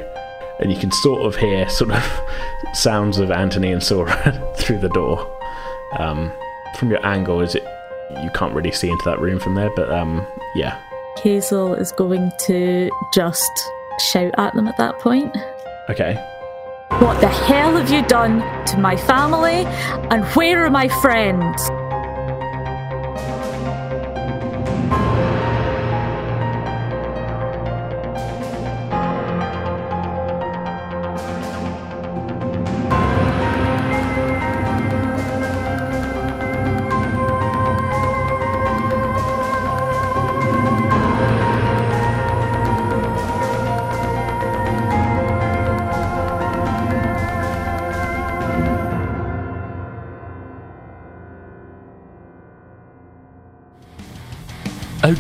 and 0.60 0.72
you 0.72 0.78
can 0.78 0.92
sort 0.92 1.22
of 1.22 1.36
hear 1.36 1.68
sort 1.70 1.92
of 1.92 2.22
sounds 2.74 3.20
of 3.20 3.32
Anthony 3.32 3.72
and 3.72 3.84
Sora 3.84 4.54
through 4.58 4.80
the 4.80 4.90
door. 4.90 5.30
Um, 6.00 6.32
from 6.80 6.90
your 6.90 7.06
angle, 7.06 7.42
is 7.42 7.56
it 7.56 7.64
you 8.24 8.30
can't 8.32 8.54
really 8.54 8.72
see 8.72 8.90
into 8.90 9.04
that 9.06 9.20
room 9.20 9.40
from 9.40 9.56
there, 9.56 9.70
but 9.76 9.92
um, 9.92 10.26
yeah, 10.56 10.80
Hazel 11.22 11.74
is 11.76 11.92
going 11.92 12.32
to 12.48 12.90
just 13.14 13.52
shout 14.00 14.34
at 14.38 14.54
them 14.54 14.68
at 14.68 14.78
that 14.78 15.00
point. 15.00 15.36
okay. 15.90 16.16
What 17.00 17.20
the 17.22 17.28
hell 17.28 17.76
have 17.76 17.90
you 17.90 18.04
done 18.04 18.40
to 18.68 18.78
my 18.78 18.96
family? 18.96 19.66
And 20.12 20.24
where 20.36 20.64
are 20.64 20.70
my 20.70 20.88
friends? 21.02 21.70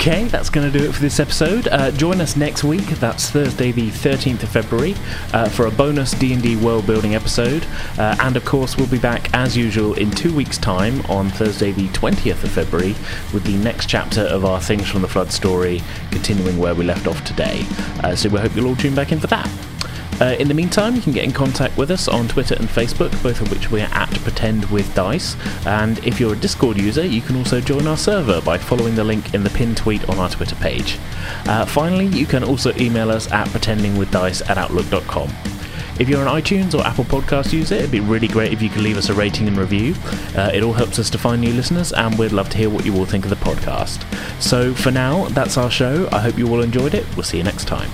Okay, 0.06 0.26
that's 0.26 0.50
going 0.50 0.70
to 0.70 0.78
do 0.78 0.84
it 0.84 0.92
for 0.94 1.00
this 1.00 1.18
episode. 1.22 1.70
Uh, 1.70 1.90
join 1.92 2.20
us 2.20 2.36
next 2.36 2.66
week. 2.66 2.86
That's 3.00 3.30
Thursday, 3.30 3.72
the 3.72 3.90
13th 3.90 4.44
of 4.44 4.50
February, 4.50 4.96
uh, 5.32 5.48
for 5.48 5.68
a 5.68 5.72
bonus 5.72 6.12
D&D 6.12 6.58
world 6.58 6.86
building 6.86 7.16
episode. 7.16 7.66
Uh, 7.98 8.14
and 8.20 8.36
of 8.36 8.44
course, 8.44 8.76
we'll 8.76 8.88
be 8.88 9.00
back 9.00 9.34
as 9.34 9.56
usual 9.56 9.94
in 9.94 10.12
two 10.12 10.36
weeks' 10.36 10.58
time 10.58 11.00
on 11.06 11.30
Thursday, 11.30 11.72
the 11.72 11.88
20th 11.88 12.44
of 12.44 12.52
February, 12.52 12.96
with 13.34 13.46
the 13.46 13.56
next 13.64 13.88
chapter 13.88 14.24
of 14.24 14.44
our 14.44 14.60
Things 14.60 14.90
from 14.90 15.04
the 15.04 15.08
Flood 15.08 15.32
story, 15.32 15.82
continuing 16.12 16.58
where 16.58 16.76
we 16.76 16.84
left 16.84 17.08
off 17.08 17.24
today. 17.24 17.66
Uh, 18.04 18.14
so 18.14 18.28
we 18.28 18.42
hope 18.42 18.54
you'll 18.58 18.68
all 18.68 18.76
tune 18.76 18.96
back 18.96 19.14
in 19.14 19.22
for 19.22 19.28
that. 19.28 19.50
Uh, 20.24 20.38
in 20.40 20.48
the 20.48 20.54
meantime, 20.54 20.96
you 20.96 21.02
can 21.02 21.12
get 21.12 21.26
in 21.26 21.34
contact 21.34 21.76
with 21.76 21.92
us 21.92 22.08
on 22.08 22.30
Twitter 22.30 22.56
and 22.56 22.70
Facebook, 22.70 23.12
both 23.22 23.42
of 23.42 23.52
which 23.52 23.70
we're 23.70 23.90
at 23.92 24.10
Pretend 24.22 24.64
with 24.68 24.96
Dice. 24.96 25.36
And 25.66 26.00
if 26.06 26.18
you're 26.18 26.32
a 26.32 26.38
Discord 26.38 26.78
user, 26.78 27.06
you 27.06 27.20
can 27.20 27.36
also 27.36 27.60
join 27.60 27.88
our 27.88 27.98
server 27.98 28.40
by 28.40 28.58
following 28.58 28.96
the 28.96 29.04
link 29.04 29.34
in 29.34 29.44
the 29.44 29.50
pinned 29.50 29.76
tweet 29.76 30.08
on 30.08 30.20
our 30.20 30.30
Twitter 30.30 30.56
page. 30.56 30.98
Uh, 31.46 31.66
finally, 31.66 32.06
you 32.06 32.26
can 32.26 32.42
also 32.42 32.74
email 32.78 33.12
us 33.12 33.30
at 33.34 33.50
pretendingwithdice 33.50 34.50
at 34.50 34.58
outlook.com. 34.58 35.30
If 36.00 36.08
you're 36.08 36.22
an 36.22 36.42
iTunes 36.42 36.74
or 36.74 36.88
Apple 36.88 37.04
Podcast 37.04 37.52
user, 37.52 37.76
it'd 37.76 37.92
be 37.92 38.00
really 38.00 38.30
great 38.30 38.54
if 38.54 38.62
you 38.62 38.70
could 38.70 38.82
leave 38.82 38.98
us 38.98 39.10
a 39.10 39.14
rating 39.14 39.50
and 39.50 39.58
review. 39.58 39.94
Uh, 40.38 40.52
it 40.54 40.64
all 40.64 40.72
helps 40.72 41.00
us 41.00 41.10
to 41.10 41.18
find 41.18 41.42
new 41.42 41.52
listeners, 41.52 41.92
and 41.92 42.18
we'd 42.18 42.32
love 42.32 42.48
to 42.52 42.58
hear 42.58 42.70
what 42.70 42.86
you 42.86 42.96
all 42.96 43.06
think 43.06 43.26
of 43.26 43.30
the 43.30 43.36
podcast. 43.36 44.02
So 44.42 44.74
for 44.74 44.90
now, 44.90 45.26
that's 45.30 45.58
our 45.58 45.70
show. 45.70 46.08
I 46.14 46.20
hope 46.22 46.38
you 46.38 46.48
all 46.48 46.62
enjoyed 46.62 46.94
it. 46.94 47.06
We'll 47.18 47.24
see 47.24 47.40
you 47.40 47.44
next 47.44 47.68
time. 47.68 47.92